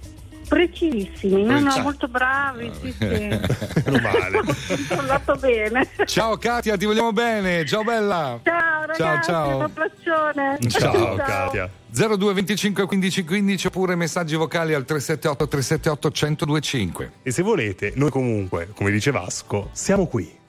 Precisissimi, 0.48 1.44
no, 1.44 1.54
no, 1.54 1.60
Precisi. 1.62 1.82
molto 1.82 2.08
bravi, 2.08 2.72
sì, 2.82 2.92
sì. 2.92 3.06
Meno 3.06 4.00
male. 4.02 4.42
Sono 4.88 5.02
andato 5.02 5.36
bene. 5.36 5.88
Ciao 6.06 6.38
Katia, 6.38 6.78
ti 6.78 6.86
vogliamo 6.86 7.12
bene. 7.12 7.66
Ciao 7.66 7.84
bella. 7.84 8.40
Ciao 8.44 8.86
ragazzi, 8.86 9.02
Ciao, 9.02 9.22
ciao. 9.24 9.56
un 9.58 9.62
abbraccione. 9.64 10.58
Ciao, 10.70 11.16
Katia. 11.16 11.70
02 11.92 12.34
25 12.34 12.86
15 12.86 13.24
15 13.24 13.68
oppure 13.68 13.96
messaggi 13.96 14.36
vocali 14.36 14.74
al 14.74 14.84
378 14.84 15.48
378 15.48 16.12
1025. 16.28 17.12
E 17.24 17.32
se 17.32 17.42
volete, 17.42 17.94
noi 17.96 18.10
comunque, 18.10 18.70
come 18.76 18.92
dice 18.92 19.12
Vasco, 19.12 19.70
siamo 19.72 20.06
qui. 20.08 20.44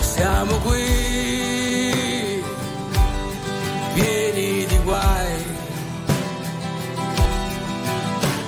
Siamo 0.00 0.56
qui, 0.58 2.42
pieni 3.94 4.21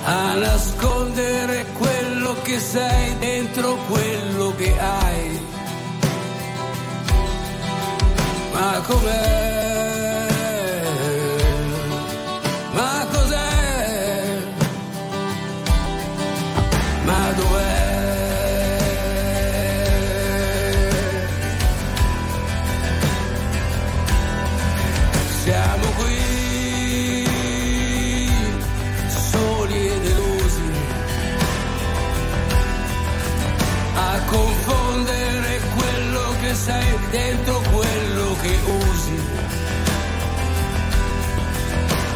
a 0.05 0.35
nascondere 0.35 1.65
quello 1.77 2.35
che 2.43 2.59
sei 2.59 3.17
dentro 3.17 3.75
quello 3.87 4.53
che 4.55 4.79
hai. 4.79 5.39
Ma 8.53 8.81
com'è? 8.85 10.04
Dentro 37.15 37.61
quello 37.71 38.35
che 38.41 38.59
usi. 38.65 39.19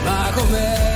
Ma 0.03 0.31
com'è? 0.33 0.88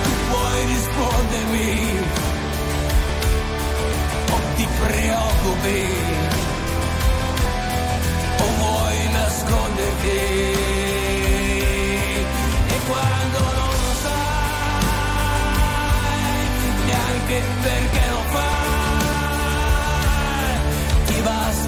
tu 0.02 0.10
puoi 0.28 0.66
rispondermi, 0.66 1.70
o 4.31 4.36
ti 4.56 4.66
preoccupi. 4.81 6.24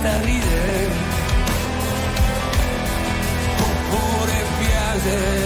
donna 0.07 0.19
ride 0.25 0.91
oppure 3.59 4.45
piacere. 4.59 5.46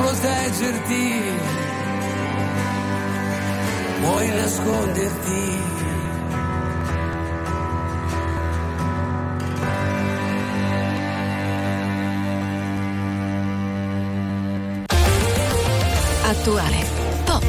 proteggerti, 0.00 1.22
puoi 4.00 4.28
nasconderti. 4.28 5.58
Attuale, 16.22 16.84
pop, 17.24 17.44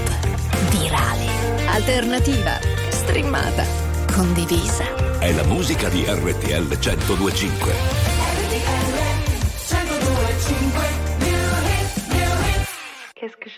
virale, 0.72 1.28
alternativa, 1.68 2.60
streamata, 2.90 3.64
condivisa. 4.12 4.84
È 5.20 5.32
la 5.32 5.44
musica 5.44 5.88
di 5.88 6.04
RTL 6.06 6.68
1025. 6.68 8.01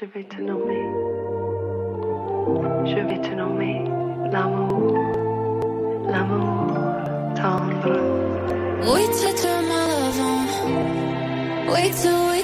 je 0.03 0.19
vais 0.19 0.25
te 0.25 0.41
nommer. 0.41 0.83
Je 2.85 2.99
vais 3.07 3.21
te 3.21 3.33
nommer 3.33 3.85
l'amour, 4.31 4.97
l'amour 6.09 6.67
tendre. 7.35 7.99
Oui, 8.91 9.01
tu 9.17 9.33
te 9.33 9.51
mal 9.69 9.91
avant. 10.09 10.43
Oui, 11.71 11.91
tu, 12.01 12.09
oui. 12.31 12.42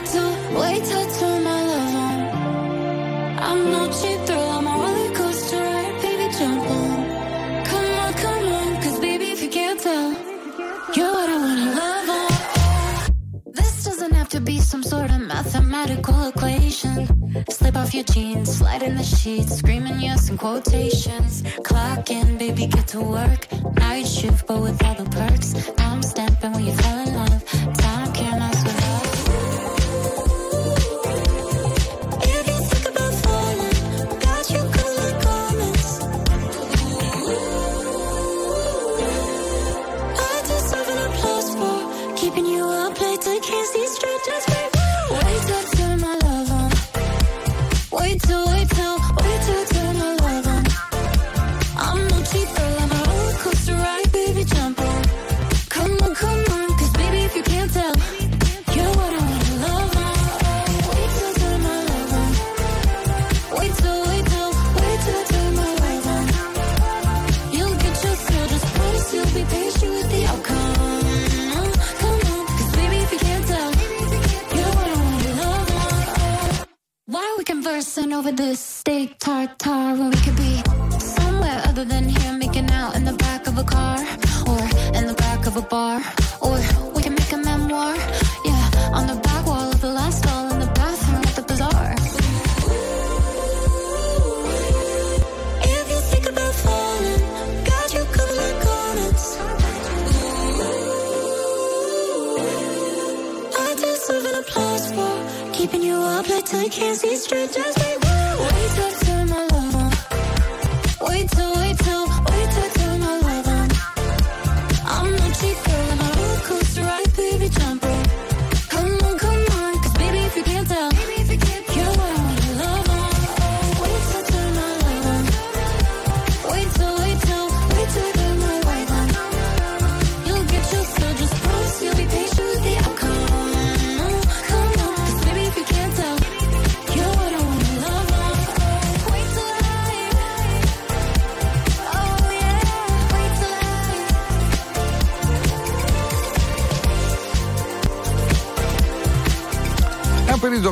quotations. 20.40 21.44
Clock 21.64 22.10
in, 22.10 22.38
baby, 22.38 22.66
get 22.68 22.88
to 22.88 23.02
work. 23.02 23.52
Night 23.76 24.08
shift 24.08 24.48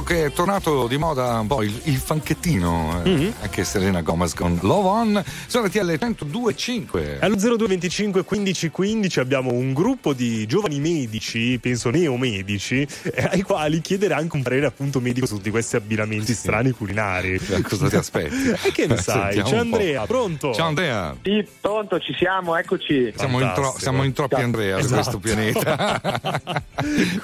che 0.07 0.23
è 0.23 0.31
tornato 0.31 0.87
di 0.87 0.95
moda 0.95 1.37
un 1.37 1.47
po' 1.47 1.61
il, 1.61 1.81
il 1.83 1.97
fanchettino, 1.97 3.01
eh, 3.03 3.09
mm-hmm. 3.09 3.31
anche 3.41 3.65
Serena 3.65 3.99
Gomez 4.01 4.33
con 4.33 4.57
Love 4.61 4.87
On. 4.87 5.23
Sono 5.47 5.67
TL 5.67 5.91
102.5. 5.99 7.17
Allo 7.19 7.35
0225 7.35 8.23
15 8.71 9.19
abbiamo 9.19 9.51
un 9.51 9.73
gruppo 9.73 10.13
di 10.13 10.45
giovani 10.45 10.79
medici, 10.79 11.59
penso 11.59 11.89
neomedici, 11.89 12.87
eh, 13.03 13.27
ai 13.31 13.41
quali 13.41 13.81
chiedere 13.81 14.13
anche 14.13 14.37
un 14.37 14.43
parere 14.43 14.67
appunto 14.67 15.01
medico 15.01 15.25
su 15.25 15.35
tutti 15.35 15.49
questi 15.49 15.75
abbinamenti 15.75 16.27
sì, 16.27 16.35
strani 16.35 16.71
culinari. 16.71 17.37
Cosa 17.67 17.89
ti 17.89 17.97
aspetti? 17.97 18.47
e 18.63 18.71
che 18.71 18.87
ne 18.87 18.95
sai? 19.03 19.33
Sentiamo 19.33 19.49
C'è 19.49 19.57
Andrea, 19.57 20.05
pronto? 20.05 20.53
Ciao 20.53 20.67
Andrea. 20.67 21.17
Sì, 21.21 21.45
pronto? 21.87 21.99
Ci 21.99 22.13
siamo, 22.13 22.55
eccoci. 22.55 23.13
Siamo 23.15 23.39
in, 23.39 23.51
tro- 23.55 23.75
siamo 23.77 24.03
in, 24.03 24.13
troppi 24.13 24.35
Andrea 24.35 24.77
esatto. 24.77 25.11
su 25.11 25.19
questo 25.19 25.41
esatto. 25.41 25.61
pianeta. 25.61 26.61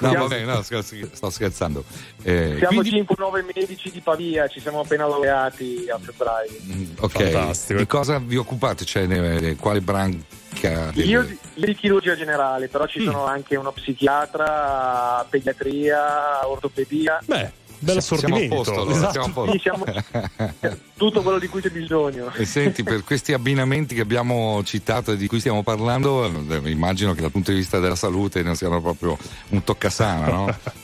no, 0.00 0.12
vabbè, 0.12 0.44
no, 0.44 0.62
sto 0.62 1.30
scherzando. 1.30 1.84
Eh, 2.22 2.56
siamo 2.58 2.80
quindi... 2.80 3.06
5-9 3.06 3.44
medici 3.54 3.90
di 3.90 4.00
Pavia, 4.00 4.48
ci 4.48 4.60
siamo 4.60 4.80
appena 4.80 5.06
laureati 5.06 5.86
a 5.88 5.98
febbraio. 5.98 6.50
Mm, 6.64 6.84
ok, 6.98 7.30
Fantastico. 7.30 7.78
di 7.78 7.86
cosa 7.86 8.18
vi 8.18 8.36
occupate? 8.36 8.84
Cioè, 8.84 9.06
ne, 9.06 9.56
quale 9.56 9.80
branca? 9.80 10.90
Delle... 10.92 11.04
Io, 11.04 11.22
io, 11.22 11.38
di 11.54 11.74
chirurgia 11.74 12.16
generale, 12.16 12.68
però 12.68 12.86
ci 12.86 13.00
mm. 13.00 13.04
sono 13.04 13.26
anche 13.26 13.56
uno 13.56 13.72
psichiatra, 13.72 15.24
pediatria, 15.28 16.48
ortopedia. 16.48 17.20
Beh 17.24 17.62
bello 17.84 18.00
Siamo 18.00 18.22
a 18.22 18.24
assortimento. 18.26 18.54
posto, 18.56 18.72
allora, 18.80 18.94
Esatto. 18.96 19.12
siamo 19.12 19.26
a 19.26 19.30
posto. 19.30 19.52
Sì, 19.52 19.58
siamo- 19.58 19.84
tutto 20.96 21.22
quello 21.22 21.38
di 21.38 21.46
cui 21.46 21.60
c'è 21.60 21.70
bisogno. 21.70 22.32
E 22.34 22.44
senti, 22.44 22.82
per 22.82 23.04
questi 23.04 23.32
abbinamenti 23.32 23.94
che 23.94 24.00
abbiamo 24.00 24.62
citato 24.64 25.12
e 25.12 25.16
di 25.16 25.26
cui 25.26 25.38
stiamo 25.40 25.62
parlando, 25.62 26.24
eh, 26.26 26.70
immagino 26.70 27.12
che 27.14 27.20
dal 27.20 27.30
punto 27.30 27.50
di 27.50 27.58
vista 27.58 27.78
della 27.78 27.96
salute 27.96 28.42
non 28.42 28.56
siano 28.56 28.80
proprio 28.80 29.16
un 29.50 29.62
toccasana, 29.62 30.26
no? 30.26 30.58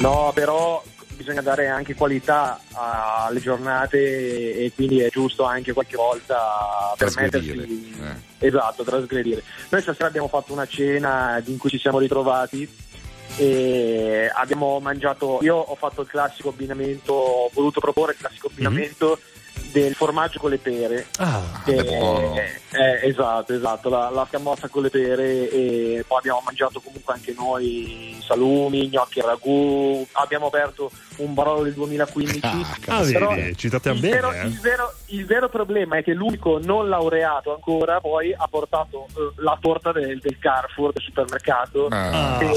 No, 0.00 0.30
però 0.34 0.82
bisogna 1.14 1.42
dare 1.42 1.68
anche 1.68 1.94
qualità 1.94 2.58
alle 2.72 3.40
giornate 3.40 3.98
e 4.64 4.72
quindi 4.74 5.00
è 5.00 5.10
giusto 5.10 5.44
anche 5.44 5.74
qualche 5.74 5.96
volta 5.96 6.94
Trasgredire, 6.96 7.52
permettersi 7.54 7.94
eh. 8.40 8.46
esatto, 8.46 8.82
trasgredire. 8.82 9.42
Noi 9.68 9.82
stasera 9.82 10.08
abbiamo 10.08 10.28
fatto 10.28 10.54
una 10.54 10.66
cena 10.66 11.42
in 11.44 11.58
cui 11.58 11.68
ci 11.68 11.78
siamo 11.78 11.98
ritrovati 11.98 12.66
e 13.36 14.30
abbiamo 14.34 14.80
mangiato, 14.80 15.38
io 15.42 15.56
ho 15.56 15.74
fatto 15.74 16.02
il 16.02 16.08
classico 16.08 16.50
abbinamento, 16.50 17.12
ho 17.12 17.50
voluto 17.52 17.80
proporre 17.80 18.12
il 18.12 18.18
classico 18.18 18.48
abbinamento 18.48 19.18
del 19.70 19.94
formaggio 19.94 20.38
con 20.38 20.50
le 20.50 20.58
pere. 20.58 21.06
Ah, 21.18 21.62
che 21.64 21.76
è 21.76 22.60
è- 22.70 23.00
esatto, 23.04 23.52
esatto, 23.52 23.88
la, 23.88 24.10
la 24.10 24.26
scamorza 24.28 24.68
con 24.68 24.82
le 24.82 24.90
pere 24.90 25.50
e 25.50 26.04
poi 26.06 26.18
abbiamo 26.18 26.40
mangiato 26.44 26.80
comunque 26.80 27.14
anche 27.14 27.34
noi 27.36 28.16
salumi, 28.24 28.88
gnocchi 28.88 29.20
ragù, 29.20 30.06
abbiamo 30.12 30.46
aperto 30.46 30.90
un 31.16 31.34
barolo 31.34 31.64
del 31.64 31.74
2015. 31.74 32.40
Ah, 32.86 33.02
Però 33.02 33.34
vedi, 33.34 33.56
citate 33.56 33.90
il, 33.90 34.00
bene. 34.00 34.14
vero, 34.14 34.32
eh. 34.32 34.46
il, 34.46 34.60
vero, 34.60 34.92
il 35.06 35.26
vero 35.26 35.48
problema 35.48 35.96
è 35.96 36.02
che 36.04 36.12
l'unico 36.12 36.58
non 36.62 36.88
laureato 36.88 37.52
ancora 37.52 38.00
poi 38.00 38.32
ha 38.32 38.46
portato 38.48 39.06
eh, 39.08 39.32
la 39.42 39.58
torta 39.60 39.92
del, 39.92 40.18
del 40.20 40.38
Carrefour, 40.38 40.92
del 40.92 41.02
supermercato. 41.02 41.88
Ah. 41.90 42.38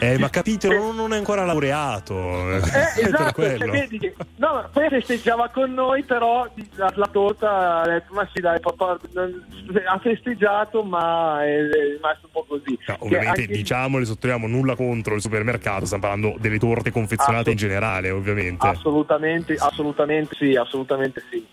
Eh, 0.00 0.18
ma 0.18 0.30
capito, 0.30 0.68
non, 0.68 1.12
è 1.12 1.16
ancora 1.16 1.44
laureato. 1.44 2.14
Eh, 2.14 2.56
esatto, 3.02 3.42
cioè, 3.42 3.56
vedi 3.58 3.98
che, 3.98 4.14
no, 4.36 4.68
poi 4.72 4.88
festeggiava 4.88 5.48
con 5.56 5.72
noi, 5.72 6.04
però 6.04 6.46
la, 6.74 6.92
la 6.96 7.06
torta 7.10 7.80
ha 7.80 7.86
detto, 7.88 8.12
ma 8.12 8.28
sì 8.34 8.42
dai, 8.42 8.60
papà, 8.60 8.98
non- 9.14 9.42
ha 9.88 9.98
festeggiato, 9.98 10.82
ma 10.82 11.42
è, 11.42 11.56
è 11.56 11.92
rimasto 11.94 12.26
un 12.26 12.30
po' 12.32 12.44
così. 12.46 12.78
No, 12.88 12.96
ovviamente 12.98 13.40
anche- 13.42 13.46
diciamo, 13.54 13.96
le 13.98 14.04
sottolineiamo 14.04 14.46
nulla 14.54 14.76
contro 14.76 15.14
il 15.14 15.22
supermercato, 15.22 15.86
stiamo 15.86 16.02
parlando 16.06 16.36
delle 16.38 16.58
torte 16.58 16.90
confezionate 16.90 17.50
in 17.52 17.56
generale, 17.56 18.10
ovviamente. 18.10 18.66
Assolutamente, 18.66 19.54
assolutamente 19.58 20.34
sì, 20.38 20.54
assolutamente 20.56 21.22
sì. 21.30 21.46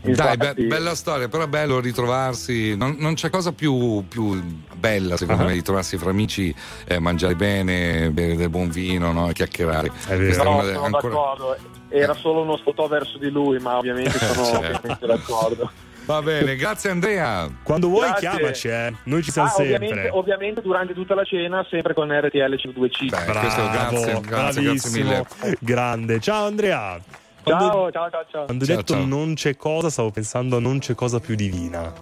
Dai, 0.00 0.36
be- 0.36 0.54
bella 0.54 0.94
storia, 0.94 1.28
però 1.28 1.42
è 1.42 1.48
bello 1.48 1.80
ritrovarsi. 1.80 2.76
Non, 2.76 2.96
non 2.98 3.14
c'è 3.14 3.28
cosa 3.30 3.52
più, 3.52 4.04
più 4.08 4.40
bella, 4.74 5.16
secondo 5.18 5.42
Ah. 5.42 5.46
me, 5.46 5.52
di 5.52 5.62
trovarsi 5.62 5.98
fra 5.98 6.10
amici, 6.10 6.54
eh, 6.86 6.98
mangiare 7.00 7.34
bene, 7.34 8.08
bere 8.10 8.36
del 8.36 8.48
buon 8.48 8.70
vino, 8.70 9.12
no? 9.12 9.28
e 9.28 9.32
chiacchierare. 9.34 9.90
È 10.06 10.14
No, 10.16 10.54
una 10.54 10.62
de- 10.62 10.72
sono 10.72 10.84
ancora- 10.86 11.14
d'accordo. 11.14 11.56
Era 11.88 12.14
solo 12.14 12.42
uno 12.42 12.56
sfotò 12.56 12.86
verso 12.86 13.18
di 13.18 13.30
lui, 13.30 13.58
ma 13.58 13.76
ovviamente 13.78 14.18
sono 14.18 14.44
Certo. 14.44 14.56
ovviamente 14.58 15.06
d'accordo. 15.06 15.70
Va 16.04 16.22
bene, 16.22 16.56
grazie 16.56 16.88
Andrea. 16.90 17.46
Quando 17.62 17.88
vuoi 17.88 18.06
Grazie. 18.08 18.28
chiamaci, 18.30 18.68
eh. 18.68 18.94
Noi 19.04 19.22
ci 19.22 19.30
siamo 19.30 19.48
Ah, 19.48 19.50
sempre. 19.52 19.74
ovviamente, 19.76 20.08
ovviamente 20.12 20.60
durante 20.62 20.94
tutta 20.94 21.14
la 21.14 21.24
cena, 21.24 21.66
sempre 21.68 21.92
con 21.92 22.10
RTL 22.10 22.56
125. 22.56 23.18
Beh, 23.26 23.38
questo 23.38 23.62
grazie, 23.70 23.70
grazie, 23.70 24.20
grazie 24.20 24.62
bravissimo, 24.62 25.04
mille. 25.04 25.26
Grande. 25.60 26.18
Ciao 26.20 26.46
Andrea. 26.46 26.98
Quando, 27.42 27.66
Ciao, 27.66 27.90
ciao, 27.92 28.10
ciao, 28.10 28.24
ciao. 28.30 28.44
quando 28.46 28.64
hai 28.64 28.76
detto 28.76 29.04
non 29.04 29.34
c'è 29.34 29.56
cosa, 29.56 29.90
stavo 29.90 30.10
pensando 30.10 30.56
a 30.56 30.60
non 30.60 30.78
c'è 30.78 30.94
cosa 30.94 31.20
più 31.20 31.34
divina. 31.34 31.92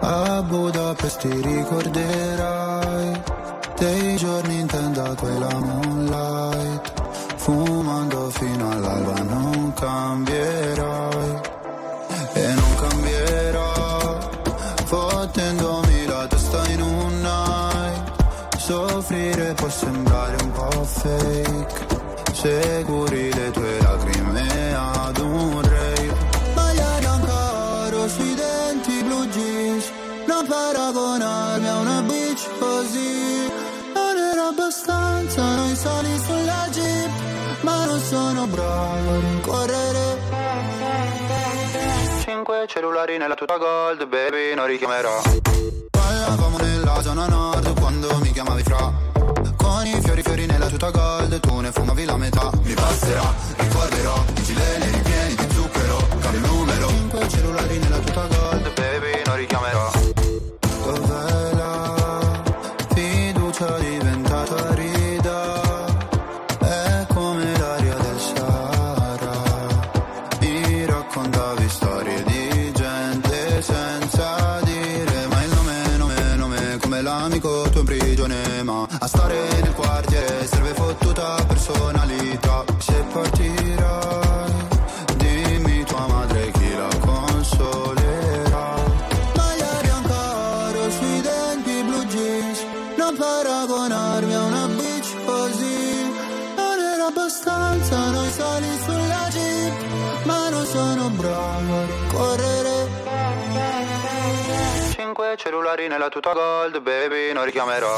A 0.00 0.42
Budapest 0.42 1.20
ti 1.20 1.40
ricorderai 1.42 3.20
dei 3.78 4.16
giorni 4.16 4.60
in 4.60 4.66
tenda 4.66 5.14
quella 5.14 5.48
moonlight 5.58 6.99
Fumando 7.50 8.30
fino 8.30 8.70
all'alba 8.70 9.22
non 9.22 9.72
cambierai 9.74 11.40
E 12.34 12.46
non 12.54 12.74
cambierò 12.76 14.18
Fottendomi 14.84 16.06
la 16.06 16.26
testa 16.28 16.62
in 16.68 16.80
un 16.80 17.20
night. 17.20 18.56
Soffrire 18.56 19.54
può 19.54 19.68
sembrare 19.68 20.36
un 20.44 20.52
po' 20.52 20.84
fake 20.84 21.86
Se 22.30 22.84
curi 22.86 23.34
le 23.34 23.50
tue 23.50 23.80
lacrime 23.82 24.74
ad 24.76 25.18
un 25.18 25.60
rave. 25.60 26.14
Magliare 26.54 27.06
ancora 27.06 28.06
sui 28.06 28.34
denti 28.36 29.02
blu 29.02 29.26
jeans 29.26 29.90
Non 30.24 30.46
paragonarmi 30.46 31.66
a 31.66 31.78
una 31.78 32.02
bitch 32.02 32.48
così. 32.60 33.50
Non 33.92 34.16
era 34.16 34.46
abbastanza 34.46 35.56
noi 35.56 35.74
sali 35.74 36.16
sulla 36.24 36.60
non 36.72 36.89
sono 38.40 38.46
bravo 38.46 39.10
a 39.10 39.20
rincorrere 39.20 40.18
Cinque 42.24 42.64
cellulari 42.68 43.18
nella 43.18 43.34
tuta 43.34 43.56
gold, 43.58 44.06
baby, 44.06 44.54
non 44.54 44.66
richiamerò. 44.66 45.20
Parlavamo 45.90 46.58
nella 46.58 47.02
zona 47.02 47.26
nord 47.26 47.78
quando 47.78 48.18
mi 48.20 48.32
chiamavi 48.32 48.62
fra. 48.62 48.92
Con 49.56 49.86
i 49.86 50.00
fiori 50.02 50.22
fiori 50.22 50.46
nella 50.46 50.66
tuta 50.66 50.90
gold, 50.90 51.40
tu 51.40 51.60
ne 51.60 51.70
fumavi 51.70 52.04
la 52.04 52.16
metà. 52.16 52.50
Mi 52.62 52.72
passerà, 52.72 53.34
ricorderò, 53.56 54.24
i 54.36 54.42
gileni 54.42 54.79
cellulari 105.42 105.88
nella 105.88 106.10
tuta 106.10 106.34
gold, 106.34 106.82
baby, 106.82 107.32
non 107.32 107.46
richiamerò. 107.46 107.96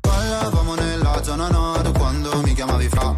Parlavamo 0.00 0.74
nella 0.74 1.22
zona 1.22 1.46
nord 1.48 1.94
quando 1.98 2.40
mi 2.40 2.54
chiamavi 2.54 2.88
fra. 2.88 3.14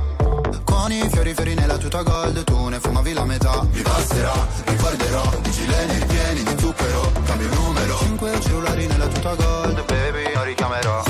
Con 0.65 0.91
i 0.91 1.09
fiori 1.09 1.33
fiori 1.33 1.55
nella 1.55 1.77
tuta 1.77 2.03
gold, 2.03 2.43
tu 2.43 2.67
ne 2.67 2.81
fumavi 2.81 3.13
la 3.13 3.25
metà. 3.25 3.63
Mi 3.71 3.83
passerà, 3.83 4.33
ricorderò, 4.65 5.23
i 5.45 5.51
gileni 5.53 5.95
ripieni 5.95 6.43
di 6.43 6.59
zucchero 6.59 7.13
Cambio 7.25 7.47
il 7.47 7.55
numero. 7.55 7.99
Cinque 7.99 8.41
cellulari 8.41 8.87
nella 8.87 9.07
tuta 9.07 9.35
gold, 9.37 9.85
baby, 9.85 10.35
non 10.35 10.45
richiamerò. 10.45 11.03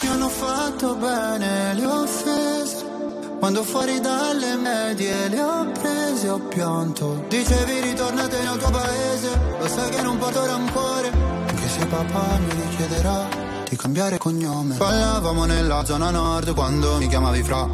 Mi 0.00 0.08
hanno 0.08 0.28
fatto 0.30 0.94
bene 0.94 1.74
le 1.74 1.84
offese. 1.84 2.92
Quando 3.38 3.62
fuori 3.62 4.00
dalle 4.00 4.56
medie 4.56 5.28
le 5.28 5.42
ho 5.42 5.70
prese 5.78 6.30
ho 6.30 6.38
pianto. 6.38 7.26
Dicevi 7.28 7.80
ritornate 7.80 8.40
nel 8.40 8.56
tuo 8.56 8.70
paese. 8.70 9.38
Lo 9.58 9.68
sai 9.68 9.90
che 9.90 10.00
non 10.00 10.16
porto 10.16 10.46
rancore 10.46 11.43
Se 11.84 11.90
papà 11.90 12.38
mi 12.38 12.62
richiederà 12.62 13.28
Di 13.68 13.76
cambiare 13.76 14.16
cognome. 14.16 14.76
Parlavamo 14.76 15.44
nella 15.44 15.84
zona 15.84 16.08
nord 16.08 16.54
Quando 16.54 16.96
mi 16.96 17.08
chiamavi 17.08 17.42
fra. 17.42 17.68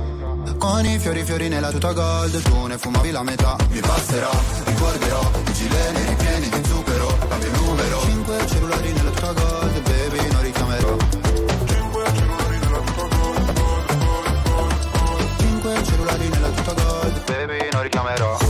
Con 0.59 0.85
i 0.85 0.99
fiori 0.99 1.23
fiori 1.25 1.49
nella 1.49 1.71
tuta 1.71 1.93
gold 1.93 2.43
Tu 2.43 2.67
ne 2.67 2.77
fumavi 2.77 3.13
la 3.13 3.23
metà. 3.23 3.57
Mi 3.71 3.79
passerà, 3.79 4.31
ricorderò 4.65 5.21
I 5.47 5.53
gileni 5.53 6.05
ripieni 6.09 6.49
di 6.49 6.69
zucchero 6.69 7.19
Cambio 7.29 7.49
il 7.49 7.61
numero. 7.61 8.01
Cinque 8.01 8.47
cellulari 8.49 8.93
nella 8.93 9.11
tuta 9.11 9.33
gold 9.33 9.81
Baby 9.81 10.33
non 10.33 10.43
richiamerò. 10.43 10.97
Cinque 15.39 15.85
cellulari 15.85 16.29
nella 16.29 16.49
tuta 16.49 16.73
gold 16.73 17.25
Baby 17.27 17.69
non 17.71 17.83
richiamerò 17.83 18.50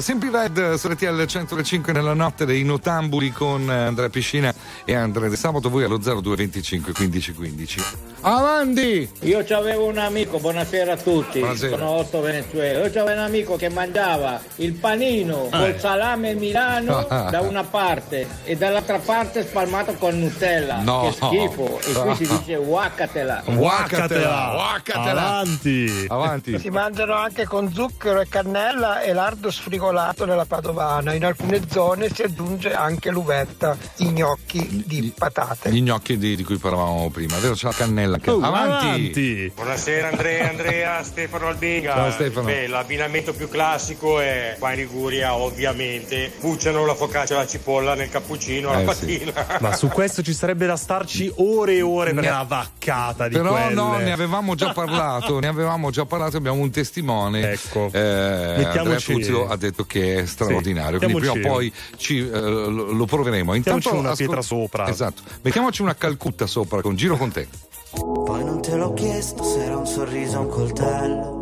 Simple 0.00 0.30
Red 0.30 0.74
su 0.74 0.88
RTL 0.88 1.24
105 1.24 1.92
nella 1.92 2.14
notte 2.14 2.44
dei 2.44 2.62
notambuli 2.64 3.30
con 3.30 3.70
eh, 3.70 3.86
Andrea 3.86 4.08
Piscina 4.08 4.54
e 4.84 4.94
Andrea 4.94 5.28
De 5.28 5.36
Sabato, 5.36 5.68
voi 5.68 5.84
allo 5.84 5.98
0225 5.98 6.92
15 6.92 7.32
15. 7.32 7.80
Avanti! 8.24 9.10
Io 9.22 9.44
avevo 9.50 9.86
un 9.86 9.98
amico, 9.98 10.38
buonasera 10.38 10.92
a 10.92 10.96
tutti, 10.96 11.40
Buonasera. 11.40 11.76
sono 11.76 11.90
Otto 11.90 12.20
Venezuela. 12.20 12.86
Io 12.86 13.02
avevo 13.02 13.10
un 13.20 13.26
amico 13.26 13.56
che 13.56 13.68
mangiava 13.68 14.40
il 14.56 14.74
panino 14.74 15.46
Eh. 15.46 15.50
col 15.50 15.76
salame 15.80 16.34
Milano 16.34 17.04
da 17.10 17.40
una 17.40 17.64
parte 17.64 18.28
e 18.44 18.56
dall'altra 18.56 18.98
parte 19.00 19.44
spalmato 19.44 19.94
con 19.94 20.20
Nutella. 20.20 20.82
No. 20.82 21.02
Che 21.02 21.12
schifo. 21.16 21.80
E 21.80 21.92
qui 21.92 22.14
si 22.14 22.26
dice 22.38 22.54
waccatela. 22.54 23.42
Waccatela, 23.46 24.52
waccatela. 24.56 25.20
Avanti. 25.26 26.04
Avanti. 26.08 26.58
Si 26.60 26.68
mangiano 26.70 27.14
anche 27.14 27.44
con 27.44 27.72
zucchero 27.72 28.20
e 28.20 28.28
cannella 28.28 29.00
e 29.02 29.12
lardo 29.12 29.50
sfrigolato 29.50 30.24
nella 30.26 30.44
padovana. 30.44 31.12
In 31.12 31.24
alcune 31.24 31.60
zone 31.68 32.08
si 32.14 32.22
aggiunge 32.22 32.72
anche 32.72 33.10
l'uvetta, 33.10 33.76
i 33.96 34.10
gnocchi 34.12 34.84
di 34.86 35.12
patate. 35.18 35.70
Gli 35.72 35.82
gnocchi 35.82 36.16
di, 36.16 36.36
di 36.36 36.44
cui 36.44 36.56
parlavamo 36.58 37.10
prima, 37.10 37.36
vero? 37.38 37.54
C'è 37.54 37.66
la 37.66 37.72
cannella. 37.74 38.10
Anche. 38.16 38.30
Oh, 38.30 38.40
avanti. 38.40 38.86
avanti. 38.86 39.52
Buonasera 39.54 40.08
Andrea, 40.08 40.48
Andrea, 40.48 41.02
Stefano 41.04 41.46
Albiga. 41.48 41.94
Ciao, 41.94 42.10
Stefano. 42.10 42.46
Beh, 42.46 42.66
l'abbinamento 42.66 43.32
più 43.32 43.48
classico 43.48 44.20
è 44.20 44.56
qua 44.58 44.70
in 44.72 44.76
Liguria, 44.78 45.34
ovviamente. 45.34 46.32
Bucciano 46.40 46.84
la 46.86 46.94
focaccia 46.94 47.34
e 47.34 47.36
la 47.38 47.46
cipolla 47.46 47.94
nel 47.94 48.08
cappuccino 48.08 48.70
alla 48.70 48.90
Eh, 48.90 48.94
sì. 48.94 49.06
mattina. 49.24 49.58
Ma 49.60 49.74
su 49.74 49.88
questo 49.88 50.22
ci 50.22 50.32
sarebbe 50.32 50.66
da 50.66 50.76
starci 50.76 51.32
ore 51.36 51.74
e 51.76 51.82
ore 51.82 52.12
perché 52.12 52.28
è 52.28 52.32
una 52.32 52.42
vaccata 52.44 53.28
di 53.28 53.36
Però 53.36 53.52
quelle. 53.52 53.74
no, 53.74 53.96
ne 53.98 54.12
avevamo 54.12 54.54
già 54.54 54.72
parlato, 54.72 55.38
ne 55.38 55.46
avevamo 55.46 55.90
già 55.90 56.04
parlato, 56.04 56.36
abbiamo 56.36 56.60
un 56.60 56.70
testimone. 56.70 57.52
Ecco. 57.52 57.84
Andrea 57.86 58.56
Mettiamoci- 58.56 59.12
Fuzio 59.12 59.48
ha 59.48 59.56
detto 59.56 59.84
che 59.84 60.20
è 60.22 60.26
straordinario, 60.26 60.98
Sì, 60.98 61.04
quindi 61.06 61.28
prima 61.28 61.48
o 61.48 61.50
poi 61.52 61.72
ci, 61.96 62.18
eh, 62.18 62.40
lo, 62.40 62.92
lo 62.92 63.04
proveremo. 63.06 63.54
Intanto 63.54 63.78
Mettiamoci 63.78 64.00
una 64.02 64.10
ascol- 64.12 64.26
pietra 64.26 64.42
sopra. 64.42 64.88
Esatto. 64.88 65.22
Mettiamoci 65.42 65.82
una 65.82 65.94
calcutta 65.94 66.46
sopra 66.46 66.80
con 66.80 66.96
giro 66.96 67.16
con 67.16 67.30
te. 67.30 67.46
Poi 67.94 68.44
non 68.44 68.62
te 68.62 68.74
l'ho 68.76 68.94
chiesto 68.94 69.42
se 69.44 69.64
era 69.64 69.76
un 69.76 69.86
sorriso 69.86 70.38
o 70.38 70.40
un 70.42 70.48
coltello. 70.48 71.40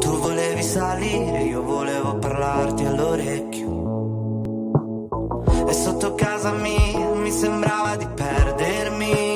Tu 0.00 0.18
volevi 0.18 0.62
salire, 0.62 1.42
io 1.44 1.62
volevo 1.62 2.18
parlarti 2.18 2.84
all'orecchio. 2.84 3.74
E 5.68 5.72
sotto 5.72 6.14
casa 6.14 6.50
mia 6.52 7.10
mi 7.14 7.30
sembrava 7.30 7.94
di 7.96 8.06
perdermi 8.08 9.35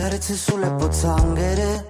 Carezze 0.00 0.34
sulle 0.34 0.70
pozzanghere 0.76 1.89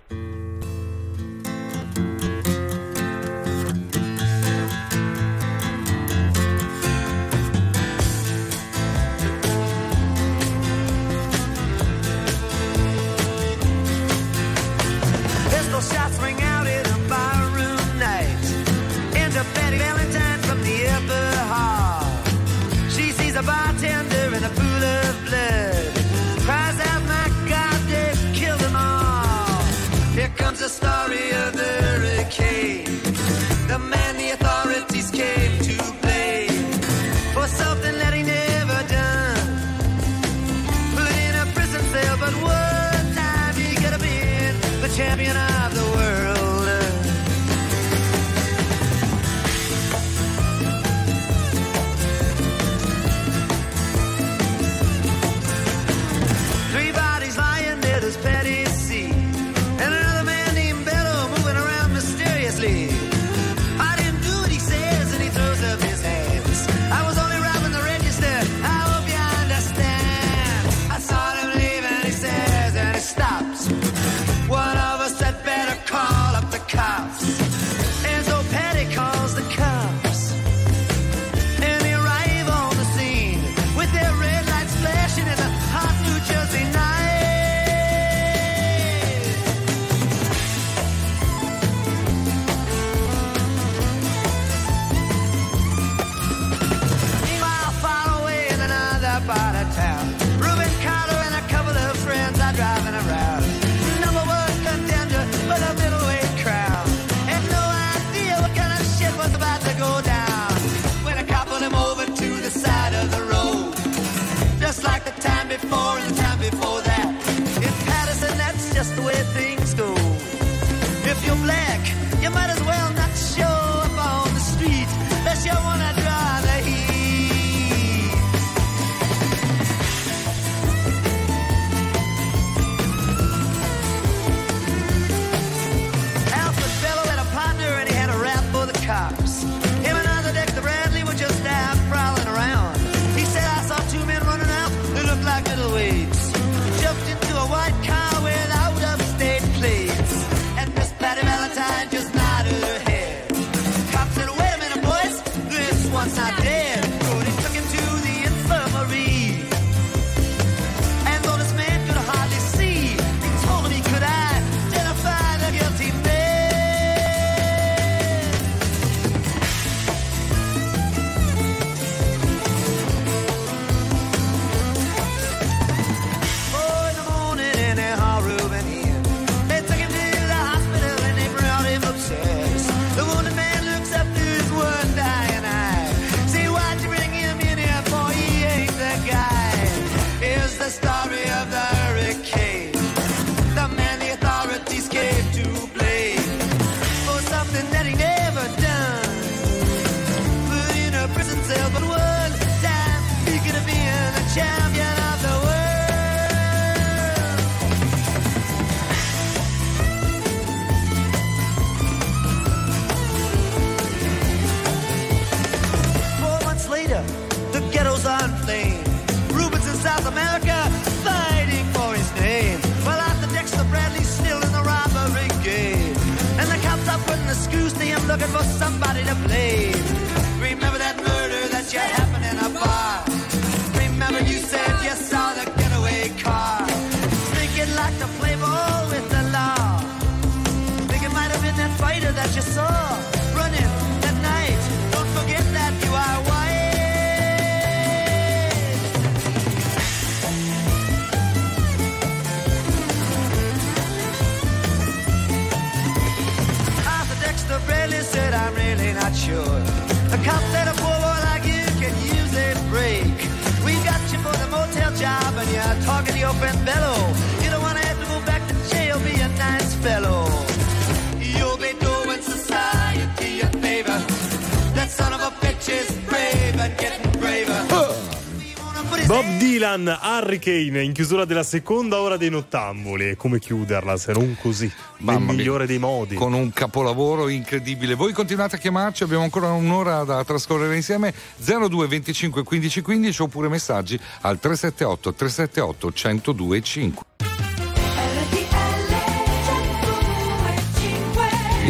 Harry 280.31 280.39
Kane 280.39 280.81
in 280.81 280.93
chiusura 280.93 281.25
della 281.25 281.43
seconda 281.43 281.99
ora 281.99 282.15
dei 282.15 282.29
nottamboli. 282.29 283.17
Come 283.17 283.37
chiuderla 283.37 283.97
se 283.97 284.13
non 284.13 284.37
così? 284.39 284.71
Mamma 284.99 285.17
nel 285.17 285.25
mia. 285.25 285.33
migliore 285.33 285.65
dei 285.65 285.77
modi. 285.77 286.15
Con 286.15 286.31
un 286.31 286.53
capolavoro 286.53 287.27
incredibile. 287.27 287.95
Voi 287.95 288.13
continuate 288.13 288.55
a 288.55 288.59
chiamarci, 288.59 289.03
abbiamo 289.03 289.23
ancora 289.23 289.51
un'ora 289.51 290.05
da 290.05 290.23
trascorrere 290.23 290.77
insieme. 290.77 291.13
02 291.35 291.85
25 291.85 292.43
15 292.43 292.81
15 292.81 293.21
oppure 293.23 293.49
messaggi 293.49 293.99
al 294.21 294.39
378 294.39 295.13
378 295.13 295.91
102 295.91 296.61
5 296.61 297.05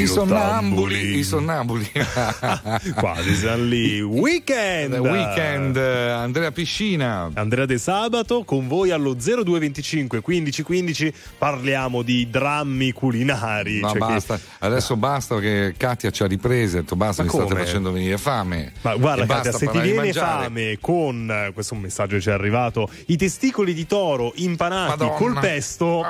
I 0.01 0.07
sonnambuli, 0.07 1.17
i 1.19 1.23
sonnambuli. 1.23 1.91
Quasi 2.97 3.35
siamo 3.35 3.63
lì. 3.65 4.01
Weekend. 4.01 4.95
Weekend. 4.95 5.77
Eh, 5.77 6.09
Andrea 6.09 6.51
Piscina. 6.51 7.29
Andrea 7.35 7.67
De 7.67 7.77
Sabato 7.77 8.43
con 8.43 8.67
voi 8.67 8.89
allo 8.89 9.13
0225 9.13 10.23
1515 10.25 11.13
parliamo 11.37 12.01
di 12.01 12.27
drammi 12.31 12.91
culinari. 12.93 13.79
ma 13.79 13.89
cioè 13.89 13.97
basta. 13.99 14.37
Che... 14.37 14.41
Adesso 14.57 14.95
basta 14.95 15.37
che 15.37 15.75
Katia 15.77 16.09
ci 16.09 16.23
ha 16.23 16.25
riprese, 16.25 16.77
detto 16.77 16.95
basta, 16.95 17.21
mi 17.21 17.29
state 17.29 17.53
facendo 17.53 17.91
venire 17.91 18.17
fame. 18.17 18.71
Ma 18.81 18.95
guarda 18.95 19.27
Katia, 19.27 19.51
se 19.51 19.67
ti 19.67 19.79
viene 19.81 20.11
fame 20.13 20.77
con 20.81 21.29
eh, 21.29 21.51
questo 21.53 21.75
è 21.75 21.77
un 21.77 21.83
messaggio 21.83 22.15
che 22.15 22.21
ci 22.21 22.29
è 22.29 22.33
arrivato, 22.33 22.89
i 23.05 23.17
testicoli 23.17 23.75
di 23.75 23.85
toro 23.85 24.31
impanati 24.37 25.03
Madonna. 25.03 25.15
col 25.15 25.39
pesto, 25.39 26.03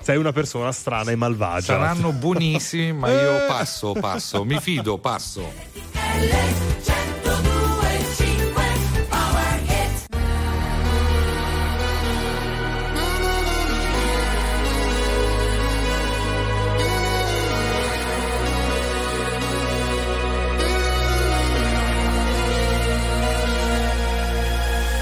sei 0.00 0.16
una 0.16 0.32
persona 0.32 0.72
strana 0.72 1.10
e 1.10 1.16
malvagia. 1.16 1.74
Saranno 1.74 2.12
buonissimi, 2.12 2.94
ma 2.94 3.08
eh. 3.10 3.22
io 3.22 3.46
passo, 3.46 3.92
passo, 3.92 4.44
mi 4.44 4.58
fido, 4.60 4.98
passo. 4.98 5.42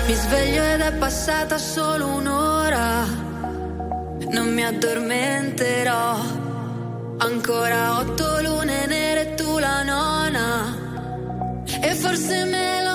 Mi 0.07 0.15
sveglio 0.15 0.65
ed 0.65 0.81
è 0.81 0.93
passata 0.95 1.59
solo 1.59 2.07
un'ora, 2.07 3.05
non 4.31 4.55
mi 4.55 4.65
addormenterò. 4.65 6.48
Ancora 7.21 7.99
otto 7.99 8.41
lune 8.43 8.87
nere 8.87 9.35
tu 9.35 9.59
la 9.59 9.83
nona. 9.83 10.77
E 11.83 11.95
forse 11.95 12.45
me 12.45 12.83
la 12.83 12.88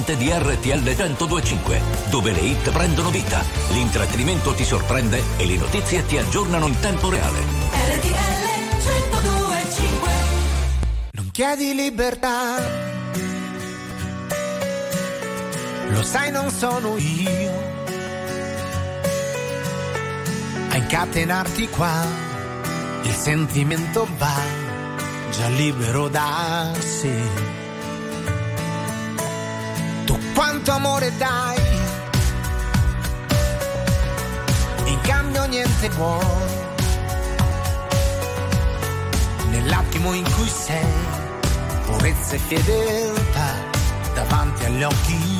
rilassante 0.00 0.16
di 0.16 0.30
RTL 0.30 0.82
1025, 0.82 1.80
dove 2.08 2.32
le 2.32 2.40
hit 2.40 2.70
prendono 2.70 3.10
vita, 3.10 3.44
l'intrattenimento 3.70 4.54
ti 4.54 4.64
sorprende 4.64 5.22
e 5.36 5.46
le 5.46 5.56
notizie 5.56 6.04
ti 6.06 6.16
aggiornano 6.16 6.66
in 6.66 6.78
tempo 6.80 7.10
reale. 7.10 7.38
RTL 7.38 8.10
1025 9.12 10.10
Non 11.12 11.30
chiedi 11.30 11.74
libertà, 11.74 12.56
lo 15.88 16.02
sai 16.02 16.30
non 16.30 16.50
sono 16.50 16.96
io 16.96 17.78
a 20.68 20.76
incatenarti 20.76 21.68
qua, 21.68 22.06
il 23.02 23.12
sentimento 23.12 24.06
va 24.16 24.68
già 25.30 25.48
libero 25.48 26.08
da 26.08 26.70
sé. 26.78 27.49
Quanto 30.70 30.72
amore 30.72 31.16
dai, 31.16 31.58
in 34.84 35.00
cambio 35.00 35.44
niente 35.46 35.88
vuoi 35.90 36.24
nell'attimo 39.50 40.12
in 40.14 40.24
cui 40.34 40.48
sei, 40.48 40.94
purezza 41.86 42.34
e 42.36 42.38
fedeltà 42.38 43.54
davanti 44.14 44.64
agli 44.64 44.82
occhi 44.84 45.39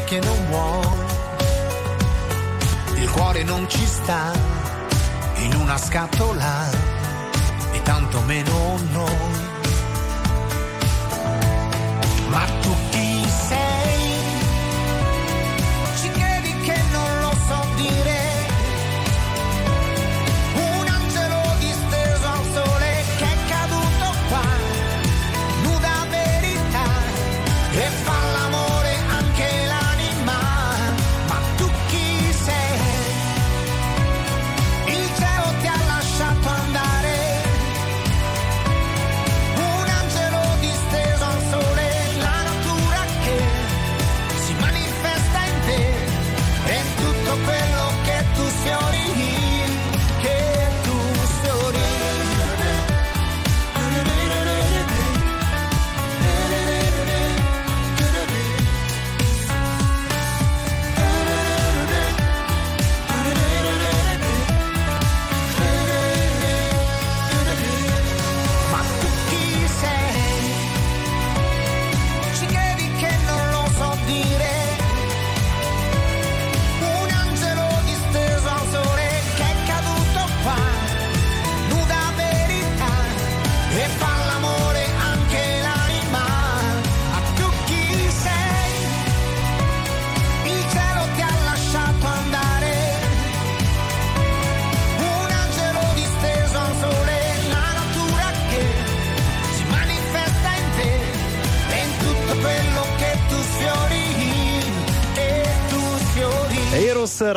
niente 0.00 0.04
che 0.04 0.20
non 0.20 0.46
vuoi. 0.46 0.98
Il 2.96 3.10
cuore 3.10 3.42
non 3.42 3.68
ci 3.68 3.84
sta 3.84 4.32
in 5.38 5.54
una 5.54 5.76
scatola 5.76 6.70
e 7.72 7.82
tanto 7.82 8.20
meno 8.22 8.78
noi. 8.92 9.39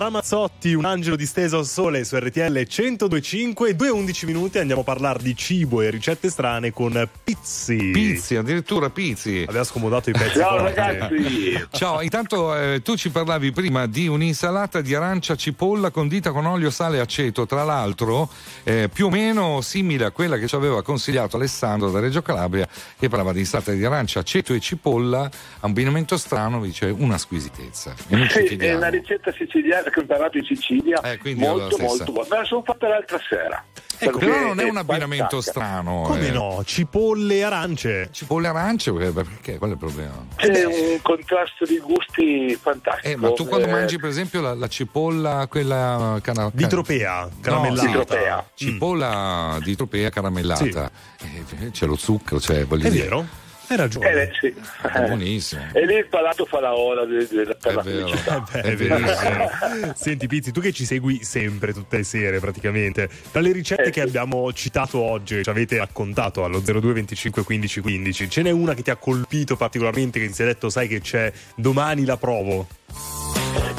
Ramazzot. 0.03 0.52
Ramazzotti, 0.63 0.73
un 0.73 0.85
angelo 0.85 1.15
disteso 1.15 1.57
al 1.57 1.65
sole 1.65 2.03
su 2.05 2.17
RTL 2.17 2.65
1025, 2.67 3.75
2-11 3.75 4.25
minuti 4.25 4.57
andiamo 4.59 4.81
a 4.81 4.83
parlare 4.83 5.21
di 5.21 5.35
cibo 5.35 5.81
e 5.81 5.89
ricette 5.89 6.29
strane 6.29 6.71
con 6.71 7.07
Pizzi. 7.23 7.91
Pizzi, 7.91 8.35
addirittura 8.35 8.89
Pizzi. 8.89 9.45
Aveva 9.47 9.63
scomodato 9.63 10.09
i 10.09 10.13
pezzi. 10.13 10.39
Ciao, 10.39 10.59
forti. 10.59 10.75
ragazzi. 10.75 11.67
Ciao, 11.71 12.01
intanto 12.01 12.55
eh, 12.55 12.81
tu 12.81 12.95
ci 12.95 13.09
parlavi 13.09 13.51
prima 13.51 13.85
di 13.87 14.07
un'insalata 14.07 14.81
di 14.81 14.95
arancia 14.95 15.35
cipolla 15.35 15.91
condita 15.91 16.31
con 16.31 16.45
olio, 16.45 16.69
sale 16.69 16.97
e 16.97 16.99
aceto, 17.01 17.45
tra 17.45 17.63
l'altro 17.63 18.29
eh, 18.63 18.89
più 18.91 19.07
o 19.07 19.09
meno 19.09 19.61
simile 19.61 20.05
a 20.05 20.11
quella 20.11 20.37
che 20.37 20.47
ci 20.47 20.55
aveva 20.55 20.81
consigliato 20.81 21.35
Alessandro 21.35 21.91
da 21.91 21.99
Reggio 21.99 22.21
Calabria, 22.21 22.67
che 22.97 23.09
parlava 23.09 23.33
di 23.33 23.39
insalata 23.39 23.71
di 23.71 23.83
arancia, 23.83 24.19
aceto 24.19 24.53
e 24.53 24.59
cipolla, 24.59 25.29
abbinamento 25.59 26.17
strano, 26.17 26.61
dice 26.61 26.85
una 26.85 27.17
squisitezza. 27.17 27.93
E 28.07 28.29
Sì, 28.29 28.55
è 28.55 28.73
una 28.73 28.89
ricetta 28.89 29.31
siciliana 29.31 29.89
che 29.89 29.99
ho 29.99 30.01
imparato 30.01 30.37
in 30.37 30.45
Sicilia, 30.55 30.99
Eh, 31.01 31.19
molto 31.35 31.77
molto 31.77 32.11
buona. 32.11 32.27
Me 32.29 32.37
la 32.37 32.43
sono 32.45 32.63
fatta 32.63 32.87
l'altra 32.87 33.19
sera. 33.27 33.63
Ecco, 33.95 34.17
però 34.17 34.39
non 34.47 34.59
è 34.59 34.63
un 34.67 34.75
abbinamento 34.77 35.39
fantastica. 35.41 35.51
strano. 35.51 36.01
Come 36.01 36.27
eh. 36.27 36.31
no? 36.31 36.61
Cipolle 36.65 37.35
e 37.35 37.41
arance. 37.43 38.09
Cipolle 38.11 38.47
e 38.47 38.49
arance? 38.49 38.89
eh, 38.89 39.11
Perché? 39.11 39.57
Qual 39.57 39.69
è 39.69 39.73
il 39.73 39.79
problema? 39.79 40.25
C'è 40.35 40.65
un 40.65 40.99
contrasto 41.01 41.63
di 41.65 41.77
gusti 41.79 42.57
fantastico. 42.59 43.07
Eh, 43.07 43.15
ma 43.15 43.31
tu 43.31 43.45
quando 43.47 43.67
Eh, 43.67 43.71
mangi 43.71 43.97
per 43.99 44.09
esempio 44.09 44.41
la, 44.41 44.55
la 44.55 44.67
cipolla, 44.67 45.45
quella 45.49 46.19
cana- 46.21 46.49
Di 46.51 46.67
tropea, 46.67 47.29
caramellata. 47.39 47.81
No, 47.83 47.87
Di 47.87 47.93
tropea. 48.05 48.45
Cipolla 48.55 49.57
di 49.63 49.75
tropea 49.75 50.09
caramellata. 50.09 50.91
Eh, 51.21 51.71
c'è 51.71 51.85
lo 51.85 51.95
zucchero, 51.95 52.39
cioè 52.41 52.65
voglio 52.65 52.87
È 52.87 52.91
dire. 52.91 53.03
vero? 53.03 53.25
Hai 53.67 53.77
ragione. 53.77 54.11
eh, 54.11 54.31
sì. 54.39 54.53
È 54.81 55.01
buonissimo. 55.07 55.61
E 55.73 55.85
lì 55.85 55.95
il 55.95 56.07
palato 56.07 56.45
fa 56.45 56.59
la 56.59 56.75
ora 56.77 57.05
de- 57.05 57.27
de- 57.27 57.55
per 57.59 57.71
È 57.71 57.73
la 57.73 57.81
vero. 57.81 58.07
felicità. 58.07 58.43
È 58.51 58.75
verissimo. 58.75 59.93
Senti 59.95 60.27
Pizzi, 60.27 60.51
tu 60.51 60.61
che 60.61 60.71
ci 60.71 60.85
segui 60.85 61.23
sempre, 61.23 61.73
tutte 61.73 61.97
le 61.97 62.03
sere 62.03 62.39
praticamente, 62.39 63.09
tra 63.31 63.41
le 63.41 63.51
ricette 63.51 63.83
Eh, 63.85 63.89
che 63.91 64.01
sì. 64.01 64.07
abbiamo 64.07 64.51
citato 64.53 64.99
oggi, 65.01 65.43
ci 65.43 65.49
avete 65.49 65.77
raccontato 65.77 66.43
allo 66.43 66.59
02 66.59 66.93
25 66.93 67.43
15 67.43 67.81
15, 67.81 68.29
ce 68.29 68.41
n'è 68.41 68.51
una 68.51 68.73
che 68.73 68.81
ti 68.83 68.89
ha 68.91 68.95
colpito 68.95 69.55
particolarmente, 69.55 70.19
che 70.19 70.27
ti 70.27 70.33
sei 70.33 70.47
detto 70.47 70.69
sai 70.69 70.87
che 70.87 70.99
c'è, 71.01 71.31
domani 71.55 72.05
la 72.05 72.17
provo? 72.17 72.67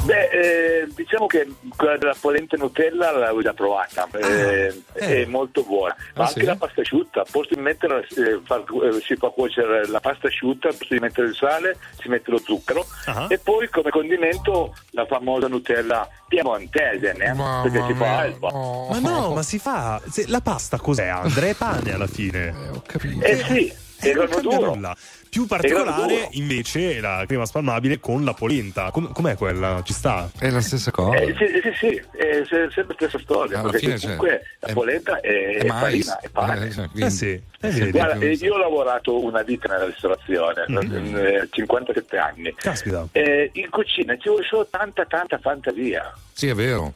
Beh, 0.05 0.29
eh, 0.29 0.87
diciamo 0.93 1.25
che 1.25 1.47
quella 1.75 1.97
della 1.97 2.15
polente 2.19 2.57
Nutella 2.57 3.09
l'avevo 3.11 3.41
già 3.41 3.53
provata, 3.53 4.07
eh, 4.13 4.81
eh. 4.93 5.23
è 5.23 5.25
molto 5.25 5.63
buona. 5.63 5.95
Ma 6.13 6.23
Ah, 6.25 6.27
anche 6.27 6.41
sì? 6.41 6.45
la 6.45 6.55
pasta 6.55 6.81
asciutta, 6.81 7.21
al 7.21 7.27
posto 7.31 7.55
di 7.55 7.61
mettere, 7.61 8.07
eh, 8.15 8.39
far- 8.45 8.63
eh, 8.83 9.01
si 9.01 9.15
fa 9.15 9.29
cuocere 9.29 9.87
la 9.87 9.99
pasta 9.99 10.27
asciutta, 10.27 10.67
al 10.67 10.75
posto 10.75 10.93
di 10.93 10.99
mettere 10.99 11.27
il 11.27 11.35
sale, 11.35 11.77
si 11.99 12.07
mette 12.07 12.29
lo 12.29 12.37
zucchero 12.37 12.85
Ah. 13.05 13.25
e 13.29 13.39
poi 13.39 13.67
come 13.69 13.89
condimento 13.89 14.75
la 14.91 15.07
famosa 15.07 15.47
Nutella 15.47 16.07
piemontese, 16.27 17.13
né? 17.13 17.33
Mamma 17.33 17.63
perché 17.69 17.85
si 17.87 17.93
fa 17.95 18.17
alba. 18.19 18.47
Oh. 18.49 18.89
Ma 18.89 18.99
no, 18.99 19.33
ma 19.33 19.41
si 19.41 19.57
fa. 19.57 19.99
se- 20.07 20.25
la 20.27 20.41
pasta 20.41 20.77
cos'è? 20.77 21.07
Andrea 21.07 21.49
è 21.49 21.55
pane 21.55 21.93
alla 21.93 22.07
fine. 22.07 22.47
Eh, 22.49 22.69
ho 22.69 22.83
capito. 22.85 23.25
Eh 23.25 23.37
sì, 23.37 23.73
Eh, 24.01 24.13
non 24.13 24.27
cambia 24.27 24.57
duro. 24.57 24.73
nulla. 24.75 24.95
Più 25.29 25.47
particolare 25.47 26.29
invece 26.31 26.99
la 27.01 27.23
crema 27.27 27.45
spalmabile 27.45 27.99
con 27.99 28.23
la 28.23 28.33
polenta. 28.33 28.89
Com- 28.91 29.11
com'è 29.11 29.35
quella? 29.35 29.81
Ci 29.83 29.91
sta? 29.93 30.29
È 30.37 30.49
la 30.49 30.61
stessa 30.61 30.91
cosa. 30.91 31.17
Eh, 31.17 31.35
sì, 31.37 31.45
sì, 31.61 31.73
sì, 31.77 31.95
è 32.17 32.41
se- 32.45 32.69
sempre 32.71 32.95
la 32.99 33.07
stessa 33.09 33.19
storia. 33.19 33.59
Alla 33.59 33.69
perché 33.71 33.97
fine 33.97 33.99
comunque 33.99 34.41
la 34.59 34.73
polenta 34.73 35.19
è, 35.19 35.27
è 35.27 35.57
è 35.57 35.65
mais. 35.67 35.81
farina, 35.81 36.19
è 36.19 36.29
pane. 36.29 36.67
Eh, 36.67 36.71
cioè, 36.71 36.83
Eh 36.85 36.89
quindi- 36.89 37.11
sì, 37.11 37.31
eh, 37.31 37.71
sì, 37.71 37.79
vedi. 37.79 37.91
Guarda, 37.91 38.25
eh, 38.25 38.31
io 38.31 38.53
ho 38.53 38.57
lavorato 38.57 39.23
una 39.23 39.41
vita 39.41 39.67
nella 39.73 39.85
ristorazione, 39.85 40.63
Mhm. 40.67 41.15
eh, 41.17 41.47
57 41.51 42.17
anni. 42.17 42.53
Caspita. 42.55 43.05
Eh, 43.11 43.49
in 43.53 43.69
cucina 43.69 44.15
ci 44.17 44.29
vuole 44.29 44.45
solo 44.45 44.67
tanta, 44.69 45.05
tanta 45.05 45.37
fantasia 45.37 46.13
Sì, 46.31 46.47
è 46.47 46.53
vero. 46.55 46.93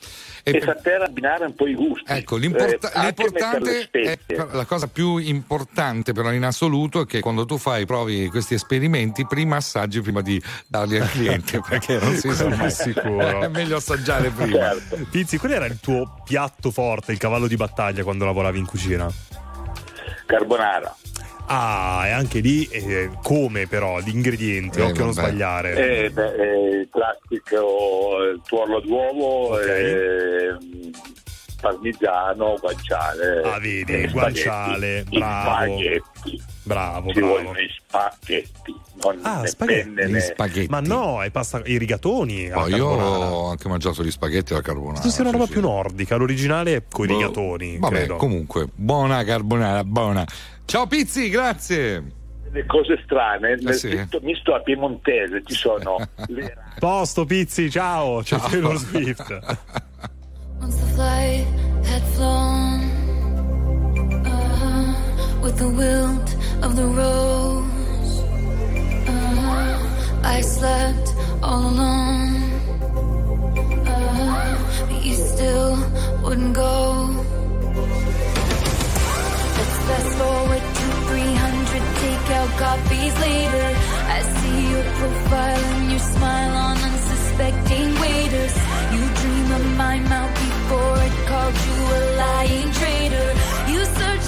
E, 0.50 0.58
E- 0.58 0.62
saper 0.62 1.02
abbinare 1.02 1.46
un 1.46 1.56
po' 1.56 1.68
i 1.68 1.74
gusti. 1.76 2.04
Ecco, 2.12 2.36
l'importa- 2.38 2.92
Eh, 2.92 3.02
l'importante 3.02 3.90
è 3.92 4.18
la 4.52 4.66
cosa 4.66 4.88
più 4.88 5.18
importante 5.18 6.14
però 6.14 6.32
in 6.32 6.44
assoluto 6.44 7.02
è 7.02 7.06
che 7.06 7.20
quando 7.20 7.46
tu 7.46 7.58
fai 7.58 7.86
provi 7.86 8.28
questi 8.30 8.54
esperimenti 8.54 9.26
prima 9.26 9.56
assaggi 9.58 10.02
prima 10.02 10.22
di 10.22 10.42
darli 10.68 11.00
al 11.00 11.10
cliente 11.10 11.60
perché 11.68 12.00
non 12.00 12.14
sei 12.16 12.34
Quello 12.34 12.50
sempre 12.50 12.66
è 12.66 12.70
sicuro. 12.70 13.42
è 13.42 13.48
meglio 13.48 13.78
assaggiare 13.78 14.30
prima 14.30 14.58
Certo. 14.60 14.98
Pizzi, 15.10 15.38
qual 15.38 15.52
era 15.52 15.66
il 15.66 15.80
tuo 15.80 16.22
piatto 16.24 16.72
forte, 16.72 17.12
il 17.12 17.18
cavallo 17.18 17.48
di 17.48 17.56
battaglia 17.56 18.04
quando 18.04 18.26
lavoravi 18.26 18.58
in 18.60 18.66
cucina? 18.66 19.08
Carbonara. 20.26 20.96
Ah, 21.52 22.04
e 22.06 22.12
anche 22.12 22.40
lì 22.42 22.66
eh, 22.66 23.10
come 23.24 23.66
però, 23.66 24.00
gli 24.02 24.10
ingredienti, 24.10 24.80
Eh, 24.80 24.84
occhio 24.84 25.02
a 25.02 25.06
non 25.06 25.14
sbagliare. 25.14 26.06
Eh, 26.06 26.10
beh, 26.12 26.36
eh, 26.36 26.70
il 26.82 26.90
classico 26.92 28.18
il 28.34 28.42
tuorlo 28.46 28.80
d'uovo, 28.82 29.54
Ok. 29.56 29.68
ehm, 29.68 30.92
parmigiano, 31.60 32.56
guanciale. 32.62 33.42
Ah, 33.44 33.58
vedi, 33.60 33.94
e 33.94 34.08
guanciale, 34.10 35.02
spaghetti. 35.02 35.18
bravo. 35.18 35.78
Spaghetti. 35.80 36.44
Bravo, 36.62 37.12
Ci 37.12 37.20
bravo. 37.20 37.34
vogliono 37.34 37.60
i 37.60 37.70
spaghetti, 37.76 38.76
non 39.04 39.20
Ah, 39.24 39.48
spaghetti. 39.48 39.82
penne. 39.90 40.08
Gli 40.08 40.12
né- 40.12 40.20
spaghetti 40.20 40.68
Ma 40.70 40.80
no, 40.82 41.24
è 41.24 41.32
pasta 41.32 41.62
i 41.66 41.78
rigatoni. 41.80 42.50
Poi 42.50 42.74
io 42.76 42.86
ho 42.86 43.50
anche 43.50 43.68
mangiato 43.68 44.04
gli 44.04 44.12
spaghetti 44.12 44.54
alla 44.54 44.62
carbonara 44.62 45.00
Tu 45.02 45.10
sei 45.10 45.22
una 45.22 45.32
roba 45.32 45.46
sì, 45.46 45.52
più 45.54 45.62
sì. 45.62 45.66
nordica, 45.68 46.16
l'originale 46.16 46.76
è 46.76 46.84
con 46.88 47.06
i 47.06 47.08
Boh, 47.08 47.18
rigatoni. 47.18 47.78
vabbè 47.80 47.96
credo. 47.96 48.16
comunque 48.18 48.68
buona 48.76 49.24
carbonara 49.24 49.84
buona 49.84 50.24
ciao 50.70 50.86
Pizzi 50.86 51.30
grazie 51.30 52.04
Le 52.52 52.66
cose 52.66 53.00
strane, 53.04 53.58
nel 53.60 53.74
sì. 53.76 53.90
misto, 53.90 54.20
misto 54.22 54.54
a 54.56 54.60
piemontese 54.62 55.44
ci 55.46 55.54
sono 55.54 55.98
le 56.30 56.56
Posto, 56.80 57.26
Pizzi, 57.26 57.70
ciao. 57.70 58.22
C'è 58.22 58.38
Ciao. 58.40 58.50
Taylor 58.50 58.78
Swift. 58.78 59.30
Once 60.62 60.78
the 60.78 60.86
flight 60.94 61.46
had 61.86 62.02
flown 62.16 62.82
uh, 64.26 65.42
with 65.42 65.58
the 65.58 65.68
wilt 65.68 66.36
of 66.64 66.76
the 66.76 66.86
rose, 66.86 68.22
uh, 69.08 70.24
I 70.24 70.42
slept 70.42 71.14
all 71.44 71.70
alone. 71.70 72.42
Uh, 73.86 74.58
but 74.88 75.04
you 75.06 75.16
still 75.16 75.78
wouldn't 76.24 76.56
go. 76.56 77.39
Fast 79.90 80.12
forward 80.20 80.66
to 80.78 80.86
300 81.10 81.82
takeout 82.02 82.52
coffees 82.64 83.16
later. 83.28 83.68
I 84.18 84.20
see 84.38 84.60
your 84.74 84.86
profile 85.00 85.64
and 85.74 85.90
your 85.90 86.06
smile 86.14 86.56
on 86.68 86.78
unsuspecting 86.90 87.90
waiters. 88.04 88.56
You 88.94 89.04
dream 89.22 89.48
of 89.60 89.66
my 89.84 89.98
mouth 90.12 90.34
before 90.46 90.98
it 91.08 91.16
called 91.30 91.58
you 91.68 91.80
a 91.98 92.02
lying 92.22 92.72
traitor. 92.80 93.30
You 93.72 93.80
search 94.00 94.28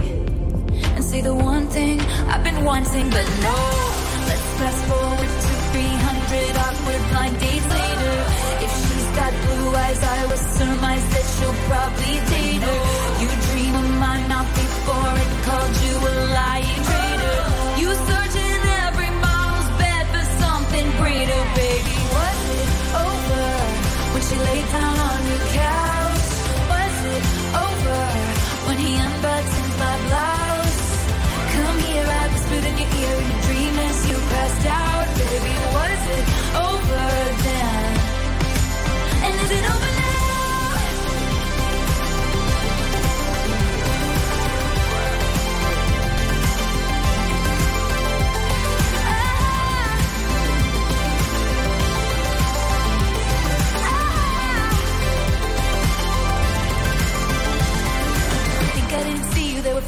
say 1.11 1.19
the 1.19 1.35
one 1.35 1.67
thing 1.67 1.99
I've 2.31 2.41
been 2.41 2.63
wanting, 2.63 3.07
but 3.09 3.27
no. 3.47 3.57
Let's 4.29 4.47
fast 4.59 4.81
forward 4.89 5.31
to 5.45 5.51
300 5.75 6.55
awkward 6.65 7.01
blind 7.11 7.35
dates 7.43 7.67
later. 7.79 8.15
If 8.65 8.71
she's 8.79 9.09
got 9.19 9.31
blue 9.43 9.69
eyes, 9.83 10.01
I 10.15 10.19
will 10.29 10.43
surmise 10.59 11.05
that 11.13 11.25
she'll 11.33 11.59
probably 11.67 12.15
date 12.31 12.63
her. 12.69 12.81
You 13.21 13.29
dream 13.47 13.73
of 13.83 13.89
my 14.07 14.17
mouth 14.31 14.51
before 14.63 15.13
it 15.23 15.31
called 15.47 15.75
you 15.83 15.95
a 16.11 16.13
lying 16.39 16.81
traitor. 16.87 17.39
You 17.81 17.89
search 18.07 18.35
in 18.47 18.61
every 18.85 19.11
model's 19.25 19.69
bed 19.81 20.05
for 20.13 20.25
something 20.43 20.87
greater, 21.01 21.41
baby. 21.59 21.95
Was 22.15 22.41
it 22.61 22.71
over 23.05 23.47
when 24.13 24.21
she 24.27 24.35
laid 24.47 24.67
down 24.75 24.97
on 25.09 25.19
your 25.27 25.43
couch? 25.59 25.80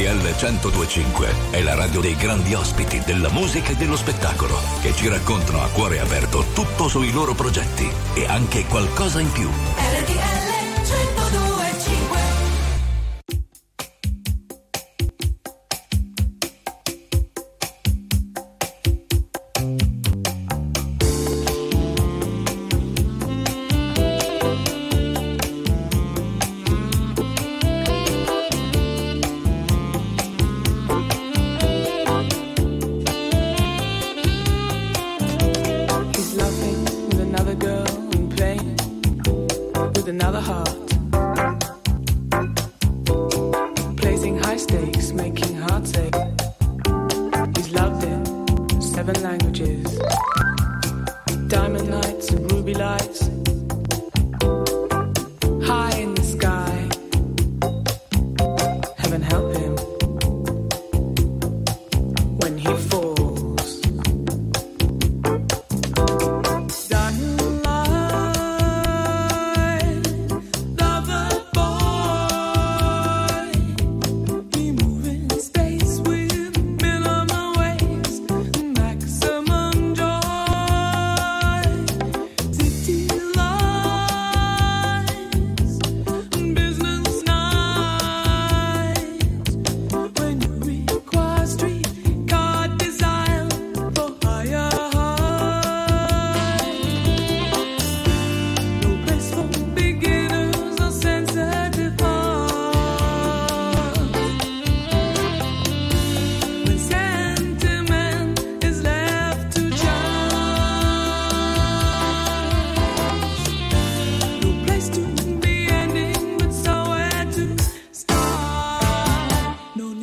RTL 0.00 0.22
1025 0.22 1.28
è 1.50 1.60
la 1.60 1.74
radio 1.74 2.00
dei 2.00 2.16
grandi 2.16 2.54
ospiti 2.54 3.02
della 3.04 3.28
musica 3.28 3.72
e 3.72 3.76
dello 3.76 3.96
spettacolo 3.96 4.58
che 4.80 4.94
ci 4.94 5.08
raccontano 5.08 5.62
a 5.62 5.68
cuore 5.68 6.00
aperto 6.00 6.42
tutto 6.54 6.88
sui 6.88 7.12
loro 7.12 7.34
progetti 7.34 7.90
e 8.14 8.26
anche 8.26 8.64
qualcosa 8.64 9.20
in 9.20 9.30
più. 9.30 9.50
RTL 9.50 10.39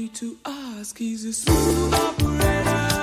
to 0.07 0.37
ask, 0.45 0.97
he's 0.97 1.25
a 1.25 1.33
smooth 1.33 1.93
operator. 1.93 2.96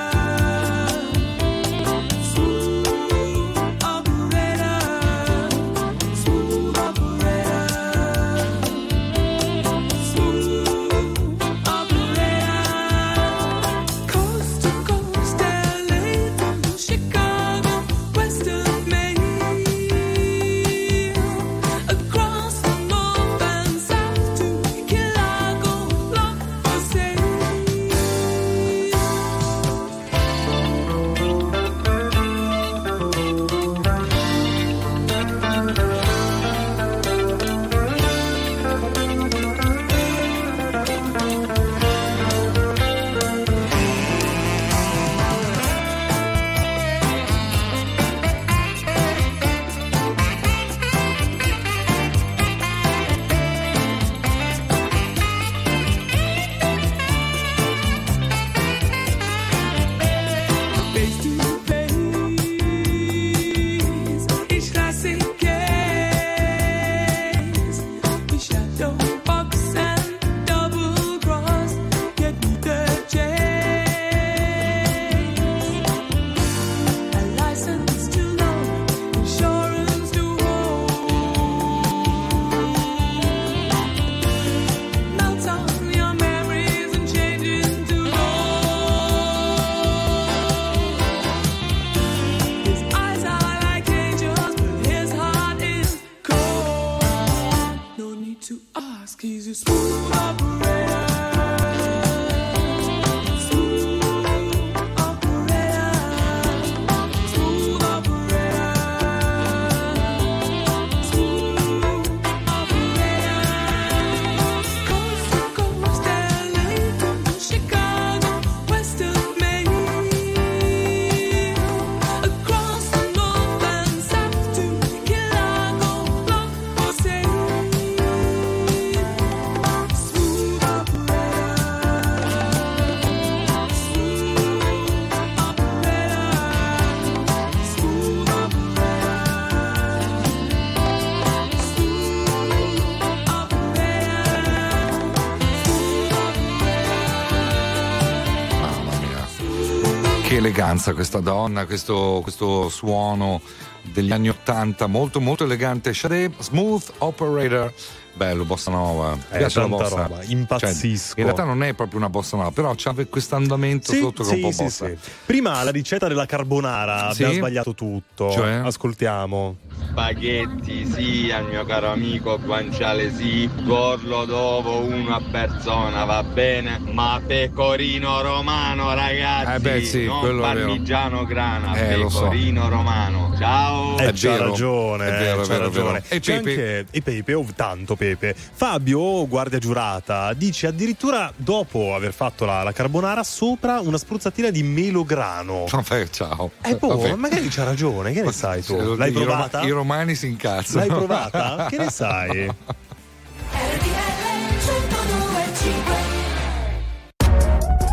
Eleganza 150.45 150.93
questa 150.93 151.21
donna, 151.21 151.65
questo, 151.65 152.21
questo 152.23 152.69
suono 152.69 153.41
degli 153.83 154.13
anni 154.13 154.29
80, 154.29 154.87
molto 154.87 155.21
molto 155.21 155.45
elegante. 155.45 155.93
Shade, 155.95 156.33
smooth 156.39 156.93
operator. 156.99 157.73
Bello, 158.17 158.45
bossa 158.45 158.71
nova. 158.71 159.15
Mi 159.15 159.21
Eh, 159.31 159.39
piace 159.39 159.59
la 159.59 159.67
bossa. 159.67 160.03
roba, 160.07 160.23
impazzisco. 160.23 161.09
Cioè, 161.15 161.19
in 161.19 161.25
realtà 161.25 161.43
non 161.45 161.63
è 161.65 161.73
proprio 161.75 161.99
una 161.99 162.09
bossa 162.09 162.37
nova, 162.37 162.53
però 162.53 162.73
c'ha 162.77 162.95
questo 163.11 163.35
andamento 163.35 163.91
Sì, 163.91 163.99
sotto 163.99 164.23
che 164.23 164.31
è 164.31 164.35
un 164.35 164.41
po' 164.43 164.53
sì, 164.53 164.63
bossa. 164.63 164.87
sì. 164.87 164.97
Prima 165.27 165.63
la 165.65 165.71
ricetta 165.73 166.07
della 166.07 166.25
carbonara 166.27 167.13
Sì? 167.13 167.23
abbiamo 167.25 167.33
sbagliato 167.35 167.75
tutto. 167.75 168.31
Cioè? 168.31 168.53
Ascoltiamo. 168.63 169.57
Spaghetti 170.05 170.85
sì, 170.87 171.31
al 171.31 171.47
mio 171.47 171.65
caro 171.65 171.93
amico 171.93 172.37
guanciale 172.41 173.13
sì, 173.15 173.49
gorlo 173.63 174.25
d'ovo 174.25 174.81
uno 174.81 175.15
a 175.15 175.23
persona 175.31 176.05
va 176.05 176.25
bene, 176.25 176.81
ma 176.91 177.23
pecorino 177.25 178.21
romano 178.21 178.93
ragazzi, 178.93 179.53
Eh 179.55 179.59
beh, 179.61 179.85
sì, 179.85 180.05
non 180.07 180.21
vero. 180.23 180.41
parmigiano 180.41 181.25
grana, 181.25 181.75
Eh, 181.77 181.97
lo 181.97 182.09
so. 182.09 182.23
pecorino 182.23 182.69
romano. 182.69 183.24
Ciao! 183.39 183.99
Eh, 183.99 184.13
c'ha 184.13 184.31
vero, 184.31 184.49
ragione, 184.51 185.07
è 185.07 185.11
vero, 185.19 185.41
c'ha 185.43 185.47
vero, 185.49 185.67
è 185.67 185.71
vero. 185.71 185.85
ragione. 185.93 186.03
E 186.09 186.21
C'è 186.21 186.41
Pepe? 186.41 186.51
anche 186.51 186.87
e 186.91 187.03
Pepe, 187.03 187.35
oh, 187.35 187.47
tanto 187.55 187.97
Pepe. 187.97 188.35
Fabio, 188.35 189.27
guardia 189.27 189.59
giurata, 189.59 190.33
dice 190.35 190.69
addirittura 190.69 191.33
dopo 191.37 191.95
aver 191.95 192.13
fatto 192.13 192.45
la, 192.45 192.63
la 192.63 192.73
carbonara 192.73 193.23
sopra 193.25 193.81
una 193.81 193.99
spruzzatina 193.99 194.51
di 194.51 194.63
melograno. 194.63 195.65
Vabbè, 195.69 196.09
ciao. 196.11 196.53
Eh, 196.63 196.77
boh, 196.77 196.97
Vabbè. 196.97 197.15
magari 197.17 197.49
c'ha 197.49 197.65
ragione, 197.65 198.13
che 198.13 198.23
ne 198.23 198.33
sai 198.33 198.63
tu? 198.63 198.75
I 198.77 198.97
L'hai 198.97 199.13
Roma- 199.13 199.25
provata? 199.27 199.63
I 199.63 199.71
romani 199.71 200.15
si 200.15 200.27
incazzano. 200.29 200.79
L'hai 200.87 200.89
provata? 200.97 201.67
Che 201.69 201.77
ne 201.79 201.91
sai? 201.91 202.49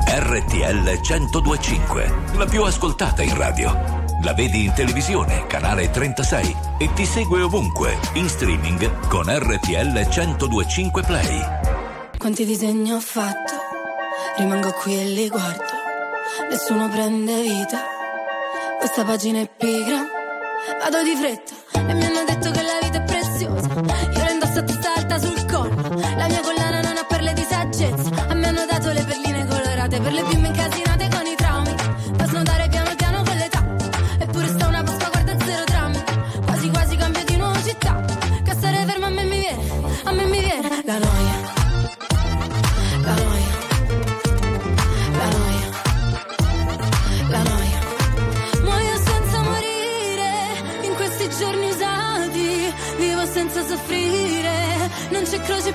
RTL 0.08 1.00
1025, 1.02 2.14
la 2.36 2.46
più 2.46 2.64
ascoltata 2.64 3.22
in 3.22 3.36
radio. 3.36 4.01
La 4.24 4.34
vedi 4.34 4.66
in 4.66 4.74
televisione, 4.74 5.48
canale 5.48 5.90
36 5.90 6.56
e 6.78 6.94
ti 6.94 7.06
segue 7.06 7.42
ovunque, 7.42 7.98
in 8.14 8.30
streaming 8.30 9.08
con 9.08 9.26
RTL 9.28 9.92
1025 9.92 11.02
Play. 11.02 11.42
Quanti 12.20 12.46
disegni 12.46 12.92
ho 12.92 13.00
fatto? 13.00 13.54
Rimango 14.38 14.74
qui 14.74 15.00
e 15.00 15.06
li 15.06 15.28
guardo. 15.28 15.64
Nessuno 16.52 16.88
prende 16.90 17.42
vita. 17.42 17.80
Questa 18.78 19.04
pagina 19.04 19.40
è 19.40 19.50
pigra. 19.50 20.06
Vado 20.80 21.02
di 21.02 21.16
fretta 21.16 21.80
e 21.80 21.94
mi 21.94 22.06
hanno 22.06 22.24
detto 22.24 22.52
che 22.52 22.62
la 22.62 22.78
vita 22.80 22.98
è 23.00 23.04
preziosa. 23.04 24.11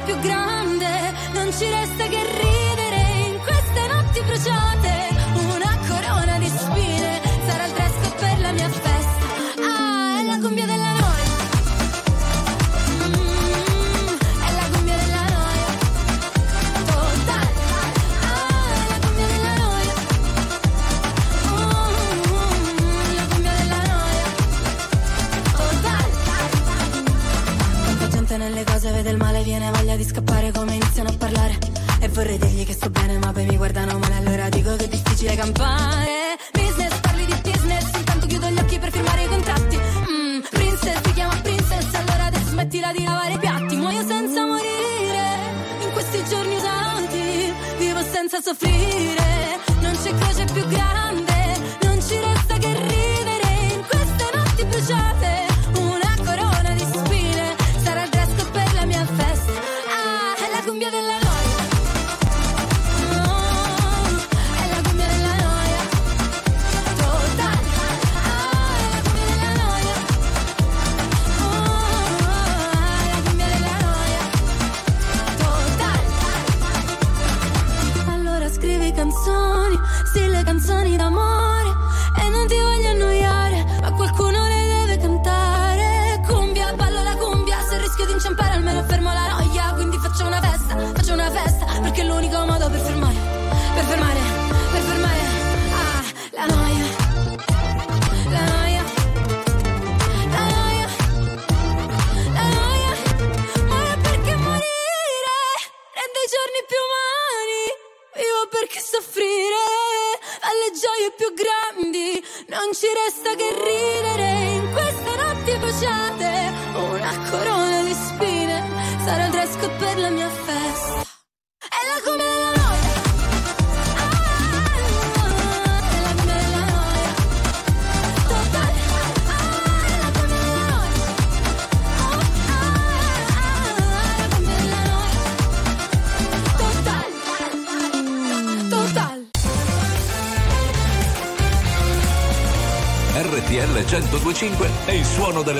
più 0.05 0.18
grande, 0.20 0.86
non 1.32 1.52
ci 1.52 1.68
resta 1.68 2.06
viene 29.47 29.70
voglia 29.70 29.94
di 29.94 30.02
scappare 30.02 30.51
come 30.51 30.74
iniziano 30.74 31.09
a 31.09 31.16
parlare. 31.16 31.56
E 32.01 32.09
vorrei 32.09 32.36
dirgli 32.36 32.66
che 32.66 32.73
sto 32.73 32.90
bene 32.90 33.16
ma 33.18 33.32
poi 33.32 33.47
mi 33.47 33.56
guardano 33.56 33.97
male. 33.97 34.16
Allora 34.16 34.48
dico 34.48 34.74
che 34.74 34.85
è 34.85 34.89
difficile 34.89 35.36
campare. 35.36 36.36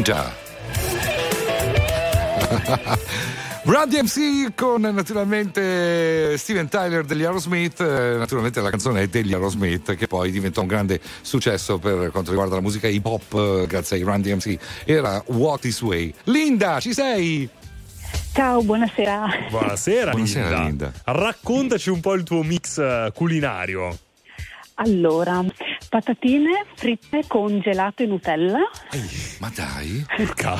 Linda. 0.00 0.34
Run 3.64 3.88
DMC 3.88 4.54
con 4.54 4.80
naturalmente 4.80 6.38
Steven 6.38 6.68
Tyler 6.68 7.04
degli 7.04 7.22
Aerosmith, 7.22 7.80
eh, 7.80 8.16
naturalmente 8.16 8.62
la 8.62 8.70
canzone 8.70 9.02
è 9.02 9.08
degli 9.08 9.34
Aerosmith 9.34 9.94
che 9.96 10.06
poi 10.06 10.30
diventò 10.30 10.62
un 10.62 10.68
grande 10.68 10.98
successo 11.20 11.78
per 11.78 12.10
quanto 12.10 12.30
riguarda 12.30 12.54
la 12.54 12.62
musica 12.62 12.88
hip 12.88 13.04
hop 13.04 13.34
eh, 13.34 13.66
grazie 13.66 13.98
ai 13.98 14.02
Run 14.02 14.22
DMC, 14.22 14.56
era 14.86 15.22
What 15.26 15.66
Is 15.66 15.82
Way. 15.82 16.14
Linda, 16.24 16.80
ci 16.80 16.94
sei? 16.94 17.46
Ciao, 18.32 18.62
buonasera. 18.62 19.48
Buonasera, 19.50 20.12
Buonasera, 20.12 20.48
Linda. 20.48 20.64
Linda. 20.64 20.92
Raccontaci 21.04 21.90
un 21.90 22.00
po' 22.00 22.14
il 22.14 22.22
tuo 22.22 22.42
mix 22.42 22.78
eh, 22.78 23.12
culinario. 23.14 23.98
Allora, 24.76 25.44
patatine 25.90 26.66
fritte 26.76 27.24
con 27.26 27.60
gelato 27.60 28.04
e 28.04 28.06
Nutella. 28.06 28.60
Ma 29.40 29.50
dai. 29.54 30.06
Porca, 30.16 30.56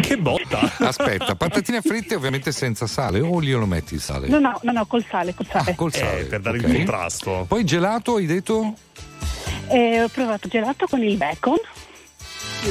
che 0.00 0.16
botta. 0.16 0.60
Aspetta, 0.78 1.34
patatine 1.34 1.82
fritte 1.82 2.14
ovviamente 2.14 2.52
senza 2.52 2.86
sale 2.86 3.20
o 3.20 3.34
olio 3.34 3.58
lo 3.58 3.66
metti 3.66 3.94
il 3.94 4.00
sale? 4.00 4.28
No, 4.28 4.38
no, 4.38 4.58
no, 4.62 4.72
no, 4.72 4.86
col 4.86 5.04
sale, 5.04 5.34
col 5.34 5.46
sale. 5.50 5.72
Ah, 5.72 5.74
col 5.74 5.92
sale. 5.92 6.20
Eh, 6.20 6.24
per 6.26 6.40
dare 6.40 6.58
ok. 6.58 6.64
il 6.68 6.74
contrasto. 6.76 7.44
Poi 7.48 7.64
gelato 7.64 8.14
hai 8.14 8.26
detto? 8.26 8.74
Eh, 9.66 10.00
ho 10.00 10.08
provato 10.08 10.48
gelato 10.48 10.86
con 10.86 11.02
il 11.02 11.16
bacon. 11.16 11.56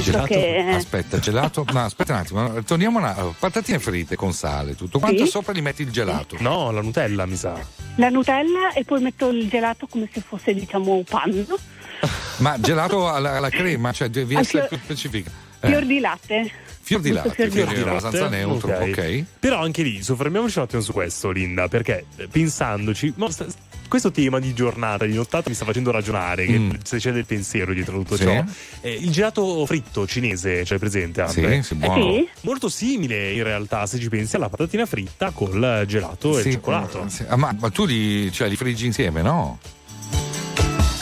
Gelato? 0.02 0.26
che- 0.26 0.64
Aspetta, 0.74 1.18
gelato? 1.18 1.64
No, 1.72 1.84
aspetta 1.84 2.12
un 2.14 2.18
attimo, 2.18 2.62
torniamo 2.62 2.98
una. 2.98 3.14
Patatine 3.38 3.78
fritte 3.78 4.16
con 4.16 4.32
sale, 4.32 4.74
tutto 4.74 4.98
quanto 4.98 5.24
Sì. 5.24 5.30
sopra 5.30 5.52
gli 5.52 5.60
metti 5.62 5.82
il 5.82 5.90
gelato. 5.90 6.36
No, 6.40 6.70
la 6.70 6.80
Nutella 6.80 7.26
mi 7.26 7.36
sa. 7.36 7.58
La 7.96 8.08
Nutella 8.08 8.72
e 8.72 8.84
poi 8.84 9.00
metto 9.02 9.28
il 9.28 9.46
gelato 9.48 9.86
come 9.86 10.08
se 10.10 10.20
fosse, 10.20 10.54
diciamo, 10.54 11.02
panno. 11.08 11.44
Ma 12.38 12.58
gelato 12.60 13.10
alla, 13.10 13.36
alla 13.36 13.50
crema, 13.50 13.92
cioè 13.92 14.08
devi 14.08 14.34
Al 14.34 14.42
essere 14.42 14.66
più 14.68 14.78
specifica. 14.82 15.30
Eh, 15.60 15.66
Fior 15.66 15.84
di 15.84 15.98
latte. 15.98 16.50
fior 16.80 17.00
di 17.00 17.10
latte, 17.10 17.50
fior 17.50 17.68
di 17.68 17.74
latte. 17.74 17.88
abbastanza 17.88 18.28
neutro, 18.28 18.72
ok. 18.78 19.24
Però 19.40 19.60
anche 19.60 19.82
lì 19.82 20.02
soffermiamoci 20.02 20.58
un 20.58 20.64
attimo 20.64 20.80
su 20.82 20.92
questo, 20.92 21.30
Linda, 21.30 21.66
perché 21.68 22.06
eh, 22.16 22.28
pensandoci, 22.28 23.12
questo 23.88 24.10
tema 24.12 24.38
di 24.38 24.54
giornata, 24.54 25.04
di 25.04 25.14
nottata 25.14 25.48
mi 25.48 25.54
sta 25.56 25.64
facendo 25.64 25.90
ragionare, 25.90 26.46
che 26.46 26.58
Mm. 26.58 26.70
se 26.84 26.98
c'è 26.98 27.10
del 27.10 27.24
pensiero 27.24 27.72
dietro 27.72 27.96
tutto 27.98 28.16
Sì. 28.16 28.22
ciò. 28.22 28.44
Eh, 28.82 28.92
il 28.92 29.10
gelato 29.10 29.66
fritto 29.66 30.06
cinese, 30.06 30.64
cioè 30.64 30.78
presente 30.78 31.22
Andre? 31.22 31.56
Sì, 31.56 31.62
sì, 31.68 31.74
buono. 31.74 32.12
Sì. 32.14 32.28
Molto 32.42 32.68
simile 32.68 33.32
in 33.32 33.42
realtà, 33.42 33.84
se 33.86 33.98
ci 33.98 34.08
pensi, 34.08 34.36
alla 34.36 34.48
patatina 34.48 34.86
fritta 34.86 35.30
col 35.32 35.84
gelato 35.88 36.38
e 36.38 36.42
Sì, 36.42 36.48
il 36.48 36.54
cioccolato. 36.54 37.04
sì. 37.08 37.24
Ah, 37.26 37.36
ma, 37.36 37.52
ma 37.58 37.68
tu 37.70 37.84
li, 37.84 38.30
cioè, 38.30 38.48
li 38.48 38.54
friggi 38.56 38.86
insieme, 38.86 39.22
no? 39.22 39.58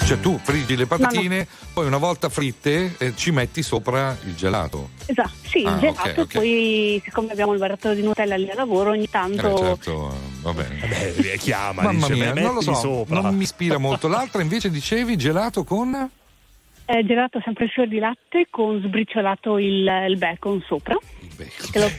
Cioè 0.06 0.20
tu 0.20 0.38
friggi 0.40 0.76
le 0.76 0.86
patatine, 0.86 1.48
poi 1.72 1.84
una 1.86 1.96
volta 1.96 2.28
fritte 2.28 2.94
eh, 2.98 3.14
ci 3.16 3.32
metti 3.32 3.60
sopra 3.64 4.16
il 4.24 4.36
gelato. 4.36 4.90
Esatto, 5.04 5.30
sì, 5.48 5.64
Ah, 5.66 5.72
il 5.72 5.78
gelato 5.80 6.08
ok, 6.08 6.18
ok. 6.18 6.34
e 6.34 6.38
poi 6.38 7.00
siccome 7.04 7.32
abbiamo 7.32 7.52
il 7.54 7.58
barattolo 7.58 7.92
di 7.92 8.02
Nutella 8.02 8.36
lì 8.36 8.48
a 8.48 8.54
lavoro 8.54 8.90
ogni 8.90 9.04
Eh, 9.04 9.10
tanto... 9.10 9.58
certo, 9.58 10.10
eh, 10.12 10.42
va 10.42 10.52
bene. 10.52 10.76
Beh, 11.16 11.36
chiama, 11.38 11.82
Mamma 11.82 12.06
dice, 12.06 12.20
mia, 12.20 12.32
non 12.34 12.54
lo 12.54 12.60
so, 12.60 12.74
sopra. 12.74 13.20
non 13.20 13.34
mi 13.34 13.42
ispira 13.42 13.78
molto. 13.78 14.06
L'altra 14.06 14.42
invece 14.42 14.70
dicevi 14.70 15.16
gelato 15.16 15.64
con... 15.64 16.08
Eh, 16.88 17.04
gelato 17.04 17.40
sempre 17.44 17.64
il 17.64 17.70
fior 17.70 17.88
di 17.88 17.98
latte 17.98 18.46
con 18.48 18.80
sbriciolato 18.80 19.58
il, 19.58 19.88
il 20.08 20.16
bacon 20.18 20.62
sopra. 20.66 20.96
Che 21.36 21.78
lo- 21.78 21.90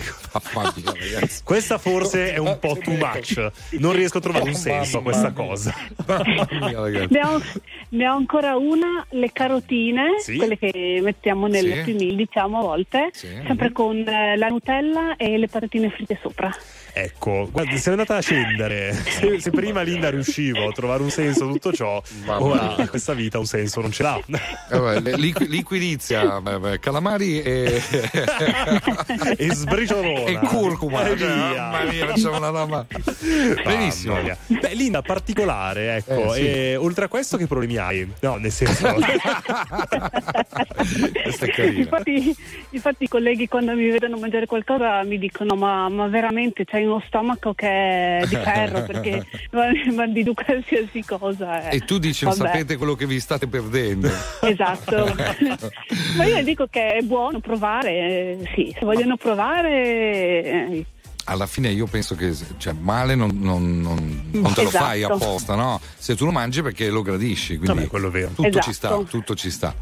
Mamma 0.53 0.73
mia, 0.75 0.93
ragazzi. 0.93 1.43
Questa 1.43 1.77
forse 1.77 2.33
è 2.33 2.37
un 2.37 2.57
po' 2.59 2.77
too 2.81 2.93
much. 2.95 3.51
Non 3.79 3.93
riesco 3.93 4.17
a 4.19 4.21
trovare 4.21 4.45
un 4.45 4.53
senso 4.53 4.99
a 4.99 5.01
questa 5.03 5.31
cosa. 5.31 5.73
Mia, 6.07 6.79
ragazzi. 6.79 7.13
Ne 7.13 7.21
ho, 7.25 7.41
ne 7.89 8.07
ho 8.07 8.15
ancora 8.15 8.55
una, 8.55 9.05
le 9.09 9.31
carotine, 9.33 10.19
Sì. 10.19 10.37
quelle 10.37 10.57
che 10.57 10.99
mettiamo 11.03 11.47
nel 11.47 11.83
Sì. 11.83 11.93
Meal, 11.93 12.15
diciamo 12.15 12.59
a 12.59 12.61
volte, 12.61 13.09
Sì. 13.11 13.27
sempre 13.45 13.71
con 13.71 13.97
eh, 14.07 14.37
la 14.37 14.47
Nutella 14.47 15.15
e 15.17 15.37
le 15.37 15.47
patatine 15.47 15.89
fritte 15.89 16.17
sopra. 16.21 16.49
Ecco, 16.99 17.47
guarda, 17.51 17.77
sei 17.77 17.91
andata 17.91 18.15
a 18.15 18.21
scendere. 18.21 18.91
Se, 19.17 19.39
se 19.39 19.51
prima 19.51 19.83
Linda 19.83 20.09
riuscivo 20.09 20.67
a 20.67 20.71
trovare 20.71 21.03
un 21.03 21.11
senso 21.11 21.47
a 21.47 21.51
tutto 21.51 21.71
ciò, 21.71 22.01
ora 22.25 22.87
questa 22.89 23.13
vita 23.13 23.37
un 23.37 23.45
senso 23.45 23.81
non 23.81 23.91
ce 23.91 24.01
l'ha. 24.03 24.19
Eh, 24.71 24.77
vabbè, 24.77 25.15
liqui- 25.15 25.47
liquirizia, 25.47 26.41
beh, 26.41 26.59
beh, 26.59 26.79
calamari 26.79 27.39
e, 27.41 27.81
e 29.37 29.53
sbriciolona. 29.53 30.25
e 30.25 30.39
curcuma. 30.47 31.07
E 31.07 31.15
via. 31.15 31.27
Mamma 31.27 31.83
mia, 31.83 32.07
facciamo 32.07 32.37
una 32.37 32.49
roba. 32.49 32.85
Benissimo. 33.63 34.19
Mia. 34.21 34.35
Beh, 34.47 34.73
Linda, 34.73 35.01
particolare, 35.03 35.97
ecco. 35.97 36.33
Eh, 36.33 36.37
sì. 36.37 36.47
E 36.47 36.75
oltre 36.75 37.05
a 37.05 37.07
questo, 37.07 37.37
che 37.37 37.45
problemi 37.45 37.77
hai? 37.77 38.11
No, 38.21 38.37
nel 38.37 38.51
senso. 38.51 38.95
Questa 41.23 41.45
è 41.45 41.49
carina. 41.49 41.79
Infatti, 41.79 42.35
infatti 42.71 43.03
i 43.03 43.07
colleghi 43.07 43.47
quando 43.47 43.73
mi 43.75 43.89
vedono 43.89 44.17
mangiare 44.17 44.45
qualcosa 44.47 45.03
mi 45.03 45.17
dicono 45.19 45.55
ma, 45.55 45.89
ma 45.89 46.07
veramente 46.07 46.65
c'hai 46.65 46.85
uno 46.87 47.03
stomaco 47.07 47.53
che 47.53 47.67
è 47.67 48.23
di 48.27 48.35
ferro 48.35 48.83
perché 48.87 49.25
mandi 49.93 50.23
giù 50.23 50.33
qualsiasi 50.33 51.03
cosa. 51.05 51.69
eh. 51.69 51.75
E 51.77 51.79
tu 51.81 51.97
dici, 51.99 52.25
Vabbè. 52.25 52.37
sapete 52.37 52.75
quello 52.77 52.95
che 52.95 53.05
vi 53.05 53.19
state 53.19 53.47
perdendo. 53.47 54.09
Esatto. 54.41 55.13
Ma 56.17 56.25
io 56.25 56.43
dico 56.43 56.67
che 56.69 56.93
è 56.95 57.01
buono 57.01 57.39
provare, 57.39 57.89
eh, 57.91 58.51
sì, 58.55 58.73
se 58.77 58.85
vogliono 58.85 59.17
provare... 59.17 59.69
eh, 60.43 60.85
Alla 61.25 61.45
fine 61.47 61.69
io 61.69 61.85
penso 61.87 62.15
che 62.15 62.33
cioè, 62.57 62.73
male 62.73 63.13
non, 63.15 63.31
non- 63.39 63.79
non- 63.81 64.29
non 64.31 64.53
te 64.53 64.63
lo 64.63 64.69
Esatto. 64.69 64.85
fai 64.85 65.03
apposta, 65.03 65.55
no? 65.55 65.79
Se 65.97 66.15
tu 66.15 66.25
lo 66.25 66.31
mangi 66.31 66.61
perché 66.61 66.89
lo 66.89 67.01
gradisci, 67.01 67.57
quindi 67.57 67.75
Vabbè, 67.79 67.87
quello 67.87 68.07
è 68.07 68.11
vero. 68.11 68.27
tutto 68.29 68.59
ci 68.61 68.69
Esatto. 68.69 69.01
sta, 69.01 69.09
tutto 69.09 69.35
ci 69.35 69.49
sta. 69.51 69.75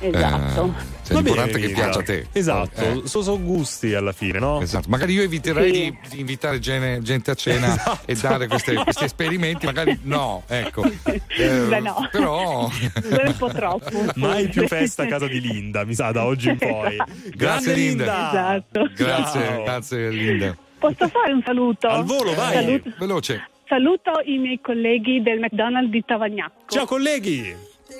Esatto. 0.00 0.74
Eh, 0.78 0.96
cioè, 1.04 1.16
l'importante 1.16 1.24
bene, 1.24 1.44
è 1.44 1.50
che 1.52 1.58
Linda. 1.66 1.74
piaccia 1.82 1.98
a 1.98 2.02
te. 2.02 2.26
Esatto, 2.32 2.80
Eh. 2.80 3.00
so, 3.04 3.22
so 3.22 3.40
gusti 3.40 3.94
alla 3.94 4.12
fine, 4.12 4.38
no? 4.38 4.60
Esatto, 4.60 4.88
magari 4.88 5.12
io 5.14 5.22
eviterei 5.22 5.72
Sì. 5.72 5.80
di, 5.80 5.98
di 6.10 6.20
invitare 6.20 6.58
gene- 6.58 7.00
gente 7.02 7.30
a 7.30 7.34
cena 7.34 7.74
Esatto. 7.74 8.00
e 8.06 8.14
dare 8.14 8.46
queste- 8.48 8.74
questi 8.74 9.04
esperimenti, 9.04 9.66
magari 9.66 9.98
no, 10.02 10.42
ecco. 10.48 10.84
Eh, 11.04 11.20
Beh, 11.68 11.80
no. 11.80 12.08
Però 12.12 12.68
È 12.68 13.26
un 13.26 13.36
po' 13.36 13.48
troppo. 13.48 14.04
Mai 14.16 14.48
più 14.48 14.66
festa 14.66 15.04
a 15.04 15.06
casa 15.06 15.26
di 15.26 15.40
Linda, 15.40 15.84
mi 15.84 15.94
sa, 15.94 16.10
da 16.12 16.24
oggi 16.24 16.48
in 16.50 16.56
poi. 16.58 16.96
Grazie, 16.96 17.30
Grande 17.36 17.72
Linda. 17.74 18.28
Esatto. 18.30 18.90
grazie, 18.94 19.44
Ciao. 19.46 19.62
grazie 19.62 20.08
Linda. 20.10 20.56
Posso 20.78 21.08
fare 21.08 21.32
un 21.32 21.42
saluto? 21.44 21.88
Al 21.88 22.04
volo, 22.04 22.34
vai. 22.34 22.54
Saluto, 22.54 22.92
Veloce. 22.98 23.48
saluto 23.66 24.12
i 24.24 24.38
miei 24.38 24.60
colleghi 24.62 25.20
del 25.22 25.40
McDonald's 25.40 25.90
di 25.90 26.02
Tavagnacco. 26.06 26.64
Ciao 26.68 26.86
colleghi! 26.86 27.66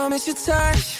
promise 0.00 0.26
your 0.26 0.36
touch 0.36 0.99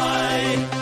Need 0.00 0.79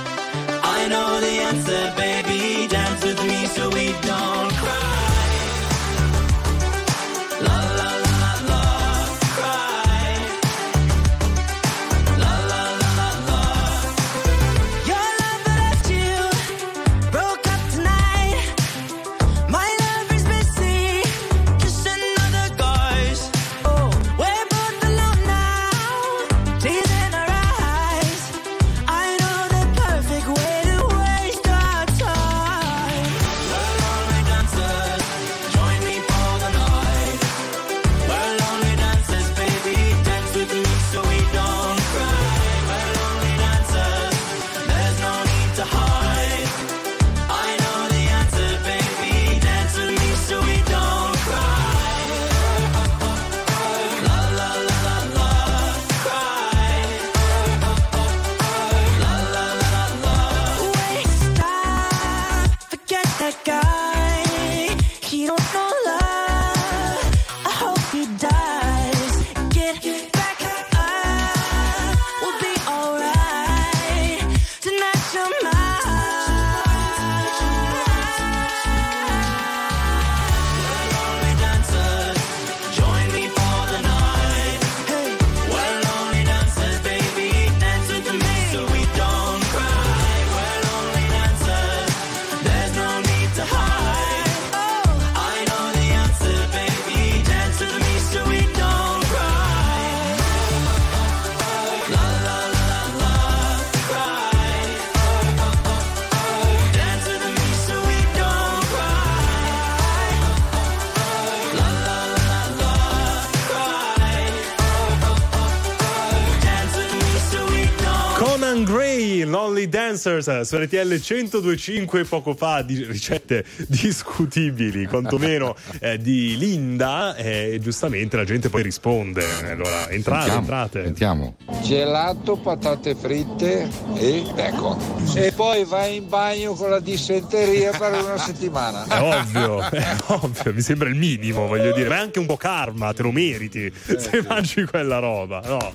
Dancers 119.99 120.43
su 120.43 120.57
RTL 120.57 121.01
1025 121.01 122.05
poco 122.05 122.35
fa 122.35 122.62
di 122.62 122.85
ricette 122.85 123.44
discutibili, 123.67 124.86
quantomeno 124.86 125.57
eh, 125.81 125.99
di 125.99 126.39
Linda 126.39 127.17
e 127.17 127.59
giustamente 127.60 128.17
la 128.17 128.25
gente 128.25 128.49
poi 128.49 128.62
risponde. 128.62 129.25
Allora, 129.43 129.89
entrate, 129.89 130.20
Sentiamo, 130.20 130.39
entrate. 130.39 130.83
Sentiamo. 130.85 131.36
Gelato, 131.62 132.36
patate 132.36 132.94
fritte 132.94 133.68
e 133.97 134.25
ecco. 134.36 134.78
E 135.15 135.33
poi 135.33 135.65
vai 135.65 135.97
in 135.97 136.09
bagno 136.09 136.52
con 136.52 136.70
la 136.70 136.81
dissenteria 136.81 137.73
per 137.77 137.93
una 137.93 138.18
settimana. 138.18 138.86
È 138.86 139.01
ovvio, 139.02 139.68
è 139.68 139.97
ovvio, 140.07 140.55
mi 140.55 140.60
sembra 140.60 140.89
il 140.89 140.94
minimo, 140.94 141.49
voglio 141.49 141.73
dire, 141.73 141.89
ma 141.89 141.97
è 141.97 142.01
anche 142.01 142.20
un 142.20 142.27
po' 142.27 142.36
karma, 142.36 142.93
te 142.93 143.02
lo 143.02 143.10
meriti 143.10 143.73
se 143.75 144.25
mangi 144.27 144.65
quella 144.65 145.01
roba, 145.01 145.43
no? 145.44 145.73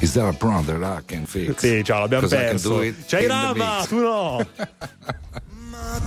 Is 0.00 0.12
there 0.12 0.28
a 0.28 0.32
brother 0.32 0.82
I 0.82 1.02
can 1.04 1.26
fix? 1.26 1.58
Sì, 1.58 1.82
ciao, 1.84 2.00
l'abbiamo 2.00 2.26
'Cause 2.28 2.36
perso. 2.36 2.80
C'hai 3.06 3.26
Rama, 3.26 3.84
tu 3.88 3.96
no. 3.96 4.46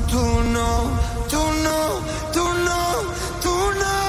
Tu 0.08 0.18
no, 0.18 1.00
tu 1.28 1.38
no, 1.38 2.02
tu 2.32 2.44
no, 2.44 3.06
tu 3.42 3.50
no. 3.80 4.00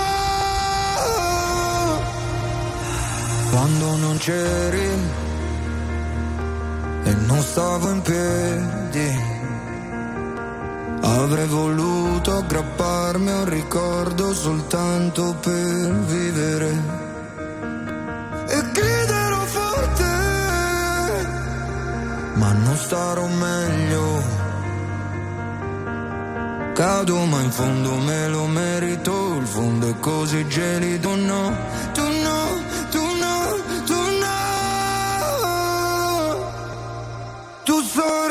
Quando 3.50 3.96
non 3.96 4.16
c'eri 4.18 4.90
e 7.04 7.14
non 7.26 7.42
stavo 7.42 7.90
in 7.90 8.02
piedi, 8.02 9.18
avrei 11.02 11.46
voluto 11.46 12.36
aggrapparmi 12.36 13.30
a 13.30 13.38
un 13.38 13.48
ricordo 13.48 14.32
soltanto 14.34 15.34
per 15.40 15.92
vivere. 16.06 17.00
E 18.48 18.62
griderò 18.72 19.11
forte, 19.82 21.26
ma 22.34 22.52
non 22.52 22.76
starò 22.76 23.26
meglio. 23.26 24.40
Cado 26.74 27.24
ma 27.26 27.40
in 27.42 27.50
fondo 27.50 27.96
me 27.96 28.28
lo 28.28 28.46
merito, 28.46 29.36
il 29.36 29.46
fondo 29.46 29.88
è 29.88 29.98
così 29.98 30.46
gelido, 30.48 31.14
no, 31.16 31.54
tu 31.92 32.02
no, 32.02 32.60
tu 32.90 33.00
no, 33.00 33.56
tu 33.84 33.94
no. 33.94 34.40
Tu 37.64 37.80
sorridevi, 37.82 38.21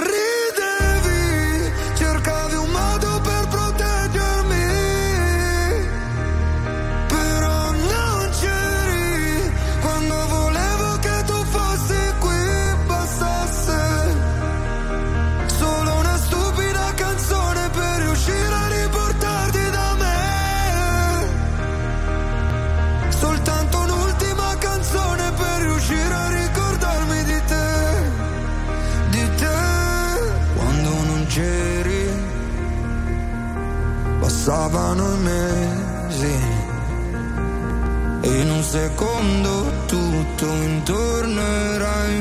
secondo 38.71 39.69
tutto 39.85 40.45
intorno 40.45 41.41
era 41.41 42.05
invisibile. 42.05 42.20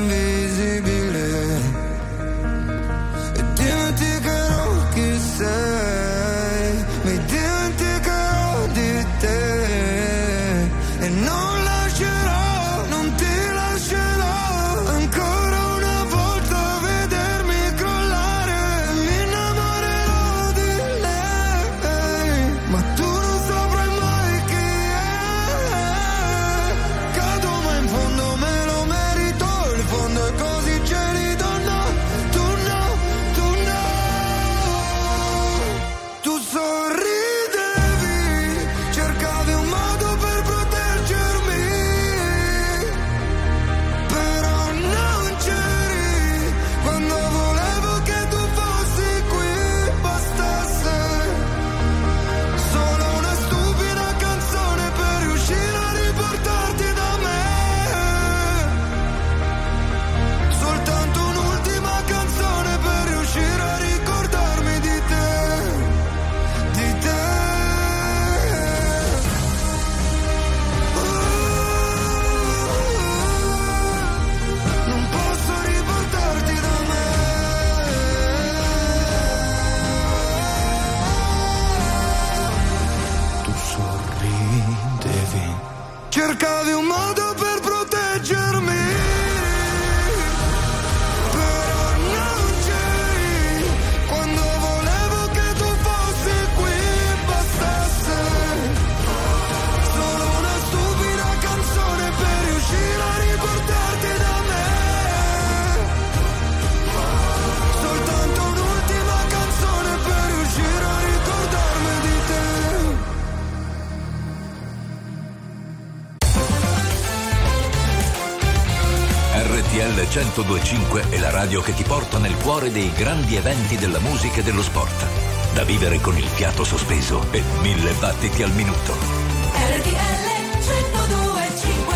1025 120.33 121.09
è 121.09 121.19
la 121.19 121.29
radio 121.29 121.61
che 121.61 121.73
ti 121.73 121.83
porta 121.83 122.17
nel 122.17 122.35
cuore 122.37 122.71
dei 122.71 122.89
grandi 122.93 123.35
eventi 123.35 123.75
della 123.75 123.99
musica 123.99 124.39
e 124.39 124.43
dello 124.43 124.61
sport. 124.61 125.05
Da 125.53 125.65
vivere 125.65 125.99
con 125.99 126.17
il 126.17 126.23
fiato 126.23 126.63
sospeso 126.63 127.25
e 127.31 127.43
mille 127.61 127.91
battiti 127.99 128.41
al 128.41 128.51
minuto. 128.51 128.93
RTL 128.93 130.29
1025 130.55 131.95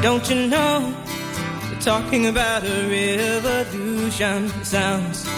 Don't 0.00 0.30
you 0.30 0.48
know? 0.48 0.94
Talking 1.80 2.26
about 2.28 2.64
a 2.64 2.88
revolution. 2.88 4.50
Sounds 4.62 5.37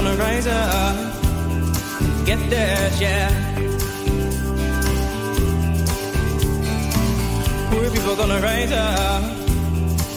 gonna 0.00 0.16
rise 0.16 0.46
up, 0.46 0.96
and 2.00 2.24
get 2.26 2.38
their 2.50 2.90
share. 2.92 3.30
Poor 7.70 7.90
people 7.90 8.14
gonna 8.14 8.40
rise 8.40 8.70
up 8.70 9.22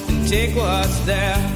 and 0.09 0.27
take 0.27 0.55
what's 0.55 0.99
theirs. 1.05 1.50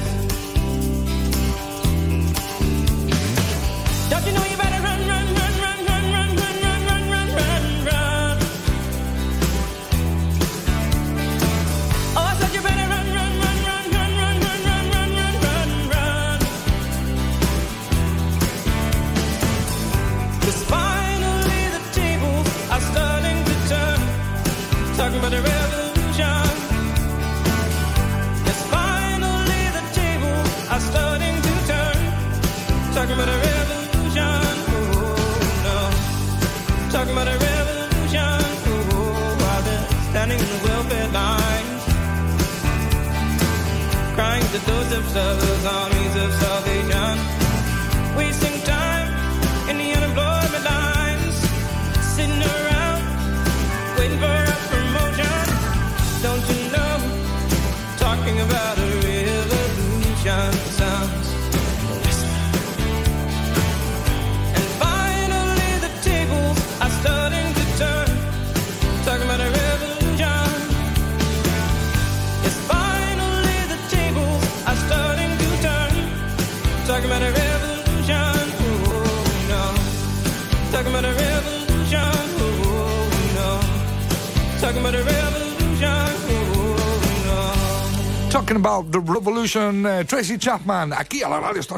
Talking 88.36 88.56
about 88.58 88.90
the 88.90 89.00
revolution, 89.02 89.86
eh, 89.86 90.04
Tracy 90.04 90.36
Chapman, 90.36 90.92
a 90.92 91.04
chi 91.04 91.22
alla 91.22 91.40
sì, 91.54 91.62
sì, 91.62 91.72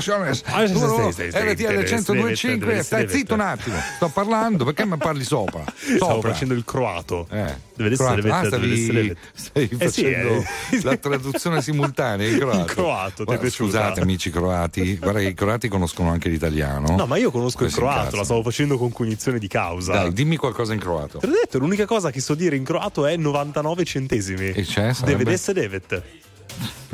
RTL 1.29 1.55
deve- 1.55 1.85
1025, 1.85 2.67
deve- 2.67 2.83
stai 2.83 3.09
zitto 3.09 3.35
un 3.35 3.41
attimo, 3.41 3.77
sto 3.95 4.09
parlando, 4.09 4.65
perché 4.65 4.85
mi 4.85 4.97
parli 4.97 5.23
sopra? 5.23 5.63
Stavo 5.71 6.21
facendo 6.21 6.55
il 6.55 6.65
croato. 6.65 7.29
Eh. 7.31 7.67
Deve 7.77 7.93
essere 7.93 8.21
Croato. 8.23 8.35
Ah, 8.35 8.45
stavi, 8.49 9.17
stai 9.35 9.63
Eh 9.63 9.69
sì, 9.69 10.03
facendo 10.03 10.29
eh. 10.71 10.83
la 10.83 10.97
traduzione 10.97 11.63
simultanea 11.63 12.29
in 12.29 12.39
croato. 12.39 12.65
Croato, 12.65 13.25
Guarda? 13.25 13.49
Scusate 13.49 14.01
amici 14.01 14.31
croati, 14.31 14.97
guarda 14.97 15.21
che 15.21 15.27
i 15.29 15.35
croati 15.35 15.69
conoscono 15.69 16.11
anche 16.11 16.29
l'italiano. 16.29 16.97
No, 16.97 17.07
ma 17.07 17.19
io 17.19 17.31
conosco 17.31 17.65
il 17.65 17.73
croato, 17.73 18.17
la 18.17 18.25
stavo 18.25 18.43
facendo 18.43 18.77
con 18.79 18.91
cognizione 18.91 19.39
di 19.39 19.47
causa. 19.47 19.93
Dai, 19.93 20.13
dimmi 20.13 20.35
qualcosa 20.37 20.73
in 20.73 20.81
croato. 20.81 21.19
Te 21.19 21.29
l'ho 21.29 21.35
detto, 21.35 21.59
l'unica 21.59 21.87
cosa 21.87 22.11
che 22.11 22.21
so 22.21 22.35
dire 22.35 22.57
in 22.57 22.65
croato 22.65 23.07
è 23.07 23.17
99 23.17 23.85
centesimi. 23.85 24.51
E 24.51 24.63
c'è? 24.65 24.93
Sarebbe? 24.93 25.19
Deve 25.19 25.33
essere 25.35 25.61
devet. 25.61 26.03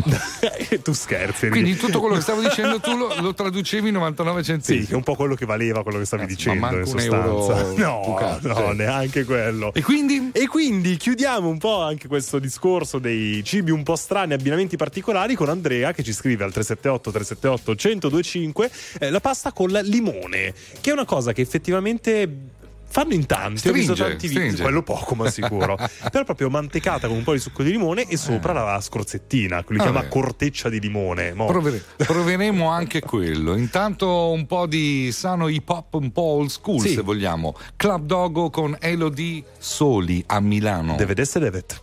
tu 0.83 0.93
scherzi. 0.93 1.49
Quindi 1.49 1.77
tutto 1.77 2.01
quello 2.01 2.17
che 2.17 2.21
stavo 2.21 2.41
dicendo 2.43 2.81
tu 2.81 2.97
lo, 2.97 3.15
lo 3.21 3.35
traducevi 3.35 3.89
in 3.89 3.95
99 3.95 4.43
centesimi. 4.43 4.81
Sì, 4.81 4.87
che 4.87 4.93
è 4.93 4.97
un 4.97 5.03
po' 5.03 5.15
quello 5.15 5.35
che 5.35 5.47
valeva 5.47 5.83
quello 5.83 5.99
che 5.99 6.05
stavi 6.05 6.27
dicendo 6.27 6.61
ma 6.61 6.73
in 6.73 6.85
sostanza. 6.87 7.73
No, 7.85 8.19
no, 8.41 8.55
cioè. 8.55 8.75
neanche 8.75 9.25
quello. 9.25 9.73
E 9.75 9.83
quindi? 9.83 10.31
E 10.33 10.47
quindi 10.47 10.97
chiudiamo 10.97 11.49
un 11.49 11.59
po' 11.59 11.83
anche 11.83 12.09
questo 12.09 12.39
discorso 12.39 12.99
dei 12.99 13.43
cibi 13.45 13.71
un 13.71 13.83
po' 13.83 13.97
strani, 13.97 14.33
abbinamenti 14.33 14.77
particolari 14.77 15.35
con 15.35 15.49
Andrea 15.49 15.93
che 15.93 16.03
ci 16.03 16.13
scrive 16.13 16.45
al 16.45 16.53
378 16.53 17.11
378 17.11 17.71
1025 17.71 18.71
eh, 19.01 19.11
la 19.11 19.21
pasta 19.21 19.53
con 19.53 19.71
limone, 19.71 20.55
che 20.81 20.91
è 20.91 20.93
una 20.93 21.05
cosa 21.05 21.33
che 21.33 21.41
effettivamente 21.43 22.29
fanno 22.95 23.13
in 23.15 23.27
tanti, 23.27 23.67
ho 23.69 23.73
visto 23.73 23.93
Stringe, 23.95 24.11
tanti 24.13 24.27
video, 24.29 24.43
stringe. 24.45 24.63
quello 24.63 24.83
poco 24.85 25.17
ma 25.17 25.29
sicuro. 25.29 25.77
Però 26.13 26.23
proprio 26.23 26.49
mantecata 26.49 27.09
con 27.09 27.17
un 27.17 27.25
po' 27.25 27.33
di 27.33 27.41
succo 27.41 27.65
di 27.65 27.73
limone 27.73 28.07
e 28.07 28.17
sopra 28.17 28.53
la 28.53 28.81
scorzettina, 28.81 29.65
quello 29.65 29.83
che 29.83 29.91
Vabbè. 29.91 30.07
chiama 30.09 30.15
corteccia 30.25 30.69
di 30.69 30.79
limone. 30.79 31.33
Mo. 31.35 31.47
Provere- 31.47 31.83
proveremo 31.97 32.69
anche 32.69 33.01
quello. 33.01 33.57
Intanto 33.57 34.31
un 34.31 34.47
po' 34.47 34.67
di 34.67 35.11
sano 35.11 35.49
hip 35.49 35.69
hop, 35.69 35.95
un 35.95 36.13
po' 36.13 36.23
old 36.23 36.51
school 36.51 36.79
Sì. 36.81 36.91
se 36.95 37.03
vogliamo. 37.03 37.57
Club 37.75 38.07
Dogo 38.07 38.51
con 38.51 38.77
Elodie 38.79 39.43
Soli 39.59 40.23
a 40.29 40.39
Milano. 40.39 40.95
Deve 40.95 41.21
essere 41.21 41.47
devet. 41.51 41.83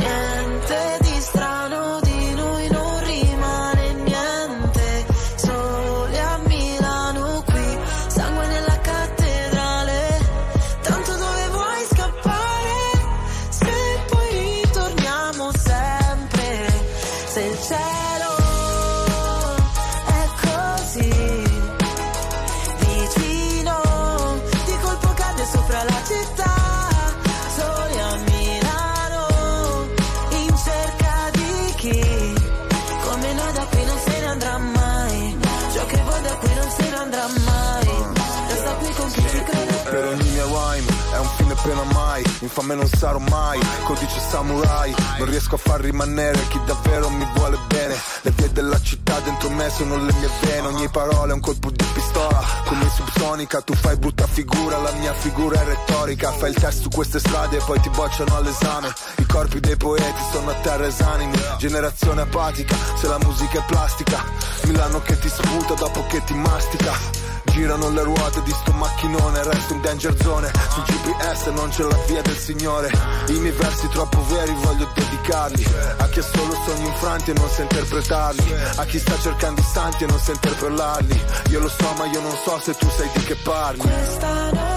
pena 42.11 42.23
mai 42.23 42.30
Infame 42.41 42.73
non 42.73 42.87
sarò 42.87 43.19
mai, 43.19 43.59
codice 43.83 44.19
samurai. 44.19 44.93
Non 45.19 45.29
riesco 45.29 45.55
a 45.55 45.57
far 45.59 45.79
rimanere 45.79 46.39
chi 46.47 46.59
davvero 46.65 47.07
mi 47.09 47.27
vuole 47.35 47.57
bene. 47.67 47.95
Le 48.23 48.31
vie 48.31 48.51
della 48.51 48.81
città 48.81 49.19
dentro 49.19 49.49
me 49.51 49.69
sono 49.69 49.97
le 49.97 50.11
mie 50.11 50.29
vene. 50.41 50.67
Ogni 50.67 50.89
parola 50.89 51.31
è 51.31 51.35
un 51.35 51.39
colpo 51.39 51.69
di 51.69 51.85
pistola. 51.93 52.43
Come 52.65 52.89
subsonica 52.89 53.61
tu 53.61 53.75
fai 53.75 53.95
brutta 53.97 54.25
figura 54.25 54.79
La 54.79 54.91
mia 54.93 55.13
figura 55.13 55.61
è 55.61 55.65
retorica. 55.65 56.31
Fai 56.31 56.49
il 56.49 56.55
test 56.55 56.81
su 56.81 56.89
queste 56.89 57.19
strade 57.19 57.57
e 57.57 57.61
poi 57.63 57.79
ti 57.79 57.89
bocciano 57.89 58.35
all'esame. 58.35 58.91
I 59.17 59.25
corpi 59.27 59.59
dei 59.59 59.77
poeti 59.77 60.21
sono 60.31 60.49
a 60.49 60.55
terra 60.55 60.87
esanimi. 60.87 61.39
Generazione 61.59 62.21
apatica, 62.21 62.75
se 62.99 63.07
la 63.07 63.19
musica 63.19 63.59
è 63.59 63.63
plastica. 63.67 64.23
Milano 64.63 64.99
che 65.01 65.17
ti 65.19 65.29
sputa 65.29 65.75
dopo 65.75 66.03
che 66.07 66.23
ti 66.23 66.33
mastica. 66.33 67.29
Girano 67.51 67.89
le 67.89 68.03
ruote 68.03 68.41
di 68.43 68.51
sto 68.51 68.71
macchinone, 68.71 69.43
resto 69.43 69.73
in 69.73 69.81
danger 69.81 70.15
zone. 70.21 70.51
Sul 70.69 70.83
GPS 70.83 71.47
non 71.47 71.69
c'è 71.69 71.83
la 71.83 71.97
via 72.07 72.21
del 72.31 72.37
Signore. 72.37 72.89
I 73.27 73.39
miei 73.39 73.53
versi 73.53 73.87
troppo 73.89 74.23
veri 74.25 74.53
voglio 74.61 74.89
dedicarli. 74.93 75.65
A 75.97 76.07
chi 76.07 76.19
ha 76.19 76.23
solo 76.23 76.53
sogni 76.65 76.87
infranti 76.87 77.31
e 77.31 77.33
non 77.33 77.49
sa 77.49 77.61
interpretarli. 77.63 78.53
A 78.77 78.85
chi 78.85 78.99
sta 78.99 79.17
cercando 79.19 79.61
i 79.61 79.65
santi 79.65 80.03
e 80.03 80.07
non 80.07 80.19
sa 80.19 80.31
interpellarli. 80.31 81.21
Io 81.49 81.59
lo 81.59 81.69
so 81.69 81.93
ma 81.97 82.05
io 82.05 82.21
non 82.21 82.35
so 82.43 82.59
se 82.59 82.73
tu 82.75 82.87
sai 82.89 83.09
di 83.13 83.23
che 83.23 83.35
parli 83.35 84.70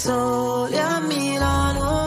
soli 0.00 0.78
a 0.78 0.98
Milano 1.00 2.06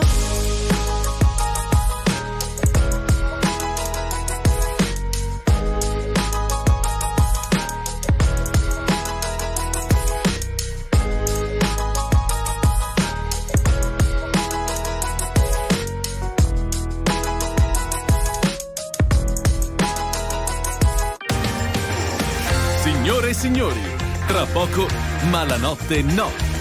Signore 22.82 23.28
e 23.28 23.34
signori, 23.34 23.80
tra 24.26 24.44
poco 24.46 24.88
Malanotte 25.30 26.02
no. 26.02 26.53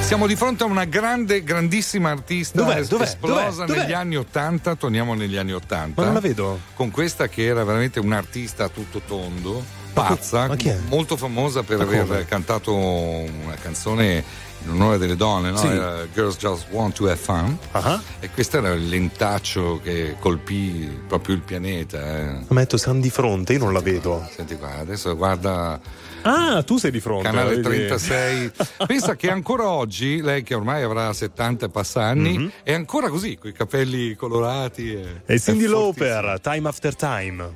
Siamo 0.00 0.26
di 0.26 0.36
fronte 0.36 0.62
a 0.64 0.66
una 0.66 0.84
grande, 0.84 1.42
grandissima 1.42 2.10
artista 2.10 2.58
Dov'è? 2.60 2.84
Dov'è? 2.84 3.04
esplosa 3.04 3.64
Dov'è? 3.64 3.80
negli 3.80 3.92
anni 3.92 4.16
80. 4.16 4.74
Torniamo 4.74 5.14
negli 5.14 5.36
anni 5.36 5.52
80. 5.54 5.92
Ma 5.98 6.04
non 6.04 6.14
la 6.14 6.20
vedo. 6.20 6.60
Con 6.74 6.90
questa 6.90 7.28
che 7.28 7.46
era 7.46 7.64
veramente 7.64 7.98
un 7.98 8.12
artista 8.12 8.64
a 8.64 8.68
tutto 8.68 9.00
tondo, 9.06 9.64
pazza, 9.94 10.48
ma 10.48 10.56
chi 10.56 10.68
è? 10.68 10.76
molto 10.88 11.16
famosa 11.16 11.62
per 11.62 11.80
aver 11.80 12.26
cantato 12.26 12.74
una 12.74 13.54
canzone 13.62 14.22
in 14.64 14.70
onore 14.70 14.98
delle 14.98 15.16
donne, 15.16 15.50
no? 15.50 15.56
Sì. 15.56 15.68
Girls 16.12 16.36
Just 16.36 16.66
Want 16.68 16.94
to 16.96 17.06
Have 17.06 17.16
Fun. 17.16 17.56
E 18.20 18.28
questo 18.30 18.58
era 18.58 18.68
il 18.74 18.86
lentaccio 18.88 19.80
che 19.82 20.16
colpì 20.18 20.90
proprio 21.08 21.36
il 21.36 21.40
pianeta. 21.40 21.98
eh. 21.98 22.24
Ma 22.48 22.60
metto 22.60 22.76
San 22.76 23.00
di 23.00 23.08
fronte, 23.08 23.54
io 23.54 23.60
non 23.60 23.72
la 23.72 23.80
vedo. 23.80 24.28
Senti 24.36 24.56
qua, 24.58 24.76
adesso 24.78 25.16
guarda 25.16 25.80
Ah, 26.22 26.62
tu 26.62 26.76
sei 26.78 26.90
di 26.90 27.00
fronte. 27.00 27.24
Canale 27.28 27.50
vedi? 27.56 27.62
36. 27.62 28.50
Pensa 28.86 29.16
che 29.16 29.30
ancora 29.30 29.68
oggi, 29.68 30.20
lei 30.22 30.42
che 30.42 30.54
ormai 30.54 30.82
avrà 30.82 31.12
70 31.12 31.66
e 31.66 31.68
passa 31.68 32.02
anni, 32.02 32.38
Mhm. 32.38 32.50
è 32.62 32.72
ancora 32.72 33.08
così, 33.08 33.36
con 33.36 33.50
i 33.50 33.52
capelli 33.52 34.14
colorati. 34.14 34.92
E, 34.94 35.22
E 35.26 35.38
Cindy. 35.40 35.66
Lauper, 35.66 36.38
Time 36.40 36.68
After 36.68 36.94
Time. 36.94 37.50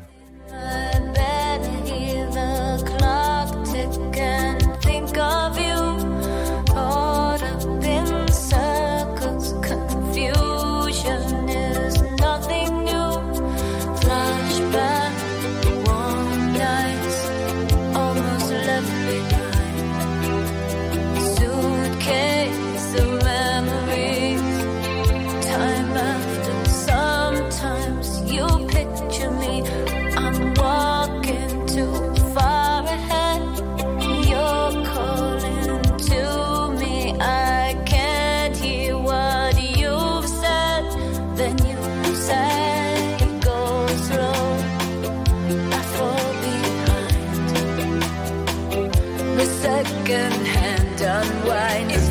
Second 49.87 50.47
hand 50.47 51.01
unwind. 51.01 52.06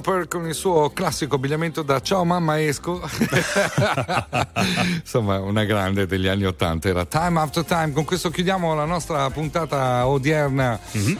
Lauper 0.00 0.28
con 0.28 0.46
il 0.46 0.54
suo 0.54 0.90
classico 0.90 1.34
abbigliamento 1.34 1.82
da 1.82 2.00
ciao 2.00 2.24
mamma 2.24 2.60
esco. 2.60 3.02
Insomma, 4.98 5.38
una 5.40 5.64
grande 5.64 6.06
degli 6.06 6.26
anni 6.26 6.46
Ottanta. 6.46 6.88
Era 6.88 7.04
Time 7.04 7.38
After 7.38 7.64
Time. 7.64 7.92
Con 7.92 8.04
questo 8.04 8.30
chiudiamo 8.30 8.74
la 8.74 8.86
nostra 8.86 9.28
puntata 9.28 10.06
odierna. 10.06 10.78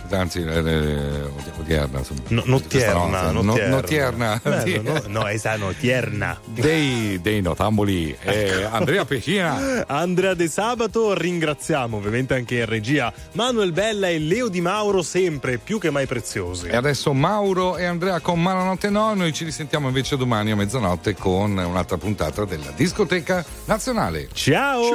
Anzi, 0.09 0.43
eh, 0.43 0.59
eh, 0.59 1.31
odierna. 1.59 1.99
insomma. 1.99 2.21
No, 2.29 2.43
notierna, 2.47 3.31
notte. 3.31 3.67
notierna. 3.67 4.41
No- 4.43 4.51
notierna. 4.51 4.83
Bello, 4.83 4.93
no, 4.93 5.21
no, 5.21 5.29
esatto, 5.29 5.59
notierna. 5.59 6.41
Dei, 6.47 7.21
dei 7.21 7.43
notamboli. 7.43 8.17
Eh, 8.23 8.67
Andrea 8.71 9.05
Pescina. 9.05 9.85
Andrea 9.87 10.33
De 10.33 10.49
Sabato, 10.49 11.13
ringraziamo 11.13 11.99
ovviamente 11.99 12.35
anche 12.35 12.61
in 12.61 12.67
regia 12.67 13.13
Manuel 13.33 13.73
Bella 13.73 14.09
e 14.09 14.19
Leo 14.19 14.49
Di 14.49 14.63
Mauro, 14.63 15.03
sempre 15.03 15.59
più 15.59 15.79
che 15.79 15.91
mai 15.91 16.07
preziosi. 16.07 16.69
E 16.69 16.77
adesso 16.77 17.13
Mauro 17.13 17.77
e 17.77 17.85
Andrea 17.85 18.21
con 18.21 18.41
Malanotte 18.71 18.91
No, 18.91 19.15
noi 19.15 19.33
ci 19.33 19.45
risentiamo 19.45 19.89
invece 19.89 20.17
domani 20.17 20.53
a 20.53 20.57
mezzanotte 20.57 21.15
con 21.15 21.57
un'altra 21.57 21.97
puntata 21.97 22.45
della 22.45 22.71
discoteca 22.77 23.45
nazionale. 23.65 24.29
Ciao! 24.33 24.91